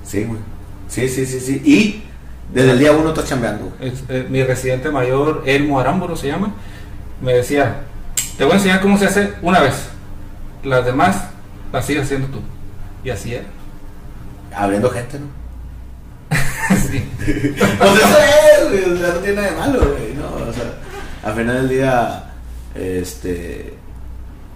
Sí, 0.05 0.23
güey. 0.23 0.39
Sí, 0.87 1.09
sí, 1.09 1.25
sí, 1.25 1.39
sí. 1.39 1.61
Y 1.65 2.03
desde 2.53 2.71
el 2.71 2.79
día 2.79 2.91
uno 2.93 3.09
estás 3.09 3.25
chambeando. 3.27 3.73
Es- 3.81 4.03
eh, 4.09 4.25
mi 4.29 4.41
residente 4.43 4.89
mayor, 4.89 5.43
Elmo 5.45 5.79
Arámburo 5.79 6.15
se 6.15 6.27
llama, 6.27 6.53
me 7.21 7.33
decía, 7.33 7.81
te 8.37 8.43
voy 8.45 8.53
a 8.53 8.55
enseñar 8.55 8.79
cómo 8.81 8.97
se 8.97 9.05
hace 9.05 9.33
una 9.41 9.59
vez. 9.59 9.73
Las 10.63 10.85
demás 10.85 11.25
las 11.71 11.85
sigues 11.85 12.03
haciendo 12.03 12.27
tú. 12.27 12.39
Y 13.03 13.09
así 13.09 13.33
era. 13.33 13.47
Abriendo 14.55 14.89
gente, 14.89 15.19
¿no? 15.19 15.27
Sí. 16.77 17.03
Pues 17.17 17.95
eso 17.95 18.17
es, 18.17 18.69
güey. 18.69 18.93
O 18.93 18.97
sea, 18.97 19.13
no 19.13 19.19
tiene 19.19 19.35
nada 19.35 19.49
de 19.49 19.57
malo, 19.57 19.79
güey. 19.79 20.13
No, 20.13 20.49
o 20.49 20.53
sea, 20.53 20.73
al 21.23 21.33
final 21.35 21.55
del 21.55 21.69
día, 21.69 22.33
este. 22.75 23.73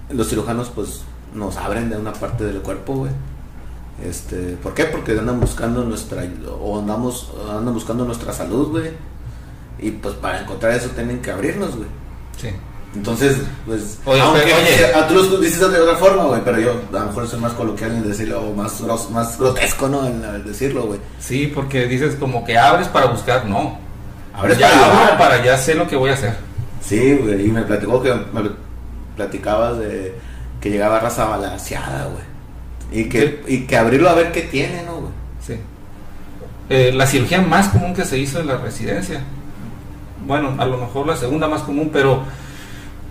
Los 0.10 0.30
cirujanos, 0.30 0.70
pues, 0.70 1.02
nos 1.34 1.58
abren 1.58 1.90
de 1.90 1.98
una 1.98 2.14
parte 2.14 2.46
del 2.46 2.62
cuerpo, 2.62 2.96
güey. 2.96 3.12
Este, 4.04 4.56
¿por 4.62 4.74
qué? 4.74 4.86
Porque 4.86 5.14
andan 5.14 5.40
buscando 5.40 5.84
nuestra 5.84 6.24
o 6.60 6.80
andamos 6.80 7.32
andan 7.50 7.74
buscando 7.74 8.06
nuestra 8.06 8.32
salud, 8.32 8.70
güey. 8.70 8.92
Y 9.80 9.92
pues 9.92 10.16
para 10.16 10.42
encontrar 10.42 10.74
eso 10.74 10.90
tienen 10.90 11.22
que 11.22 11.32
abrirnos, 11.32 11.76
güey. 11.76 11.90
Sí. 12.38 12.50
Entonces, 12.98 13.38
pues, 13.66 14.00
Oye, 14.06 14.20
aunque 14.20 14.42
pero, 14.42 14.56
oye. 14.58 14.94
a 14.96 15.08
tú 15.08 15.14
lo 15.14 15.38
dices 15.38 15.60
de 15.60 15.80
otra 15.80 15.96
forma, 15.98 16.24
güey, 16.24 16.42
pero 16.44 16.60
yo 16.60 16.72
a 16.92 17.00
lo 17.00 17.06
mejor 17.06 17.28
soy 17.28 17.40
más 17.40 17.54
coloquial 17.54 17.92
en 17.92 18.10
decirlo, 18.10 18.42
o 18.42 18.54
más, 18.56 18.82
más 19.12 19.38
grotesco, 19.38 19.88
¿no? 19.88 20.08
En 20.08 20.24
el 20.24 20.44
decirlo, 20.44 20.88
güey. 20.88 21.00
Sí, 21.20 21.52
porque 21.54 21.86
dices 21.86 22.16
como 22.16 22.44
que 22.44 22.58
abres 22.58 22.88
para 22.88 23.06
buscar, 23.06 23.46
no. 23.46 23.78
Abres 24.34 24.58
ya 24.58 24.70
para 24.70 25.04
abro 25.04 25.18
para 25.18 25.46
ya 25.46 25.58
sé 25.58 25.76
lo 25.76 25.88
que 25.88 25.96
voy 25.96 26.10
a 26.10 26.16
hacer. 26.16 26.36
Sí, 26.82 27.16
güey, 27.16 27.46
y 27.46 27.52
me 27.52 27.62
platicó 27.62 28.02
que 28.02 28.14
me 28.14 28.50
platicabas 29.16 29.78
de 29.78 30.16
que 30.60 30.72
llegaba 30.72 31.00
raza 31.00 31.26
balanceada, 31.26 32.08
güey. 32.08 33.04
Y 33.04 33.10
que, 33.10 33.44
y 33.48 33.68
que 33.68 33.78
abrirlo 33.78 34.10
a 34.10 34.16
ver 34.16 34.32
qué 34.32 34.42
tiene, 34.42 34.82
¿no, 34.84 35.02
güey? 35.02 35.12
Sí. 35.46 35.60
Eh, 36.70 36.92
la 36.94 37.06
cirugía 37.06 37.42
más 37.42 37.68
común 37.70 37.94
que 37.94 38.06
se 38.06 38.18
hizo 38.18 38.40
en 38.40 38.48
la 38.48 38.58
residencia. 38.58 39.22
Bueno, 40.26 40.56
a 40.58 40.66
lo 40.66 40.78
mejor 40.78 41.06
la 41.06 41.16
segunda 41.16 41.48
más 41.48 41.62
común, 41.62 41.92
pero 41.94 42.24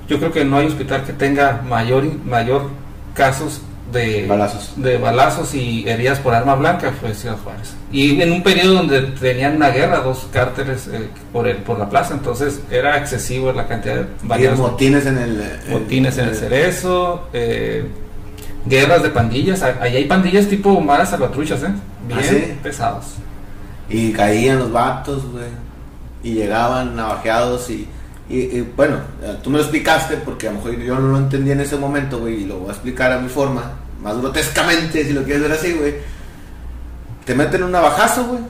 yo 0.09 0.19
creo 0.19 0.33
que 0.33 0.45
no 0.45 0.59
hay 0.59 0.67
hospital 0.67 1.05
que 1.05 1.13
tenga 1.13 1.63
mayor 1.67 2.05
mayor 2.25 2.71
casos 3.15 3.63
de 3.93 4.27
Balazos. 4.27 4.73
de 4.77 4.99
balazos 4.99 5.55
y 5.55 5.89
heridas 5.89 6.19
por 6.19 6.35
arma 6.35 6.57
blanca 6.57 6.93
fue 7.01 7.15
Ciudad 7.15 7.37
Juárez. 7.43 7.75
Y 7.93 8.21
en 8.21 8.33
un 8.33 8.43
periodo 8.43 8.75
donde 8.75 9.01
tenían 9.03 9.57
una 9.57 9.71
guerra, 9.71 10.01
dos 10.01 10.27
cárteles 10.33 10.89
eh, 10.89 11.09
por 11.33 11.47
el 11.47 11.59
por 11.59 11.79
la 11.79 11.89
plaza, 11.89 12.15
entonces 12.15 12.61
era 12.71 12.99
excesivo 12.99 13.53
la 13.53 13.67
cantidad 13.69 13.97
de 13.97 14.07
balazos. 14.23 14.59
motines 14.59 15.07
en 15.07 15.19
el... 15.19 15.43
Motines 15.71 16.19
en 16.19 16.29
el 16.29 16.35
cerezo, 16.35 17.29
eh, 17.33 17.87
guerras 18.67 19.03
de 19.05 19.11
pandillas. 19.11 19.63
Ahí 19.63 19.97
hay 19.97 20.05
pandillas 20.05 20.49
tipo 20.49 20.81
maras 20.81 21.11
salvatruchas, 21.11 21.63
¿eh? 21.63 21.69
Bien 22.09 22.19
¿Ah, 22.19 22.23
sí? 22.29 22.59
pesados. 22.63 23.05
Y 23.89 24.13
caían 24.13 24.59
los 24.59 24.73
vatos, 24.73 25.25
güey. 25.31 25.45
Y 26.25 26.35
llegaban 26.35 26.97
navajeados 26.97 27.71
y, 27.71 27.87
y, 28.29 28.39
y, 28.59 28.73
bueno, 28.77 28.97
tú 29.43 29.51
me 29.51 29.59
lo 29.59 29.63
explicaste 29.63 30.17
porque 30.19 30.49
a 30.49 30.53
lo 30.53 30.59
mejor 30.59 30.77
yo 30.79 30.95
no 30.99 31.09
lo 31.09 31.19
entendí 31.19 31.51
en 31.53 31.61
ese 31.61 31.77
momento, 31.77 32.19
güey, 32.21 32.43
y 32.43 32.47
lo 32.47 32.59
voy 32.59 32.69
a 32.69 32.73
explicar 32.73 33.13
a 33.13 33.19
mi 33.19 33.29
forma, 33.29 33.73
más 34.03 34.19
grotescamente, 34.19 35.05
si 35.05 35.13
lo 35.13 35.23
quieres 35.23 35.43
ver 35.43 35.53
así, 35.53 35.73
güey. 35.75 35.95
Te 37.25 37.35
meten 37.35 37.63
un 37.63 37.73
navajazo, 37.73 38.25
güey. 38.27 38.41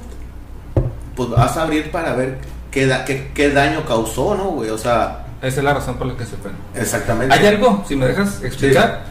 Pues 1.14 1.30
vas 1.30 1.56
a 1.56 1.62
abrir 1.62 1.90
para 1.90 2.14
ver 2.14 2.38
qué, 2.70 2.86
da- 2.86 3.04
qué, 3.04 3.30
qué 3.34 3.50
daño 3.50 3.84
causó, 3.86 4.34
¿no, 4.34 4.44
güey? 4.50 4.70
O 4.70 4.78
sea, 4.78 5.26
Esa 5.42 5.58
es 5.60 5.64
la 5.64 5.74
razón 5.74 5.96
por 5.96 6.06
la 6.06 6.16
que 6.16 6.24
se 6.26 6.36
fue. 6.36 6.50
exactamente. 6.74 7.34
Hay 7.34 7.46
algo, 7.46 7.84
si 7.88 7.96
me 7.96 8.06
dejas 8.06 8.42
explicar, 8.42 9.04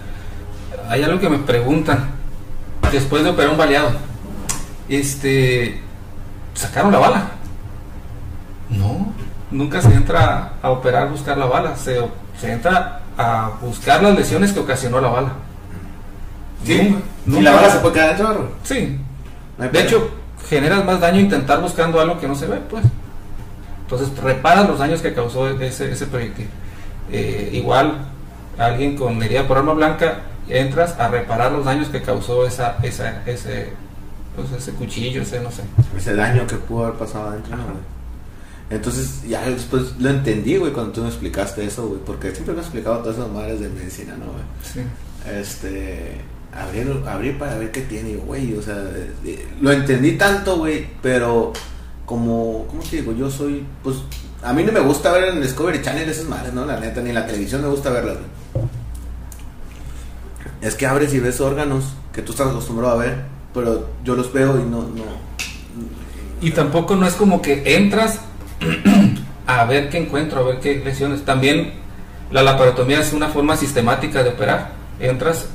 hay 0.90 1.02
algo 1.04 1.20
que 1.20 1.30
me 1.30 1.40
preguntan 1.40 2.10
después 2.92 3.24
de 3.24 3.30
operar 3.32 3.52
un 3.52 3.58
baleado. 3.58 3.92
Este, 4.88 5.82
¿sacaron 6.54 6.92
la 6.92 7.00
bala? 7.00 7.28
No, 8.70 9.14
nunca 9.56 9.82
se 9.82 9.94
entra 9.94 10.54
a 10.62 10.70
operar 10.70 11.10
buscar 11.10 11.38
la 11.38 11.46
bala, 11.46 11.76
se, 11.76 12.00
se 12.40 12.52
entra 12.52 13.02
a 13.18 13.52
buscar 13.62 14.04
las 14.04 14.16
lesiones 14.16 14.54
que 14.54 14.60
ocasionó 14.60 15.00
la 15.00 15.08
bala. 15.08 15.34
Sí, 16.64 16.96
y 17.28 17.42
la 17.42 17.52
bala 17.52 17.70
se 17.70 17.80
puede 17.80 17.94
quedar 17.96 18.18
dentro. 18.18 18.52
Sí, 18.64 19.00
No 19.58 19.70
de 19.70 19.82
hecho, 19.82 20.10
generas 20.50 20.84
más 20.84 21.00
daño 21.00 21.20
intentar 21.20 21.62
buscando 21.62 22.00
algo 22.00 22.20
que 22.20 22.28
no 22.28 22.36
se 22.36 22.48
ve, 22.48 22.58
pues. 22.70 22.84
Entonces, 23.82 24.18
reparas 24.18 24.68
los 24.68 24.80
daños 24.80 25.02
que 25.02 25.14
causó 25.14 25.48
ese, 25.50 25.92
ese 25.92 26.08
proyectil. 26.08 26.48
Eh, 27.12 27.52
igual, 27.54 28.00
alguien 28.58 28.98
con 28.98 29.22
herida 29.22 29.48
por 29.48 29.58
arma 29.58 29.74
blanca, 29.74 30.22
entras 30.50 31.00
a 31.00 31.08
reparar 31.08 31.52
los 31.52 31.66
daños 31.66 31.90
que 31.90 32.02
causó 32.02 32.46
esa, 32.48 32.78
esa, 32.82 33.22
ese, 33.26 33.74
pues, 34.36 34.52
ese 34.52 34.72
cuchillo, 34.74 35.22
ese, 35.22 35.40
no 35.40 35.52
sé. 35.52 35.62
ese 35.96 36.16
daño 36.16 36.48
que 36.48 36.56
pudo 36.56 36.86
haber 36.86 36.98
pasado 36.98 37.30
adentro. 37.30 37.56
Entonces, 38.70 39.22
ya 39.28 39.48
después 39.48 39.94
lo 40.00 40.10
entendí, 40.10 40.58
güey, 40.58 40.74
cuando 40.74 40.92
tú 40.92 41.02
me 41.02 41.08
explicaste 41.08 41.66
eso, 41.66 41.88
güey, 41.88 42.00
porque 42.04 42.32
siempre 42.32 42.54
me 42.54 42.62
has 42.62 42.66
explicado 42.66 43.00
todas 43.00 43.18
esas 43.18 43.30
madres 43.30 43.60
de 43.60 43.70
medicina, 43.70 44.16
¿no, 44.18 44.26
güey? 44.26 44.44
Sí. 44.64 44.82
Este, 45.32 46.22
abrir, 46.52 47.04
abrir 47.08 47.38
para 47.38 47.58
ver 47.58 47.72
qué 47.72 47.82
tiene, 47.82 48.16
güey, 48.16 48.56
o 48.56 48.62
sea, 48.62 48.84
lo 49.62 49.72
entendí 49.72 50.14
tanto, 50.14 50.58
güey, 50.58 50.88
pero 51.02 51.54
como, 52.08 52.66
¿cómo 52.68 52.82
te 52.82 52.98
digo? 52.98 53.14
Yo 53.14 53.30
soy, 53.30 53.64
pues, 53.84 53.98
a 54.42 54.52
mí 54.52 54.64
no 54.64 54.72
me 54.72 54.80
gusta 54.80 55.12
ver 55.12 55.26
en 55.26 55.42
Discovery 55.42 55.82
Channel 55.84 56.10
esas 56.10 56.26
madres, 56.26 56.54
¿no? 56.54 56.66
La 56.66 56.80
neta, 56.80 57.02
ni 57.02 57.10
en 57.10 57.16
la 57.16 57.28
televisión 57.28 57.62
me 57.62 57.68
gusta 57.68 57.92
verlas, 57.92 58.18
güey. 58.18 58.66
Es 60.62 60.74
que 60.74 60.88
abres 60.88 61.14
y 61.14 61.20
ves 61.20 61.40
órganos 61.40 61.94
que 62.12 62.24
tú 62.24 62.32
estás 62.32 62.48
acostumbrado 62.48 62.94
a 62.94 62.98
ver, 62.98 63.26
pero 63.54 63.90
yo 64.04 64.16
los 64.16 64.34
veo 64.34 64.60
y 64.60 64.64
no, 64.64 64.82
no, 64.82 65.04
Y 66.42 66.52
tampoco 66.52 66.96
no 66.96 67.06
es 67.06 67.14
como 67.14 67.42
que 67.42 67.76
entras 67.76 68.22
a 69.48 69.66
ver 69.66 69.90
qué 69.90 69.98
encuentro, 70.00 70.40
a 70.40 70.44
ver 70.44 70.60
qué 70.60 70.82
lesiones. 70.84 71.24
También 71.24 71.74
la 72.32 72.44
laparotomía 72.44 73.00
es 73.00 73.14
una 73.14 73.30
forma 73.30 73.56
sistemática 73.56 74.24
de 74.24 74.30
operar. 74.30 74.72
Entras 75.00 75.48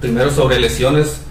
primero 0.00 0.30
sobre 0.30 0.58
lesiones 0.58 1.22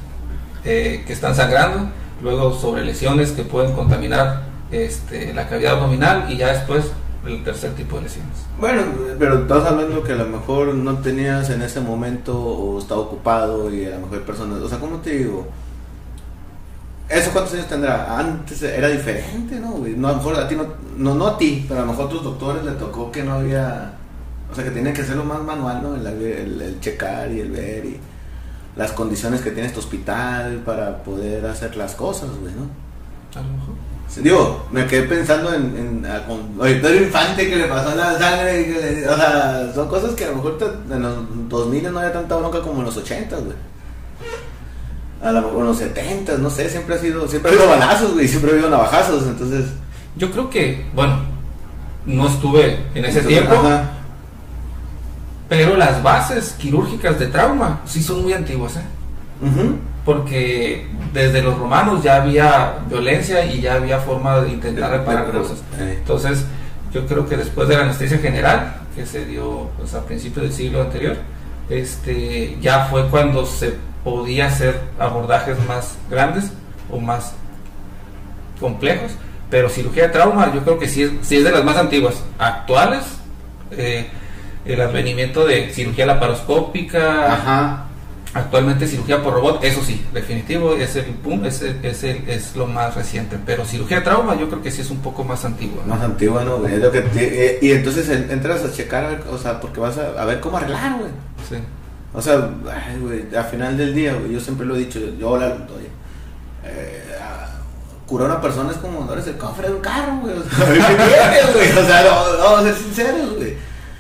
eh, 0.64 1.04
que 1.06 1.14
están 1.14 1.36
sangrando, 1.36 1.90
luego 2.22 2.54
sobre 2.58 2.86
lesiones 2.86 3.32
que 3.32 3.44
pueden 3.44 3.74
contaminar 3.74 4.44
este, 4.72 5.34
la 5.34 5.48
cavidad 5.50 5.74
abdominal 5.74 6.32
y 6.32 6.38
ya 6.38 6.54
después 6.54 6.86
el 7.26 7.44
tercer 7.44 7.72
tipo 7.72 7.98
de 7.98 8.04
lesiones. 8.04 8.38
Bueno, 8.60 8.84
pero 9.20 9.42
estás 9.42 9.66
hablando 9.66 10.04
que 10.04 10.14
a 10.14 10.16
lo 10.16 10.28
mejor 10.28 10.74
no 10.74 10.98
tenías 11.00 11.50
en 11.50 11.62
ese 11.62 11.82
momento 11.82 12.38
o 12.40 12.80
estaba 12.80 13.02
ocupado 13.02 13.74
y 13.74 13.86
a 13.86 13.92
lo 13.92 14.02
mejor 14.02 14.22
personas, 14.22 14.60
o 14.62 14.70
sea, 14.70 14.80
¿cómo 14.80 14.98
te 14.98 15.12
digo? 15.18 15.48
¿Eso 17.12 17.32
cuántos 17.32 17.54
años 17.54 17.68
tendrá? 17.68 18.18
Antes 18.18 18.62
era 18.64 18.88
diferente, 18.88 19.60
¿no? 19.60 19.72
güey? 19.72 19.96
No, 19.96 20.08
a 20.08 20.12
lo 20.12 20.18
mejor 20.18 20.36
a 20.40 20.48
ti 20.48 20.56
no, 20.56 20.66
no, 20.98 21.16
no 21.16 21.28
a 21.28 21.38
ti, 21.38 21.66
pero 21.68 21.82
a 21.82 21.86
lo 21.86 21.92
mejor 21.92 22.06
a 22.08 22.10
tus 22.10 22.24
doctores 22.24 22.64
le 22.64 22.72
tocó 22.74 23.12
que 23.12 23.24
no 23.24 23.34
había, 23.34 23.94
o 24.52 24.56
sea, 24.56 24.64
que 24.64 24.72
tenían 24.72 24.94
que 24.94 25.02
hacerlo 25.02 25.24
más 25.26 25.42
manual, 25.42 25.82
¿no? 25.84 25.96
El, 25.96 26.06
el- 26.08 26.62
el 26.62 26.80
checar 26.80 27.32
y 27.32 27.40
el 27.42 27.52
ver 27.52 27.86
y 27.86 28.00
las 28.76 28.92
condiciones 28.94 29.42
que 29.42 29.52
tiene 29.52 29.68
este 29.68 29.80
hospital 29.80 30.62
para 30.66 31.04
poder 31.04 31.46
hacer 31.46 31.76
las 31.76 31.94
cosas, 31.96 32.30
güey, 32.40 32.54
¿no? 32.54 32.68
A 33.40 33.44
lo 33.44 33.50
mejor. 33.50 33.76
Digo, 34.24 34.66
me 34.72 34.86
quedé 34.88 35.04
pensando 35.04 35.54
en, 35.54 35.76
en 35.78 36.06
a- 36.06 36.26
con 36.26 36.40
Infante 37.04 37.50
que 37.50 37.56
le 37.56 37.66
pasó 37.66 37.96
la 37.96 38.18
sangre, 38.20 38.62
y 38.62 38.66
que 38.66 38.80
le- 39.02 39.10
o 39.10 39.16
sea, 39.16 39.72
son 39.74 39.88
cosas 39.90 40.12
que 40.16 40.26
a 40.26 40.30
lo 40.32 40.36
mejor 40.38 40.58
te- 40.58 40.94
en 40.94 41.02
los 41.02 41.16
2000 41.50 41.92
no 41.92 42.00
había 42.00 42.12
tanta 42.14 42.36
bronca 42.36 42.62
como 42.62 42.80
en 42.80 42.86
los 42.86 42.98
80, 42.98 43.36
güey. 43.38 43.56
A 45.24 45.32
lo 45.32 45.42
mejor 45.42 45.60
en 45.62 45.66
los 45.68 45.78
70, 45.78 46.38
no 46.40 46.50
sé, 46.50 46.70
siempre 46.70 46.96
ha 46.96 46.98
sido, 46.98 47.28
siempre 47.28 47.52
ha 47.52 47.54
habido 47.54 47.70
balazos, 47.70 48.14
güey, 48.14 48.28
siempre 48.28 48.52
ha 48.52 48.54
habido 48.54 48.70
navajazos, 48.70 49.24
entonces... 49.28 49.66
Yo 50.18 50.30
creo 50.32 50.50
que, 50.50 50.86
bueno, 50.94 51.16
no 52.06 52.28
estuve 52.28 52.80
en 52.96 53.06
ese 53.06 53.20
entonces, 53.20 53.28
tiempo, 53.28 53.54
ajá. 53.56 53.92
pero 55.48 55.78
las 55.78 56.04
bases 56.04 56.54
quirúrgicas 56.60 57.18
de 57.20 57.28
trauma 57.28 57.80
sí 57.86 58.02
son 58.04 58.24
muy 58.24 58.34
antiguas, 58.34 58.76
¿eh? 58.76 58.82
Porque 60.04 60.88
desde 61.14 61.42
los 61.42 61.58
romanos 61.58 62.04
ya 62.04 62.22
había 62.24 62.80
violencia 62.90 63.46
y 63.46 63.62
ya 63.62 63.76
había 63.76 64.00
forma 64.00 64.42
de 64.42 64.50
intentar 64.52 64.92
reparar 64.92 65.28
Pero, 65.28 65.44
cosas. 65.44 65.60
eh, 65.80 65.96
Entonces, 66.00 66.44
yo 66.94 67.06
creo 67.06 67.28
que 67.28 67.38
después 67.38 67.68
de 67.68 67.78
la 67.78 67.84
anestesia 67.84 68.18
general, 68.18 68.82
que 68.96 69.06
se 69.06 69.26
dio 69.26 69.70
pues, 69.78 69.94
a 69.94 70.04
principios 70.06 70.44
del 70.48 70.54
siglo 70.54 70.82
anterior, 70.82 71.18
este, 71.70 72.58
ya 72.62 72.88
fue 72.88 73.08
cuando 73.10 73.46
se 73.46 73.76
podía 74.04 74.48
hacer 74.48 74.80
abordajes 75.00 75.58
más 75.68 75.96
grandes 76.10 76.52
o 76.90 77.00
más 77.00 77.34
complejos. 78.60 79.12
Pero 79.50 79.70
cirugía 79.70 80.04
de 80.04 80.10
trauma, 80.10 80.54
yo 80.54 80.62
creo 80.64 80.80
que 80.80 80.88
sí 80.88 81.04
es, 81.04 81.12
sí 81.22 81.38
es 81.38 81.44
de 81.44 81.52
las 81.52 81.64
más 81.64 81.76
antiguas. 81.78 82.16
Actuales, 82.40 83.04
eh, 83.72 84.08
el 84.66 84.80
advenimiento 84.80 85.46
de 85.46 85.70
cirugía 85.74 86.06
laparoscópica, 86.06 87.34
Ajá. 87.34 87.86
Actualmente 88.34 88.88
cirugía 88.88 89.22
por 89.22 89.34
robot, 89.34 89.62
eso 89.62 89.82
sí, 89.84 90.06
definitivo, 90.14 90.74
es 90.76 90.96
el 90.96 91.04
boom, 91.22 91.44
es, 91.48 91.62
el- 91.64 91.84
es, 91.84 92.02
el- 92.06 92.30
es 92.30 92.56
lo 92.56 92.66
más 92.66 92.96
reciente. 92.96 93.38
Pero 93.46 93.66
cirugía 93.66 93.98
de 93.98 94.04
trauma 94.06 94.38
yo 94.40 94.48
creo 94.48 94.62
que 94.62 94.72
sí 94.72 94.80
es 94.80 94.90
un 94.90 95.00
poco 95.00 95.26
más 95.26 95.44
antigua. 95.44 95.84
¿no? 95.86 95.96
Más 95.96 96.02
antigua, 96.06 96.42
¿no? 96.46 96.66
Es 96.66 96.80
lo 96.80 96.90
que 96.94 97.02
te- 97.02 97.46
eh, 97.56 97.60
y 97.62 97.74
entonces 97.74 98.08
en- 98.08 98.32
entras 98.32 98.64
a 98.64 98.72
checar, 98.72 99.22
o 99.30 99.38
sea, 99.38 99.60
porque 99.60 99.82
vas 99.82 99.98
a, 99.98 100.12
a 100.22 100.24
ver 100.24 100.40
cómo 100.40 100.56
arreglar, 100.56 100.98
güey. 100.98 101.12
Sí. 101.50 101.58
O 102.14 102.22
sea, 102.22 102.50
ay, 102.70 103.00
güey, 103.00 103.36
al 103.36 103.46
final 103.46 103.78
del 103.78 103.94
día, 103.94 104.14
güey, 104.14 104.34
yo 104.34 104.40
siempre 104.40 104.66
lo 104.66 104.76
he 104.76 104.80
dicho, 104.80 105.00
yo 105.18 105.38
la 105.38 105.48
oye, 105.48 105.90
eh, 106.66 107.02
curar 108.06 108.30
a 108.30 108.34
una 108.34 108.42
persona 108.42 108.72
es 108.72 108.78
como 108.78 109.06
no 109.06 109.14
eres 109.14 109.28
el 109.28 109.38
cofre 109.38 109.70
de 109.70 109.76
un 109.76 109.82
carro, 109.82 110.18
güey. 110.18 110.34
O 110.38 110.44
sea, 110.44 110.68
¿qué 110.74 110.96
tienes, 110.96 111.54
güey? 111.54 111.72
O 111.72 111.88
sea, 111.88 112.04
no, 112.04 112.44
vamos 112.44 112.60
a 112.60 112.64
ser 112.64 112.76
sinceros, 112.76 113.36
güey. 113.38 113.54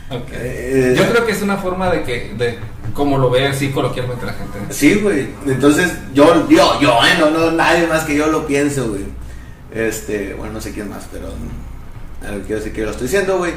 Ok. 0.09 0.29
Eh, 0.33 0.95
Yo 0.97 1.09
creo 1.09 1.25
que 1.25 1.31
es 1.31 1.41
una 1.41 1.55
forma 1.55 1.89
de 1.89 2.03
que, 2.03 2.33
de 2.37 2.59
como 2.93 3.17
lo 3.17 3.29
ve 3.29 3.47
así 3.47 3.71
coloquialmente 3.71 4.25
la 4.25 4.33
gente. 4.33 4.59
Sí, 4.69 4.95
güey. 4.95 5.29
Entonces, 5.45 5.93
yo, 6.13 6.49
yo, 6.49 6.81
yo, 6.81 6.99
eh, 7.05 7.15
no, 7.17 7.29
no, 7.29 7.51
nadie 7.51 7.87
más 7.87 8.03
que 8.03 8.15
yo 8.15 8.27
lo 8.27 8.45
pienso, 8.45 8.89
güey. 8.89 9.05
Este, 9.73 10.33
bueno, 10.33 10.55
no 10.55 10.61
sé 10.61 10.73
quién 10.73 10.89
más, 10.89 11.07
pero 11.09 11.27
mm, 11.27 12.25
a 12.27 12.31
ver, 12.31 12.41
quiero 12.41 12.57
decir 12.57 12.73
que 12.73 12.83
lo 12.83 12.91
estoy 12.91 13.07
diciendo, 13.07 13.37
güey. 13.37 13.53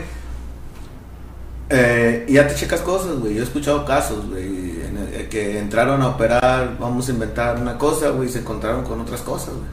Eh, 1.77 2.25
y 2.29 2.35
ya 2.35 2.47
te 2.47 2.55
checas 2.55 2.81
cosas, 2.83 3.18
güey. 3.18 3.35
Yo 3.35 3.41
he 3.41 3.45
escuchado 3.45 3.85
casos, 3.85 4.29
güey, 4.29 4.45
en 4.83 4.97
el- 5.12 5.29
que 5.29 5.59
entraron 5.59 6.01
a 6.03 6.09
operar, 6.09 6.77
vamos 6.79 7.09
a 7.09 7.12
inventar 7.12 7.57
una 7.61 7.77
cosa, 7.77 8.11
güey, 8.11 8.29
y 8.29 8.33
se 8.33 8.39
encontraron 8.41 8.85
con 8.85 9.01
otras 9.01 9.22
cosas, 9.22 9.55
güey. 9.55 9.66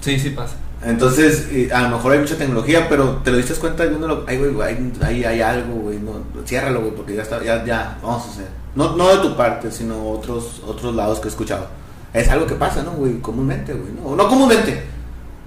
Sí, 0.00 0.20
sí 0.20 0.30
pasa. 0.30 0.54
Entonces, 0.84 1.50
y 1.50 1.68
a 1.70 1.80
lo 1.82 1.96
mejor 1.96 2.12
hay 2.12 2.18
mucha 2.20 2.36
tecnología, 2.36 2.86
pero 2.88 3.16
te 3.24 3.30
lo 3.32 3.38
diste 3.38 3.54
cuenta 3.54 3.84
viéndolo. 3.86 4.24
Ay, 4.28 4.38
güey, 4.38 4.54
hay, 5.02 5.24
hay 5.24 5.40
algo, 5.40 5.74
güey. 5.80 5.98
No, 5.98 6.12
ciérralo, 6.46 6.80
güey, 6.82 6.92
porque 6.94 7.16
ya 7.16 7.22
está, 7.22 7.42
ya, 7.42 7.64
ya, 7.64 7.98
vamos 8.02 8.26
a 8.26 8.30
hacer. 8.30 8.46
No, 8.76 8.94
no 8.94 9.08
de 9.08 9.16
tu 9.28 9.36
parte, 9.36 9.72
sino 9.72 10.10
otros, 10.10 10.62
otros 10.64 10.94
lados 10.94 11.18
que 11.18 11.26
he 11.26 11.30
escuchado. 11.30 11.66
Es 12.12 12.28
algo 12.28 12.46
que 12.46 12.54
pasa, 12.54 12.82
¿no, 12.84 12.92
güey? 12.92 13.18
Comúnmente, 13.20 13.72
güey. 13.72 13.90
No, 14.00 14.14
no 14.14 14.28
comúnmente. 14.28 14.82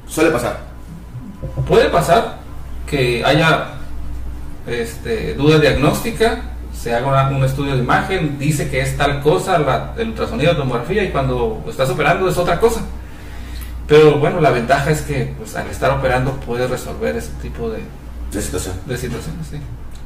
Suele 0.08 0.32
pasar. 0.32 0.60
Puede 1.68 1.90
pasar 1.90 2.40
que 2.88 3.24
haya 3.24 3.79
este, 4.68 5.34
duda 5.36 5.60
diagnóstica, 5.60 6.41
se 6.74 6.93
haga 6.93 7.07
una- 7.07 7.38
un 7.38 7.43
estudio 7.43 7.74
de 7.76 7.80
imagen, 7.84 8.38
dice 8.39 8.70
que 8.70 8.82
es 8.82 8.95
tal 8.97 9.22
cosa, 9.22 9.57
la, 9.60 9.93
el 9.97 10.10
ultrasonido, 10.10 10.53
la 10.53 10.57
tomografía, 10.60 11.03
y 11.03 11.10
cuando 11.12 11.64
estás 11.70 11.89
operando 11.89 12.30
es 12.30 12.38
otra 12.38 12.60
cosa. 12.60 12.82
Pero 13.88 14.20
bueno, 14.20 14.39
la 14.39 14.51
ventaja 14.51 14.91
es 14.91 15.01
que 15.01 15.34
pues, 15.38 15.55
al 15.55 15.68
estar 15.68 15.91
operando 15.91 16.32
puedes 16.45 16.70
resolver 16.70 17.16
ese 17.16 17.32
tipo 17.41 17.70
de, 17.72 17.80
situación. 18.41 18.76
de 18.86 18.97
situaciones. 18.97 19.47
Sí. 19.49 19.57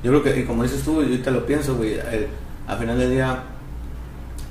Yo 0.03 0.11
creo 0.11 0.23
que, 0.23 0.39
y 0.39 0.43
como 0.45 0.63
dices 0.63 0.83
tú, 0.83 0.95
yo 1.01 1.07
ahorita 1.07 1.31
lo 1.31 1.45
pienso, 1.45 1.75
güey. 1.75 1.93
el- 1.95 2.27
Al 2.67 2.77
final 2.77 2.97
del 2.97 3.11
día 3.11 3.43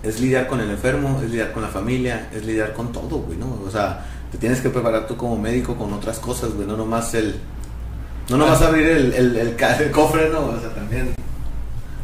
es 0.03 0.21
lidiar 0.21 0.47
con 0.47 0.61
el 0.61 0.69
enfermo, 0.71 1.19
es 1.25 1.31
lidiar 1.31 1.53
con 1.53 1.63
la 1.63 1.69
familia, 1.69 2.29
es 2.35 2.45
lidiar 2.45 2.73
con 2.75 2.93
todo, 2.93 3.19
güey, 3.21 3.39
¿no? 3.39 3.59
O 3.67 3.71
sea, 3.71 4.05
te 4.31 4.37
tienes 4.37 4.61
que 4.61 4.69
preparar 4.69 5.07
tú 5.07 5.17
como 5.17 5.39
médico 5.39 5.77
con 5.77 5.93
otras 5.95 6.19
cosas, 6.19 6.53
güey, 6.53 6.67
no 6.67 6.77
nomás 6.77 7.15
el. 7.15 7.37
No 8.29 8.37
nomás 8.37 8.63
abrir 8.63 8.87
el, 8.87 9.13
el, 9.13 9.37
el 9.37 9.91
cofre, 9.91 10.29
¿no? 10.31 10.41
O 10.41 10.61
sea, 10.61 10.71
también. 10.71 11.15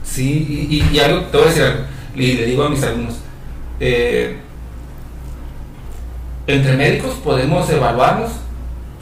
Sí, 0.05 0.47
y, 0.71 0.77
y- 0.77 0.91
y 0.97 1.01
algo, 1.01 1.23
te 1.27 1.37
voy 1.37 1.47
a 1.47 1.49
decir 1.51 1.63
algo, 1.65 1.83
y 2.15 2.33
le 2.33 2.47
digo 2.47 2.65
a 2.65 2.69
mis 2.71 2.83
alumnos, 2.83 3.17
eh, 3.81 4.37
entre 6.47 6.77
médicos 6.77 7.15
podemos 7.23 7.69
evaluarnos, 7.71 8.31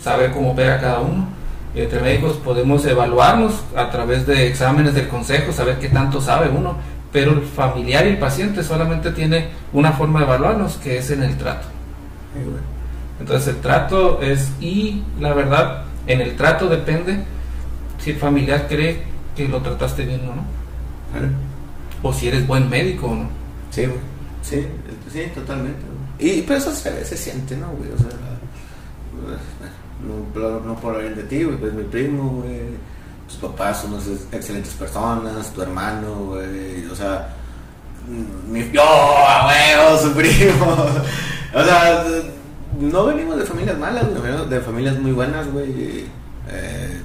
saber 0.03 0.33
cómo 0.33 0.53
opera 0.53 0.81
cada 0.81 1.01
uno, 1.01 1.29
entre 1.75 2.01
médicos 2.01 2.37
podemos 2.45 2.85
evaluarnos 2.87 3.53
a 3.77 3.91
través 3.91 4.27
de 4.27 4.47
exámenes 4.49 4.95
del 4.95 5.09
consejo, 5.09 5.53
saber 5.53 5.79
qué 5.79 5.89
tanto 5.89 6.21
sabe 6.21 6.49
uno, 6.49 6.77
pero 7.13 7.33
el 7.33 7.43
familiar 7.43 8.05
y 8.07 8.11
el 8.11 8.19
paciente 8.19 8.63
solamente 8.65 9.11
tiene 9.13 9.49
una 9.73 9.93
forma 9.93 10.21
de 10.21 10.27
evaluarnos, 10.27 10.75
que 10.77 10.99
es 10.99 11.11
en 11.11 11.23
el 11.23 11.37
trato. 11.39 11.69
Entonces 13.21 13.49
el 13.55 13.61
trato 13.61 14.21
es, 14.21 14.51
y 14.61 15.03
la 15.21 15.33
verdad, 15.33 15.85
en 16.07 16.21
el 16.21 16.37
trato 16.37 16.69
depende 16.69 17.25
si 17.99 18.11
el 18.11 18.19
familiar 18.19 18.67
cree 18.69 19.03
que 19.35 19.49
lo 19.49 19.61
trataste 19.61 20.05
bien 20.05 20.21
o 20.29 20.35
no, 20.35 20.45
o 22.03 22.13
si 22.13 22.29
eres 22.29 22.47
buen 22.47 22.69
médico 22.69 23.07
o 23.09 23.15
no. 23.15 23.29
Sí, 23.71 23.87
güey. 23.87 23.99
Sí, 24.43 24.67
sí, 25.13 25.25
totalmente. 25.35 25.81
güey. 25.81 26.39
Y 26.39 26.43
pero 26.43 26.59
eso 26.59 26.73
se, 26.73 27.05
se 27.05 27.17
siente, 27.17 27.57
¿no, 27.57 27.69
güey? 27.73 27.91
O 27.91 27.99
sea, 27.99 28.09
no, 30.35 30.61
no, 30.61 30.77
por 30.77 30.95
hablar 30.95 31.15
de 31.15 31.25
ti, 31.25 31.43
güey, 31.43 31.57
pues 31.57 31.73
mi 31.73 31.85
primo, 31.85 32.43
güey. 32.43 32.61
Tus 33.29 33.39
papás 33.39 33.83
son 33.83 33.95
unas 33.95 34.07
excelentes 34.31 34.75
personas, 34.75 35.53
tu 35.53 35.63
hermano, 35.63 36.15
güey. 36.27 36.87
O 36.87 36.95
sea, 36.95 37.35
mi, 38.49 38.71
yo, 38.71 38.83
a 38.83 39.49
huevo, 39.49 39.99
su 39.99 40.13
primo. 40.13 40.87
o 41.55 41.65
sea, 41.65 42.05
no 42.81 43.07
venimos 43.07 43.37
de 43.37 43.45
familias 43.45 43.79
malas, 43.79 44.09
güey, 44.09 44.23
venimos 44.23 44.51
de 44.51 44.61
familias 44.61 44.99
muy 44.99 45.13
buenas, 45.13 45.51
güey. 45.53 46.07
eh, 46.49 47.01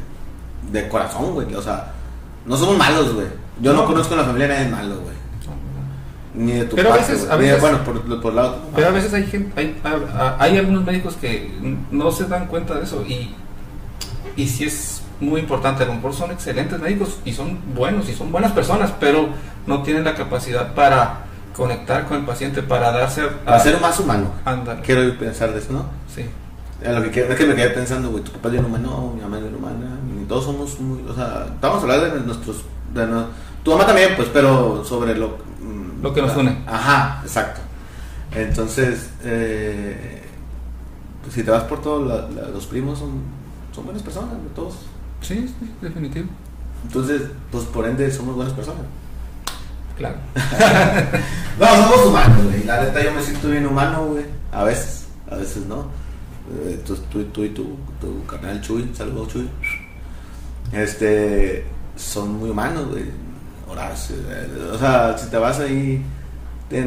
de 0.72 0.88
corazón, 0.88 1.34
güey. 1.34 1.54
O 1.56 1.62
sea, 1.62 1.92
no 2.46 2.56
somos 2.56 2.78
malos, 2.78 3.14
güey. 3.14 3.28
Yo 3.60 3.74
no, 3.74 3.82
No. 3.82 3.88
conozco 3.88 4.14
en 4.14 4.20
la 4.20 4.26
familia 4.26 4.48
de 4.48 4.54
nadie 4.56 4.70
malo, 4.70 4.96
güey. 5.02 5.16
Ni 6.34 6.54
de 6.54 6.66
tu 6.66 6.76
Pero 6.78 6.94
a 6.94 6.98
veces- 6.98 7.28
a 7.30 7.36
de- 7.38 7.56
bueno, 7.56 7.84
por, 7.84 8.22
por 8.22 8.34
lado. 8.34 8.58
Pero 8.76 8.88
a 8.88 8.92
veces 8.92 9.14
hay 9.14 9.26
gente, 9.26 9.52
hay, 9.60 9.78
hay- 9.84 10.34
hay 10.40 10.58
algunos 10.60 10.86
médicos 10.86 11.16
que 11.20 11.52
no 11.92 12.12
se 12.12 12.26
dan 12.26 12.48
cuenta 12.48 12.76
de 12.76 12.84
eso 12.84 13.04
y, 13.08 13.34
y 14.38 14.48
sí 14.48 14.64
es 14.66 15.02
muy 15.20 15.42
importante, 15.42 15.84
a 15.84 15.88
lo 15.88 15.96
mejor 15.96 16.14
son 16.14 16.32
excelentes 16.32 16.80
médicos 16.80 17.20
y 17.26 17.34
son 17.34 17.60
buenos 17.76 18.08
y 18.10 18.14
son 18.14 18.32
buenas 18.32 18.54
personas, 18.54 18.94
pero 19.00 19.28
no 19.68 19.84
tienen 19.84 20.04
la 20.06 20.16
capacidad 20.16 20.74
para 20.74 21.26
conectar 21.56 22.06
con 22.08 22.18
el 22.18 22.26
paciente, 22.26 22.62
para 22.64 22.92
darse 22.92 23.24
Para 23.46 23.60
ser 23.60 23.80
más 23.82 24.00
humano. 24.00 24.32
Ándale. 24.46 24.82
Quiero 24.82 25.18
pensar 25.18 25.52
de 25.54 25.60
eso, 25.60 25.74
¿no? 25.74 25.86
Sí. 26.14 26.26
Es, 26.82 26.96
lo 26.96 27.02
que, 27.04 27.12
quiero- 27.12 27.32
es 27.32 27.38
que 27.38 27.46
me 27.46 27.56
quedé 27.56 27.70
pensando, 27.70 28.10
güey, 28.10 28.24
tu 28.24 28.32
papá 28.32 28.48
es 28.48 28.54
bien 28.54 28.66
humano, 28.66 29.12
mi 29.16 29.22
mamá 29.22 29.38
es 29.38 29.44
bien 29.44 29.56
humana, 29.56 29.98
todos 30.28 30.46
somos 30.46 30.80
muy, 30.80 31.04
o 31.08 31.14
sea, 31.14 31.46
estamos 31.54 31.82
hablando 31.84 32.06
de 32.16 32.22
nuestros, 32.22 32.64
de 32.94 33.06
no- 33.06 33.26
tu 33.64 33.72
mamá 33.72 33.86
también, 33.86 34.12
pues, 34.16 34.30
pero 34.34 34.84
sobre 34.84 35.16
lo, 35.16 35.38
mm, 35.62 36.02
Lo 36.02 36.14
que 36.14 36.22
nos 36.24 36.36
une. 36.36 36.64
Ajá, 36.66 37.22
exacto. 37.24 37.62
Entonces, 38.34 39.12
eh, 39.24 40.24
pues, 41.22 41.34
si 41.36 41.44
te 41.44 41.52
vas 41.52 41.64
por 41.66 41.82
todos, 41.82 42.32
los 42.54 42.66
primos 42.66 42.98
son, 42.98 43.22
son 43.76 43.84
buenas 43.86 44.02
personas, 44.02 44.30
todos. 44.56 44.74
Sí, 45.22 45.48
sí, 45.60 45.72
definitivo. 45.82 46.28
Entonces, 46.84 47.22
pues, 47.52 47.66
por 47.66 47.86
ende, 47.86 48.10
somos 48.12 48.36
buenas 48.36 48.54
personas. 48.54 48.82
Claro. 50.02 50.18
No, 51.60 51.68
somos 51.68 52.06
humanos, 52.08 52.46
güey. 52.46 52.64
La 52.64 52.82
neta, 52.82 53.04
yo 53.04 53.14
me 53.14 53.22
siento 53.22 53.50
bien 53.50 53.68
humano, 53.68 54.06
güey. 54.06 54.26
A 54.52 54.64
veces, 54.64 55.06
a 55.30 55.36
veces 55.36 55.66
no. 55.68 55.86
Eh, 56.66 56.82
tú, 56.84 56.96
tú, 57.12 57.24
tú 57.26 57.44
y 57.44 57.50
tú, 57.50 57.78
tu 58.00 58.26
carnal 58.26 58.60
Chuy, 58.62 58.90
saludos 58.96 59.28
Chuy. 59.28 59.48
Este, 60.72 61.64
son 61.96 62.40
muy 62.40 62.50
humanos, 62.50 62.88
güey. 62.90 63.04
Eh, 63.04 64.70
o 64.74 64.78
sea, 64.78 65.16
si 65.16 65.30
te 65.30 65.38
vas 65.38 65.60
ahí, 65.60 66.04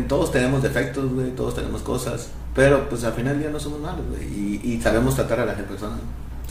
todos 0.09 0.33
tenemos 0.33 0.61
defectos, 0.61 1.12
güey, 1.12 1.31
todos 1.37 1.55
tenemos 1.55 1.83
cosas. 1.83 2.31
Pero, 2.53 2.89
pues, 2.89 3.05
al 3.05 3.12
final 3.12 3.41
ya 3.41 3.51
no 3.51 3.61
somos 3.61 3.79
malos, 3.79 4.05
güey. 4.09 4.25
Y, 4.25 4.61
y 4.65 4.81
sabemos 4.81 5.15
tratar 5.15 5.41
a 5.41 5.45
las 5.45 5.57
personas. 5.57 6.01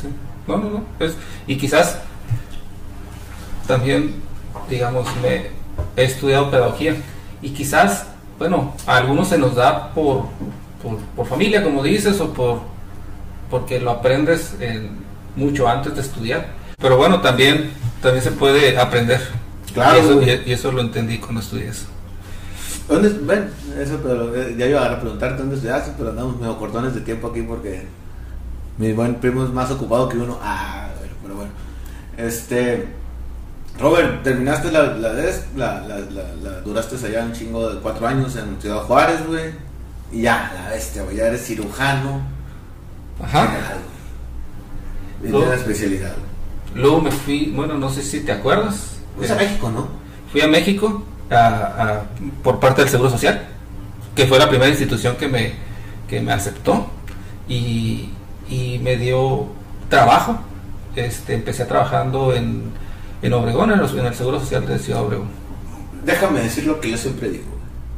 Sí. 0.02 0.08
No, 0.48 0.58
no, 0.58 0.70
no. 0.70 0.84
Pues, 0.98 1.16
y 1.46 1.58
quizás 1.58 1.98
también, 3.68 4.14
digamos, 4.70 5.06
me 5.22 5.63
he 5.96 6.04
estudiado 6.06 6.50
pedagogía 6.52 6.96
y 7.42 7.50
quizás, 7.50 8.08
bueno, 8.40 8.74
a 8.88 8.98
algunos 8.98 9.28
se 9.30 9.38
nos 9.38 9.56
da 9.56 9.92
por, 9.94 10.26
por, 10.82 10.98
por 11.16 11.28
familia, 11.28 11.64
como 11.64 11.84
dices, 11.84 12.20
o 12.22 12.34
por, 12.34 12.60
porque 13.50 13.80
lo 13.80 13.92
aprendes 13.92 14.56
en, 14.60 14.98
mucho 15.36 15.68
antes 15.68 15.96
de 15.96 16.02
estudiar. 16.02 16.48
Pero 16.78 16.98
bueno, 16.98 17.22
también, 17.22 17.72
también 18.02 18.24
se 18.24 18.32
puede 18.32 18.78
aprender. 18.78 19.22
Claro, 19.74 19.98
Y 19.98 20.02
eso, 20.02 20.22
y- 20.22 20.50
y 20.50 20.54
eso 20.54 20.72
lo 20.72 20.82
entendí 20.82 21.18
cuando 21.18 21.40
estudié 21.42 21.68
eso. 21.70 21.86
¿Dónde, 22.88 23.10
ven, 23.22 23.50
eso, 23.80 24.00
pero 24.04 24.36
eh, 24.36 24.56
ya 24.58 24.66
iba 24.68 24.86
a 24.86 25.00
preguntarte 25.00 25.40
dónde 25.40 25.56
estudiaste, 25.56 25.94
pero 25.98 26.10
andamos 26.10 26.38
medio 26.40 26.58
cortones 26.58 26.94
de 26.94 27.02
tiempo 27.02 27.28
aquí 27.28 27.42
porque 27.42 27.88
mi 28.78 28.92
buen 28.92 29.16
primo 29.16 29.44
es 29.44 29.50
más 29.52 29.72
ocupado 29.72 30.10
que 30.10 30.18
uno. 30.18 30.38
Ah, 30.42 30.90
pero 31.22 31.36
bueno. 31.36 31.52
Este, 32.18 32.88
Robert, 33.80 34.24
terminaste 34.24 34.72
la, 34.72 34.84
la, 34.96 35.14
la, 35.56 36.62
duraste 36.64 36.96
allá 37.08 37.24
un 37.24 37.34
chingo 37.34 37.70
de 37.74 37.80
cuatro 37.80 38.08
años 38.08 38.36
en 38.36 38.62
Ciudad 38.62 38.82
Juárez, 38.84 39.26
güey. 39.28 39.52
Y 40.12 40.22
ya, 40.22 40.52
la 40.56 40.70
bestia, 40.70 41.04
güey, 41.04 41.18
ya 41.18 41.28
eres 41.28 41.44
cirujano. 41.46 42.22
Ajá. 43.22 43.48
general. 43.48 43.78
Luego- 45.24 45.46
la 45.50 45.56
especialidad. 45.56 46.14
Luego 46.76 47.02
me 47.02 47.12
fui, 47.12 47.52
bueno, 47.56 47.76
no 47.76 47.90
sé 47.90 48.02
si 48.04 48.22
te 48.22 48.32
acuerdas. 48.32 48.98
Es 49.22 49.30
a 49.32 49.36
Eh, 49.36 49.46
México, 49.48 49.70
¿no? 49.72 49.88
Fui 50.32 50.42
a 50.42 50.48
México 50.48 51.04
a- 51.30 51.36
a- 51.38 52.04
por 52.44 52.60
parte 52.60 52.82
del 52.82 52.90
Seguro 52.90 53.10
Social, 53.10 53.44
que 54.16 54.26
fue 54.28 54.38
la 54.40 54.50
primera 54.50 54.70
institución 54.70 55.16
que 55.16 55.28
me, 55.28 55.54
que 56.08 56.20
me 56.22 56.32
aceptó 56.34 56.88
y, 57.48 58.10
y 58.50 58.80
me 58.84 58.98
dio 58.98 59.48
trabajo. 59.90 60.40
Este, 60.96 61.34
empecé 61.36 61.66
trabajando 61.66 62.34
en, 62.34 62.72
en 63.24 63.34
Obregón, 63.34 63.72
en, 63.72 63.80
el 63.80 64.16
Seguro 64.16 64.40
Social 64.40 64.68
de 64.68 64.78
Ciudad 64.78 65.02
Obregón. 65.02 65.30
Déjame 66.06 66.42
decir 66.42 66.68
lo 66.68 66.80
que 66.80 66.92
yo 66.92 66.98
siempre 66.98 67.30
digo. 67.30 67.46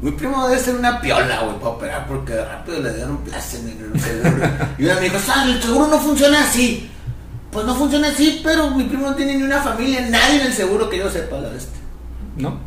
Mi 0.01 0.11
primo 0.11 0.47
debe 0.47 0.61
ser 0.61 0.75
una 0.75 1.01
piola, 1.01 1.41
güey, 1.41 1.55
para 1.57 1.69
operar, 1.69 2.07
porque 2.07 2.35
rápido 2.35 2.79
le 2.81 2.93
dieron 2.93 3.17
placer 3.17 3.61
en 3.61 3.91
el 3.93 3.99
seguro. 3.99 4.49
y 4.77 4.85
una 4.85 4.95
me 4.95 5.01
dijo, 5.01 5.17
"Sal, 5.19 5.49
el 5.49 5.61
seguro 5.61 5.87
no 5.87 5.99
funciona 5.99 6.41
así. 6.41 6.89
Pues 7.51 7.65
no 7.65 7.73
funciona 7.73 8.09
así, 8.09 8.41
pero 8.43 8.69
mi 8.69 8.83
primo 8.83 9.07
no 9.07 9.15
tiene 9.15 9.35
ni 9.37 9.43
una 9.43 9.61
familia, 9.61 10.05
nadie 10.09 10.41
en 10.41 10.47
el 10.47 10.53
seguro 10.53 10.89
que 10.89 10.99
yo 10.99 11.09
sepa, 11.09 11.37
la 11.39 11.49
bestia. 11.49 11.79
¿no? 12.37 12.59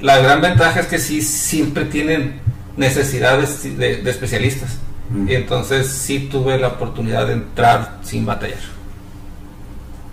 La 0.00 0.18
gran 0.18 0.40
ventaja 0.40 0.80
es 0.80 0.86
que 0.86 0.98
sí 0.98 1.20
siempre 1.20 1.86
tienen 1.86 2.40
necesidades 2.76 3.62
de, 3.76 3.96
de 3.96 4.10
especialistas. 4.10 4.78
Mm. 5.10 5.28
Y 5.28 5.34
entonces 5.34 5.88
sí 5.88 6.28
tuve 6.30 6.58
la 6.58 6.68
oportunidad 6.68 7.26
de 7.26 7.32
entrar 7.32 7.98
sin 8.02 8.24
batallar. 8.24 8.79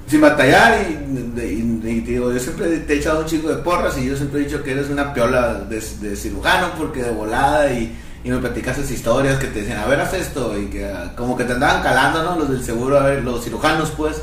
Sin 0.08 0.22
batallar 0.22 0.80
y, 0.90 1.40
y- 1.42 1.82
y 1.90 2.02
te 2.02 2.12
digo, 2.12 2.32
yo 2.32 2.40
siempre 2.40 2.78
te 2.80 2.94
he 2.94 2.98
echado 2.98 3.20
un 3.20 3.26
chico 3.26 3.50
de 3.50 3.58
porras 3.58 3.98
y 3.98 4.06
yo 4.06 4.16
siempre 4.16 4.40
he 4.42 4.46
dicho 4.46 4.64
que 4.64 4.72
eres 4.72 4.90
una 4.90 5.14
piola 5.14 5.56
de, 5.70 5.82
de 6.02 6.16
cirujano 6.16 6.70
porque 6.78 7.04
de 7.04 7.12
volada 7.12 7.72
y, 7.74 7.94
y 8.24 8.30
me 8.30 8.38
platicaste 8.38 8.82
esas 8.82 8.94
historias 8.94 9.38
que 9.38 9.48
te 9.48 9.60
decían, 9.62 9.80
a 9.80 9.86
ver, 9.86 10.00
haz 10.00 10.14
esto 10.14 10.58
y 10.58 10.68
que 10.68 10.86
ah, 10.86 11.14
como 11.18 11.36
que 11.36 11.44
te 11.44 11.54
andaban 11.54 11.84
calando, 11.84 12.24
¿no? 12.24 12.40
Los 12.40 12.50
del 12.50 12.64
seguro, 12.64 12.98
a 13.00 13.04
ver, 13.04 13.24
los 13.24 13.44
cirujanos 13.44 13.92
pues, 13.98 14.22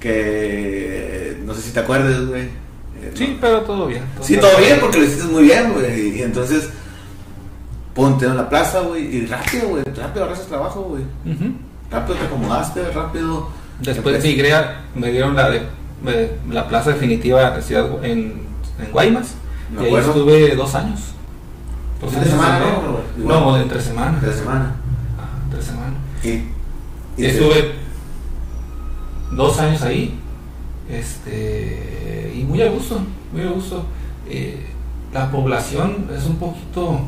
que 0.00 1.38
no 1.44 1.54
sé 1.54 1.62
si 1.62 1.70
te 1.72 1.80
acuerdas, 1.80 2.24
güey. 2.26 2.42
Eh, 2.42 3.12
Sí, 3.14 3.28
no. 3.34 3.38
pero 3.40 3.60
todo 3.62 3.86
bien. 3.86 4.02
Sí, 4.22 4.36
todo 4.38 4.56
bien 4.58 4.78
porque 4.80 4.98
lo 4.98 5.04
hiciste 5.04 5.24
muy 5.24 5.42
bien, 5.44 5.72
güey. 5.72 6.18
Y 6.18 6.22
entonces, 6.22 6.68
ponte 7.94 8.24
en 8.26 8.36
la 8.36 8.48
plaza, 8.48 8.80
güey, 8.80 9.16
y 9.16 9.26
rápido, 9.26 9.68
güey, 9.68 9.84
rápido 9.84 10.24
agarras 10.24 10.46
trabajo, 10.46 10.82
güey. 10.82 11.02
Rápido 11.90 12.16
te 12.18 12.24
acomodaste, 12.26 12.90
rápido. 12.90 13.48
Después 13.80 14.22
Empe- 14.24 14.28
migré, 14.28 14.52
a- 14.54 14.82
me 14.94 15.10
dieron 15.10 15.34
la, 15.34 15.50
de, 15.50 15.62
me- 16.02 16.52
la 16.54 16.68
plaza 16.68 16.90
definitiva 16.90 17.54
en, 18.02 18.42
en, 18.78 18.92
Guaymas. 18.92 19.34
Me 19.70 19.76
y 19.76 19.84
ahí 19.84 19.86
acuerdo. 19.88 20.08
estuve 20.10 20.54
dos 20.56 20.74
años. 20.74 21.00
Dos 22.00 22.10
¿Fin 22.10 22.20
de 22.20 22.26
años 22.30 22.40
semana, 22.40 22.58
no? 23.18 23.40
No, 23.40 23.56
de 23.56 23.62
entre 23.62 23.80
semana. 23.80 24.18
la 24.22 24.32
semana. 24.32 24.76
Ajá, 25.18 25.28
entre 25.44 25.62
semana. 25.62 25.94
Y, 26.22 27.22
y 27.22 27.26
Estuve 27.26 27.72
dos 29.32 29.58
años 29.58 29.82
ahí. 29.82 30.18
Este, 30.88 32.32
y 32.36 32.44
muy 32.44 32.60
a 32.62 32.68
gusto, 32.70 33.00
muy 33.32 33.42
a 33.42 33.50
gusto. 33.50 33.84
Eh, 34.28 34.66
la 35.12 35.30
población 35.30 36.08
es 36.16 36.26
un 36.26 36.36
poquito, 36.36 37.00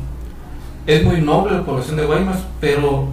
es 0.85 1.03
muy 1.03 1.21
noble 1.21 1.53
la 1.57 1.63
población 1.63 1.97
de 1.97 2.05
Guaymas, 2.05 2.39
pero 2.59 3.09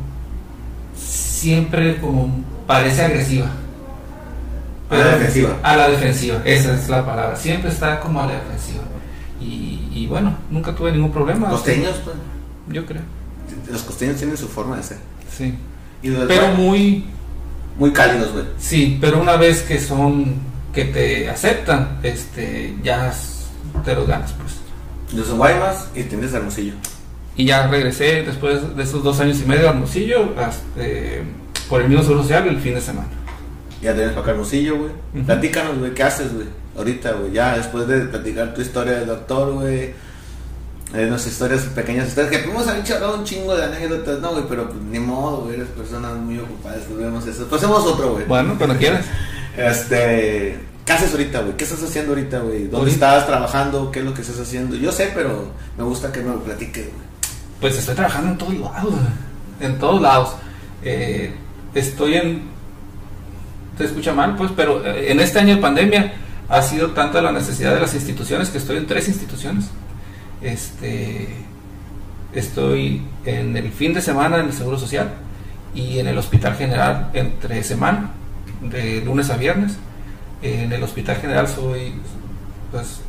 siempre 0.96 1.98
como 2.00 2.28
parece 2.66 3.02
agresiva. 3.02 3.46
A 4.90 4.96
la 4.96 5.04
defensiva. 5.16 5.58
A 5.62 5.76
la 5.76 5.88
defensiva, 5.88 6.42
esa 6.44 6.74
es 6.74 6.88
la 6.88 7.04
palabra. 7.04 7.36
Siempre 7.36 7.70
está 7.70 8.00
como 8.00 8.20
a 8.20 8.26
la 8.26 8.34
defensiva. 8.34 8.84
Y, 9.40 9.88
y 9.92 10.06
bueno, 10.06 10.36
nunca 10.50 10.74
tuve 10.74 10.92
ningún 10.92 11.12
problema. 11.12 11.50
costeños, 11.50 11.96
pues. 12.04 12.16
Yo 12.68 12.86
creo. 12.86 13.02
Los 13.70 13.82
costeños 13.82 14.16
tienen 14.16 14.36
su 14.36 14.48
forma 14.48 14.76
de 14.76 14.82
ser. 14.82 14.98
Sí. 15.36 15.54
Y 16.02 16.10
Pero 16.10 16.48
muy, 16.48 16.56
muy, 16.58 17.04
muy 17.78 17.92
cálidos, 17.92 18.32
güey. 18.32 18.44
Sí, 18.58 18.98
pero 19.00 19.20
una 19.20 19.36
vez 19.36 19.62
que 19.62 19.80
son, 19.80 20.34
que 20.72 20.84
te 20.84 21.28
aceptan, 21.28 21.98
este, 22.02 22.76
ya 22.82 23.12
te 23.84 23.94
los 23.94 24.06
ganas, 24.06 24.32
pues. 24.32 24.54
Los 25.14 25.30
Guaymas 25.30 25.88
y 25.94 26.02
tienes 26.04 26.32
Hermosillo. 26.34 26.74
Y 27.36 27.46
ya 27.46 27.66
regresé 27.66 28.22
después 28.22 28.76
de 28.76 28.82
esos 28.82 29.02
dos 29.02 29.18
años 29.20 29.40
y 29.40 29.46
medio 29.46 29.68
a 29.68 29.70
Hermosillo, 29.70 30.34
hasta, 30.38 30.62
eh, 30.76 31.22
por 31.68 31.80
el 31.80 31.88
mismo 31.88 32.02
seguro 32.02 32.22
social, 32.22 32.46
el 32.48 32.60
fin 32.60 32.74
de 32.74 32.80
semana. 32.80 33.08
Ya 33.82 33.92
tienes 33.94 34.10
para 34.12 34.22
acá 34.22 34.30
Hermosillo, 34.32 34.76
güey. 34.78 35.24
Platícanos, 35.24 35.78
güey, 35.78 35.92
¿qué 35.94 36.02
haces, 36.02 36.32
güey? 36.34 36.46
Ahorita, 36.76 37.12
güey, 37.12 37.32
ya 37.32 37.56
después 37.56 37.86
de 37.86 38.00
platicar 38.00 38.54
tu 38.54 38.60
historia 38.62 38.94
del 38.94 39.06
doctor, 39.06 39.52
güey. 39.52 39.92
Eh, 40.94 41.06
nuestras 41.08 41.32
historias, 41.32 41.62
pequeñas 41.74 42.08
historias, 42.08 42.30
que 42.32 42.38
podemos 42.38 42.68
haber 42.68 42.84
charlado 42.84 43.16
un 43.18 43.24
chingo 43.24 43.54
de 43.56 43.64
anécdotas, 43.64 44.20
no, 44.20 44.30
güey, 44.32 44.44
pero 44.48 44.68
pues, 44.68 44.80
ni 44.82 44.98
modo, 45.00 45.38
güey, 45.42 45.54
eres 45.56 45.68
personas 45.68 46.14
muy 46.16 46.38
ocupadas, 46.38 46.82
pues 46.86 46.98
vemos 46.98 47.26
eso. 47.26 47.46
Pasemos 47.46 47.84
otro, 47.84 48.12
güey. 48.12 48.24
Bueno, 48.26 48.54
cuando 48.58 48.76
quieras. 48.76 49.04
Este, 49.56 50.58
¿qué 50.84 50.92
haces 50.92 51.12
ahorita, 51.12 51.40
güey? 51.42 51.56
¿Qué 51.56 51.62
estás 51.62 51.80
haciendo 51.82 52.10
ahorita, 52.10 52.40
güey? 52.40 52.62
¿Dónde 52.64 52.76
Ahorita- 52.76 52.94
estás 53.16 53.26
trabajando? 53.28 53.90
¿Qué 53.92 54.00
es 54.00 54.04
lo 54.04 54.12
que 54.14 54.22
estás 54.22 54.40
haciendo? 54.40 54.74
Yo 54.74 54.90
sé, 54.90 55.12
pero 55.14 55.48
me 55.78 55.84
gusta 55.84 56.10
que 56.10 56.20
me 56.20 56.30
lo 56.30 56.40
platiques, 56.42 56.86
güey. 56.86 57.04
Pues 57.60 57.78
estoy 57.78 57.94
trabajando 57.94 58.32
en 58.32 58.38
todos 58.38 58.54
lados, 58.58 58.90
güey. 58.90 59.02
en 59.70 59.78
todos 59.78 60.02
lados. 60.02 60.30
Eh, 60.82 61.32
estoy 61.74 62.14
en... 62.14 62.42
Se 63.76 63.84
escucha 63.84 64.12
mal, 64.12 64.36
pues, 64.36 64.52
pero 64.54 64.84
eh, 64.84 65.10
en 65.10 65.20
este 65.20 65.40
año 65.40 65.56
de 65.56 65.60
pandemia 65.60 66.12
ha 66.48 66.62
sido 66.62 66.90
tanta 66.90 67.20
la 67.20 67.32
necesidad 67.32 67.74
de 67.74 67.80
las 67.80 67.94
instituciones 67.94 68.50
que 68.50 68.58
estoy 68.58 68.76
en 68.76 68.86
tres 68.86 69.08
instituciones. 69.08 69.70
Este, 70.40 71.28
estoy 72.32 73.02
en 73.24 73.56
el 73.56 73.72
fin 73.72 73.94
de 73.94 74.00
semana 74.00 74.38
en 74.38 74.46
el 74.46 74.52
Seguro 74.52 74.78
Social 74.78 75.14
y 75.74 75.98
en 75.98 76.06
el 76.06 76.18
Hospital 76.18 76.54
General 76.54 77.10
entre 77.14 77.62
semana, 77.62 78.10
de 78.60 79.00
lunes 79.04 79.30
a 79.30 79.36
viernes. 79.36 79.76
En 80.42 80.72
el 80.72 80.82
Hospital 80.82 81.16
General 81.16 81.48
soy, 81.48 81.94
pues, 82.70 83.00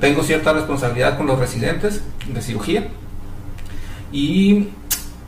tengo 0.00 0.22
cierta 0.22 0.52
responsabilidad 0.52 1.16
con 1.16 1.26
los 1.26 1.38
residentes 1.38 2.02
de 2.32 2.40
cirugía 2.40 2.88
y, 4.12 4.68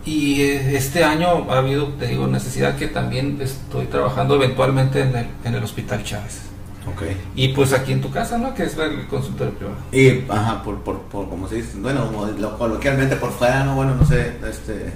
y, 0.07 0.41
eh, 0.43 0.77
este 0.77 1.05
año 1.05 1.47
ha 1.51 1.59
habido, 1.59 1.89
te 1.99 2.07
digo, 2.07 2.27
necesidad 2.27 2.77
que 2.77 2.87
también 2.89 3.39
estoy 3.43 3.87
trabajando 3.87 4.37
eventualmente 4.37 5.01
en 5.03 5.15
el, 5.17 5.27
en 5.45 5.55
el 5.55 5.63
Hospital 5.63 6.03
Chávez. 6.05 6.41
Ok. 6.87 7.03
Y 7.35 7.49
pues 7.49 7.73
aquí 7.73 7.93
en 7.93 8.01
tu 8.01 8.11
casa, 8.13 8.39
¿no? 8.39 8.55
Que 8.55 8.63
es 8.63 8.77
el 8.79 9.07
consultorio 9.09 9.53
privado. 9.55 9.77
Y, 9.93 10.25
ajá, 10.31 10.63
por, 10.63 10.81
por, 10.83 11.01
por 11.03 11.29
como 11.29 11.49
se 11.49 11.57
dice, 11.57 11.77
bueno, 11.79 12.09
lo- 12.39 12.57
coloquialmente 12.57 13.17
por 13.17 13.33
fuera, 13.33 13.65
no, 13.65 13.75
bueno, 13.75 13.95
no 13.97 14.05
sé, 14.07 14.35
este, 14.49 14.93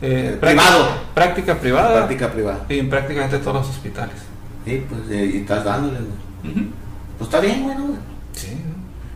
Eh, 0.00 0.36
privado. 0.40 0.86
Práctica 1.14 1.58
privada. 1.58 1.94
práctica 1.96 2.30
privada. 2.32 2.64
En 2.68 2.88
prácticamente 2.88 3.38
todos 3.38 3.54
los 3.56 3.68
hospitales. 3.70 4.16
Sí, 4.64 4.84
pues, 4.88 5.00
eh, 5.10 5.30
y 5.34 5.36
estás 5.38 5.64
dándole, 5.64 5.98
güey. 5.98 6.66
Pues 7.18 7.28
está 7.28 7.40
bien, 7.40 7.64
güey, 7.64 7.76
¿no, 7.76 7.84
güey. 7.86 7.98
Sí. 8.32 8.56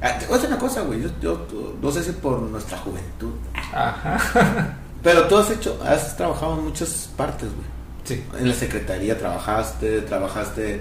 Ah, 0.02 0.18
te 0.18 0.26
voy 0.26 0.34
a 0.34 0.36
decir 0.38 0.48
una 0.50 0.58
cosa, 0.58 0.82
güey, 0.82 1.00
yo, 1.02 1.08
yo, 1.22 1.46
no 1.80 1.90
sé 1.92 2.02
si 2.02 2.10
por 2.12 2.40
nuestra 2.42 2.76
juventud, 2.78 3.30
Ajá. 3.72 4.76
pero 5.02 5.24
tú 5.24 5.36
has 5.38 5.50
hecho, 5.50 5.78
has 5.86 6.16
trabajado 6.16 6.58
en 6.58 6.64
muchas 6.64 7.08
partes, 7.16 7.48
güey. 7.48 7.66
Sí. 8.04 8.24
En 8.38 8.48
la 8.48 8.54
secretaría 8.54 9.18
trabajaste, 9.18 10.00
trabajaste. 10.02 10.80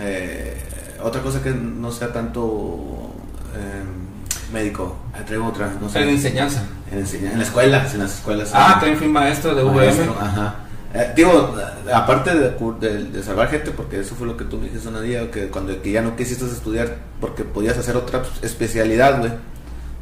eh, 0.00 0.56
otra 1.02 1.20
cosa 1.20 1.42
que 1.42 1.50
no 1.50 1.90
sea 1.92 2.12
tanto 2.12 3.10
eh, 3.56 4.52
médico. 4.52 4.96
Traigo 5.26 5.46
otra, 5.48 5.72
no 5.80 5.88
sé. 5.88 6.02
En 6.02 6.08
enseñanza. 6.10 6.62
En, 6.90 6.98
enseña- 7.00 7.32
en 7.32 7.38
la 7.38 7.44
escuela, 7.44 7.86
en 7.92 7.98
las 8.00 8.14
escuelas. 8.16 8.50
Ah, 8.54 8.76
también 8.80 8.96
fui 8.98 9.08
maestro 9.08 9.54
de 9.54 9.62
VM. 9.62 10.10
Ajá. 10.20 10.54
Eh, 10.94 11.12
digo, 11.16 11.54
aparte 11.92 12.32
de, 12.34 12.50
de- 12.80 13.04
de 13.04 13.22
salvar 13.22 13.48
gente, 13.48 13.72
porque 13.72 13.98
eso 14.00 14.14
fue 14.14 14.26
lo 14.28 14.36
que 14.36 14.44
tú 14.44 14.58
me 14.58 14.64
dijiste 14.66 14.88
un 14.88 15.02
día, 15.02 15.28
que 15.30 15.48
cuando 15.48 15.80
que 15.82 15.90
ya 15.90 16.02
no 16.02 16.14
quisiste 16.14 16.44
estudiar 16.46 16.96
porque 17.20 17.42
podías 17.44 17.76
hacer 17.76 17.96
otra 17.96 18.22
especialidad, 18.42 19.18
güey, 19.18 19.32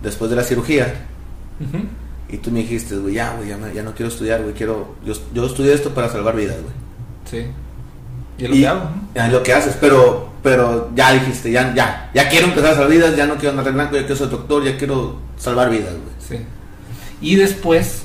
después 0.02 0.28
de 0.30 0.36
la 0.36 0.42
cirugía. 0.44 0.92
Ujú. 1.60 1.84
Y 2.32 2.38
tú 2.38 2.50
me 2.50 2.60
dijiste, 2.60 2.96
güey, 2.96 3.14
ya, 3.14 3.34
güey, 3.36 3.48
ya, 3.50 3.58
ya 3.72 3.82
no 3.82 3.92
quiero 3.94 4.10
estudiar, 4.10 4.42
güey, 4.42 4.54
quiero, 4.54 4.94
yo, 5.04 5.12
yo 5.34 5.46
estudié 5.46 5.74
esto 5.74 5.90
para 5.90 6.08
salvar 6.08 6.34
vidas, 6.34 6.56
güey. 6.62 6.74
Sí. 7.30 7.50
Y 8.38 8.44
es 8.44 8.50
lo 8.50 8.56
Y- 8.56 8.60
que 8.60 8.66
hago. 8.68 8.90
Es 9.14 9.32
lo 9.32 9.42
que 9.42 9.52
haces, 9.52 9.76
pero, 9.78 10.30
pero 10.42 10.90
ya 10.94 11.12
dijiste, 11.12 11.52
ya, 11.52 11.74
ya, 11.74 12.10
ya 12.14 12.28
quiero 12.30 12.46
empezar 12.46 12.70
a 12.70 12.74
salvar 12.74 12.90
vidas, 12.90 13.14
ya 13.14 13.26
no 13.26 13.34
quiero 13.34 13.50
andar 13.50 13.66
de 13.66 13.70
blanco, 13.72 13.94
ya 13.96 14.00
quiero 14.00 14.16
ser 14.16 14.30
doctor, 14.30 14.64
ya 14.64 14.76
quiero 14.78 15.16
salvar 15.36 15.68
vidas, 15.70 15.90
güey. 15.92 16.38
Sí. 16.40 16.46
Y 17.20 17.36
después, 17.36 18.04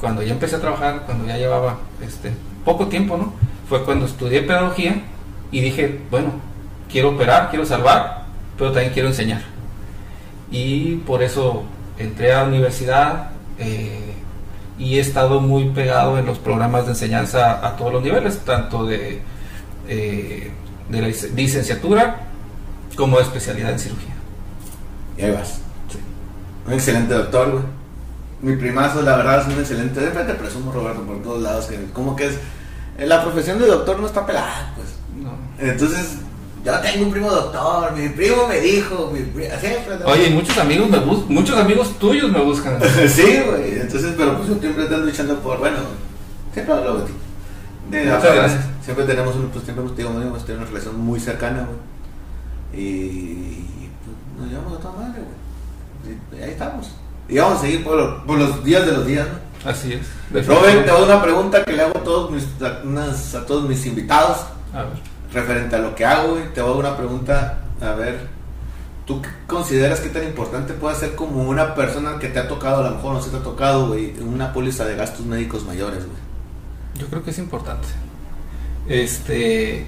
cuando 0.00 0.22
ya 0.22 0.32
empecé 0.32 0.54
a 0.56 0.60
trabajar, 0.60 1.02
cuando 1.04 1.26
ya 1.26 1.36
llevaba 1.36 1.78
este, 2.00 2.30
poco 2.64 2.86
tiempo, 2.86 3.16
¿no? 3.16 3.32
Fue 3.68 3.84
cuando 3.84 4.06
estudié 4.06 4.42
pedagogía 4.42 5.02
y 5.50 5.60
dije, 5.60 6.00
bueno, 6.12 6.28
quiero 6.88 7.10
operar, 7.10 7.50
quiero 7.50 7.66
salvar, 7.66 8.26
pero 8.56 8.70
también 8.70 8.92
quiero 8.92 9.08
enseñar. 9.08 9.42
Y 10.50 10.96
por 11.06 11.22
eso 11.24 11.64
entré 11.98 12.32
a 12.32 12.42
la 12.42 12.48
universidad 12.48 13.30
eh, 13.58 14.14
y 14.78 14.98
he 14.98 15.00
estado 15.00 15.40
muy 15.40 15.70
pegado 15.70 16.18
en 16.18 16.26
los 16.26 16.38
programas 16.38 16.84
de 16.84 16.92
enseñanza 16.92 17.66
a 17.66 17.76
todos 17.76 17.92
los 17.92 18.02
niveles, 18.02 18.38
tanto 18.40 18.84
de, 18.84 19.20
eh, 19.88 20.50
de 20.88 21.00
la 21.00 21.08
licenciatura 21.08 22.28
como 22.96 23.18
de 23.18 23.22
especialidad 23.22 23.72
en 23.72 23.78
cirugía. 23.78 24.14
Y 25.16 25.22
ahí 25.22 25.30
vas. 25.32 25.60
Un 26.66 26.72
excelente 26.72 27.14
doctor, 27.14 27.50
güey. 27.52 27.64
Mi 28.42 28.56
primazo, 28.56 29.02
la 29.02 29.16
verdad, 29.16 29.40
es 29.40 29.46
un 29.46 29.60
excelente. 29.60 30.00
De 30.00 30.10
te 30.10 30.34
presumo, 30.34 30.72
Roberto, 30.72 31.02
por 31.02 31.22
todos 31.22 31.42
lados. 31.42 31.66
que 31.66 31.82
Como 31.92 32.14
que 32.16 32.26
es. 32.26 32.38
La 32.98 33.22
profesión 33.22 33.58
de 33.58 33.66
doctor 33.66 33.98
no 33.98 34.06
está 34.06 34.26
pelada, 34.26 34.72
pues. 34.76 34.88
No. 35.16 35.32
Entonces, 35.58 36.16
yo 36.64 36.72
tengo 36.80 37.04
un 37.04 37.12
primo 37.12 37.30
doctor, 37.30 37.92
mi 37.92 38.08
primo 38.08 38.48
me 38.48 38.58
dijo, 38.58 39.12
mi 39.12 39.20
Oye, 40.06 40.30
muchos 40.30 40.56
amigos 40.56 40.88
me 40.88 40.98
muchos 40.98 41.58
amigos 41.58 41.98
tuyos 41.98 42.32
me 42.32 42.40
buscan. 42.40 42.78
sí, 43.08 43.42
güey. 43.46 43.80
Entonces, 43.80 44.14
pero 44.16 44.38
pues 44.38 44.48
yo 44.48 44.58
siempre 44.58 44.84
ando 44.84 44.96
luchando 44.98 45.38
por, 45.40 45.58
bueno, 45.58 45.76
siempre 46.54 46.74
hablo 46.74 47.00
de 47.00 47.04
ti. 47.04 47.12
De, 47.90 48.04
gracias. 48.06 48.64
Siempre 48.82 49.04
tenemos, 49.04 49.36
un, 49.36 49.48
pues, 49.48 49.62
siempre 49.64 49.84
hemos 49.84 49.94
tenido 49.94 50.12
una 50.12 50.64
relación 50.64 50.98
muy 50.98 51.20
cercana, 51.20 51.66
güey. 51.66 52.82
Y, 52.82 53.90
pues, 54.02 54.40
nos 54.40 54.48
llevamos 54.48 54.78
a 54.78 54.80
toda 54.80 54.94
madre, 54.94 55.20
güey. 55.20 56.40
Y 56.40 56.44
ahí 56.44 56.50
estamos. 56.52 56.92
Y 57.28 57.38
vamos 57.38 57.58
a 57.58 57.60
seguir 57.60 57.84
por, 57.84 58.26
los 58.26 58.64
días 58.64 58.86
de 58.86 58.92
los 58.92 59.06
días, 59.06 59.28
¿no? 59.28 59.70
Así 59.70 59.92
es. 59.92 60.46
Robert, 60.46 60.84
te 60.86 60.90
hago 60.90 61.04
una 61.04 61.22
pregunta 61.22 61.62
que 61.62 61.72
le 61.72 61.82
hago 61.82 61.98
a 61.98 62.02
todos 62.02 62.30
mis, 62.30 62.44
a 62.62 63.46
todos 63.46 63.68
mis 63.68 63.84
invitados. 63.84 64.38
A 64.72 64.84
ver 64.84 65.13
referente 65.34 65.76
a 65.76 65.80
lo 65.80 65.94
que 65.94 66.04
hago, 66.04 66.36
te 66.54 66.60
a 66.60 66.64
una 66.66 66.96
pregunta, 66.96 67.58
a 67.80 67.92
ver, 67.92 68.28
¿tú 69.04 69.20
consideras 69.46 70.00
que 70.00 70.08
tan 70.08 70.24
importante 70.24 70.72
puede 70.72 70.94
ser 70.96 71.14
como 71.14 71.42
una 71.42 71.74
persona 71.74 72.18
que 72.18 72.28
te 72.28 72.38
ha 72.38 72.48
tocado, 72.48 72.84
a 72.84 72.90
lo 72.90 72.96
mejor 72.96 73.14
no 73.14 73.20
se 73.22 73.30
te 73.30 73.36
ha 73.36 73.42
tocado, 73.42 73.88
güey, 73.88 74.14
una 74.20 74.52
póliza 74.52 74.84
de 74.84 74.96
gastos 74.96 75.26
médicos 75.26 75.64
mayores? 75.64 76.04
Yo 76.98 77.06
creo 77.08 77.24
que 77.24 77.30
es 77.30 77.38
importante. 77.38 77.88
Este, 78.88 79.86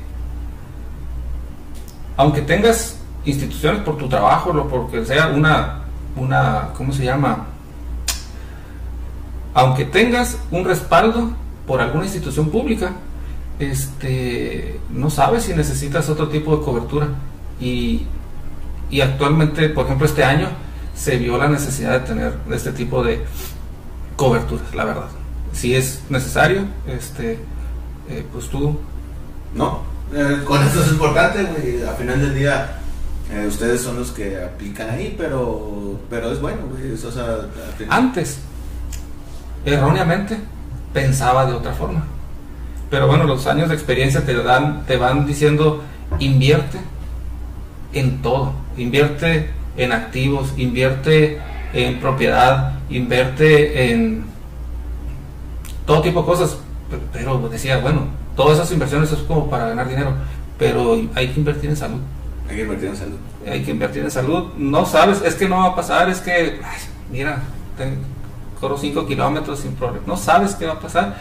aunque 2.16 2.42
tengas 2.42 2.98
instituciones 3.24 3.82
por 3.82 3.96
tu 3.96 4.08
trabajo, 4.08 4.50
o 4.50 4.68
porque 4.68 5.04
sea 5.04 5.28
una, 5.28 5.82
una, 6.16 6.70
¿cómo 6.76 6.92
se 6.92 7.04
llama? 7.04 7.46
Aunque 9.54 9.84
tengas 9.84 10.38
un 10.50 10.64
respaldo 10.64 11.30
por 11.66 11.80
alguna 11.80 12.04
institución 12.04 12.50
pública, 12.50 12.92
este, 13.58 14.80
no 14.90 15.10
sabes 15.10 15.44
si 15.44 15.54
necesitas 15.54 16.08
otro 16.08 16.28
tipo 16.28 16.56
de 16.56 16.64
cobertura. 16.64 17.08
Y, 17.60 18.06
y 18.90 19.00
actualmente, 19.00 19.68
por 19.70 19.86
ejemplo, 19.86 20.06
este 20.06 20.24
año 20.24 20.48
se 20.94 21.16
vio 21.18 21.38
la 21.38 21.48
necesidad 21.48 22.00
de 22.00 22.00
tener 22.00 22.34
este 22.52 22.72
tipo 22.72 23.02
de 23.02 23.24
coberturas, 24.16 24.74
la 24.74 24.84
verdad. 24.84 25.08
Si 25.52 25.74
es 25.74 26.02
necesario, 26.08 26.62
este, 26.86 27.38
eh, 28.08 28.26
pues 28.32 28.48
tú... 28.48 28.78
No, 29.54 29.80
eh, 30.12 30.42
con 30.44 30.62
eso 30.62 30.82
es 30.82 30.88
importante, 30.88 31.44
güey. 31.44 31.82
Al 31.82 31.96
final 31.96 32.20
del 32.20 32.34
día, 32.34 32.78
eh, 33.30 33.46
ustedes 33.48 33.80
son 33.80 33.98
los 33.98 34.10
que 34.10 34.42
aplican 34.42 34.90
ahí, 34.90 35.14
pero, 35.16 35.98
pero 36.10 36.30
es 36.30 36.40
bueno, 36.40 36.58
Antes, 37.88 38.38
erróneamente, 39.64 40.38
pensaba 40.92 41.46
de 41.46 41.54
otra 41.54 41.72
forma 41.72 42.06
pero 42.90 43.06
bueno, 43.06 43.24
los 43.24 43.46
años 43.46 43.68
de 43.68 43.74
experiencia 43.74 44.24
te 44.24 44.34
dan, 44.34 44.84
te 44.86 44.96
van 44.96 45.26
diciendo, 45.26 45.82
invierte 46.18 46.78
en 47.92 48.22
todo, 48.22 48.52
invierte 48.76 49.50
en 49.76 49.92
activos, 49.92 50.52
invierte 50.56 51.40
en 51.72 51.98
propiedad, 51.98 52.74
invierte 52.88 53.90
en 53.90 54.24
todo 55.84 56.02
tipo 56.02 56.20
de 56.20 56.26
cosas. 56.26 56.58
Pero, 57.12 57.48
decía, 57.48 57.78
bueno, 57.78 58.06
todas 58.36 58.58
esas 58.58 58.70
inversiones 58.72 59.10
es 59.10 59.18
como 59.20 59.50
para 59.50 59.68
ganar 59.68 59.88
dinero, 59.88 60.12
pero 60.58 61.00
hay 61.14 61.28
que 61.28 61.40
invertir 61.40 61.70
en 61.70 61.76
salud. 61.76 62.00
Hay 62.48 62.56
que 62.56 62.62
invertir 62.62 62.88
en 62.90 62.96
salud. 62.96 63.16
Hay 63.50 63.62
que 63.62 63.70
invertir 63.72 64.04
en 64.04 64.10
salud. 64.10 64.52
No 64.56 64.86
sabes, 64.86 65.22
es 65.22 65.34
que 65.34 65.48
no 65.48 65.58
va 65.58 65.66
a 65.66 65.74
pasar, 65.74 66.08
es 66.08 66.20
que, 66.20 66.60
mira, 67.10 67.42
corro 68.60 68.78
5 68.78 69.06
kilómetros 69.06 69.60
sin 69.60 69.72
problema. 69.72 70.06
No 70.06 70.16
sabes 70.16 70.54
qué 70.54 70.66
va 70.66 70.74
a 70.74 70.80
pasar 70.80 71.16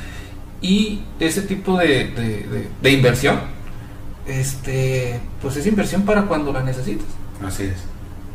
y 0.62 1.01
ese 1.20 1.41
tipo 1.43 1.78
de, 1.78 2.70
inversión, 2.84 3.39
este, 4.26 5.20
pues 5.41 5.58
es 5.58 5.68
inversión 5.68 6.03
para 6.03 6.24
cuando 6.24 6.51
la 6.51 6.64
necesitas. 6.64 7.08
Así 7.45 7.64
es. 7.64 7.84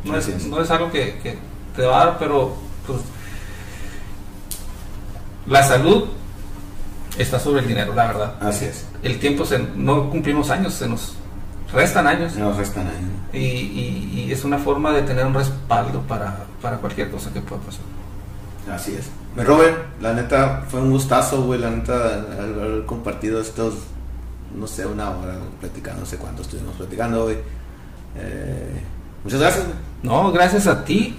No, 0.03 0.61
es, 0.61 0.71
algo 0.71 0.91
que, 0.91 1.37
te 1.75 1.81
va 1.83 2.01
a 2.01 2.05
dar, 2.05 2.19
pero 2.19 2.55
pues, 2.87 2.99
la 5.47 5.63
salud 5.63 6.05
está 7.17 7.39
sobre 7.39 7.61
el 7.61 7.67
dinero, 7.67 7.93
la 7.93 8.07
verdad. 8.07 8.35
Así 8.41 8.65
es. 8.65 8.85
El 9.03 9.19
tiempo, 9.19 9.45
se, 9.45 9.59
no 9.59 10.09
cumplimos 10.09 10.49
años, 10.49 10.73
se 10.73 10.87
nos 10.87 11.15
restan 11.73 12.07
años. 12.07 12.35
nos 12.35 12.57
restan 12.57 12.87
años. 12.87 13.11
Y, 13.33 14.31
es 14.31 14.45
una 14.45 14.57
forma 14.57 14.93
de 14.93 15.01
tener 15.01 15.25
un 15.25 15.33
respaldo 15.33 16.01
para, 16.03 16.45
para 16.61 16.77
cualquier 16.77 17.11
cosa 17.11 17.33
que 17.33 17.41
pueda 17.41 17.61
pasar. 17.61 17.83
Así 18.69 18.93
es. 18.93 19.09
Me 19.35 19.43
Robert, 19.43 20.01
la 20.01 20.13
neta, 20.13 20.65
fue 20.67 20.81
un 20.81 20.91
gustazo, 20.91 21.43
güey, 21.43 21.59
la 21.59 21.69
neta, 21.69 22.25
haber 22.37 22.85
compartido 22.85 23.39
estos, 23.39 23.75
no 24.53 24.67
sé, 24.67 24.85
una 24.85 25.09
hora 25.09 25.35
platicando, 25.59 26.01
no 26.01 26.05
sé 26.05 26.17
cuánto 26.17 26.41
estuvimos 26.41 26.75
platicando, 26.75 27.23
güey. 27.23 27.37
Eh, 28.17 28.81
muchas 29.23 29.39
gracias, 29.39 29.65
No, 30.03 30.31
gracias 30.31 30.67
a 30.67 30.83
ti. 30.83 31.17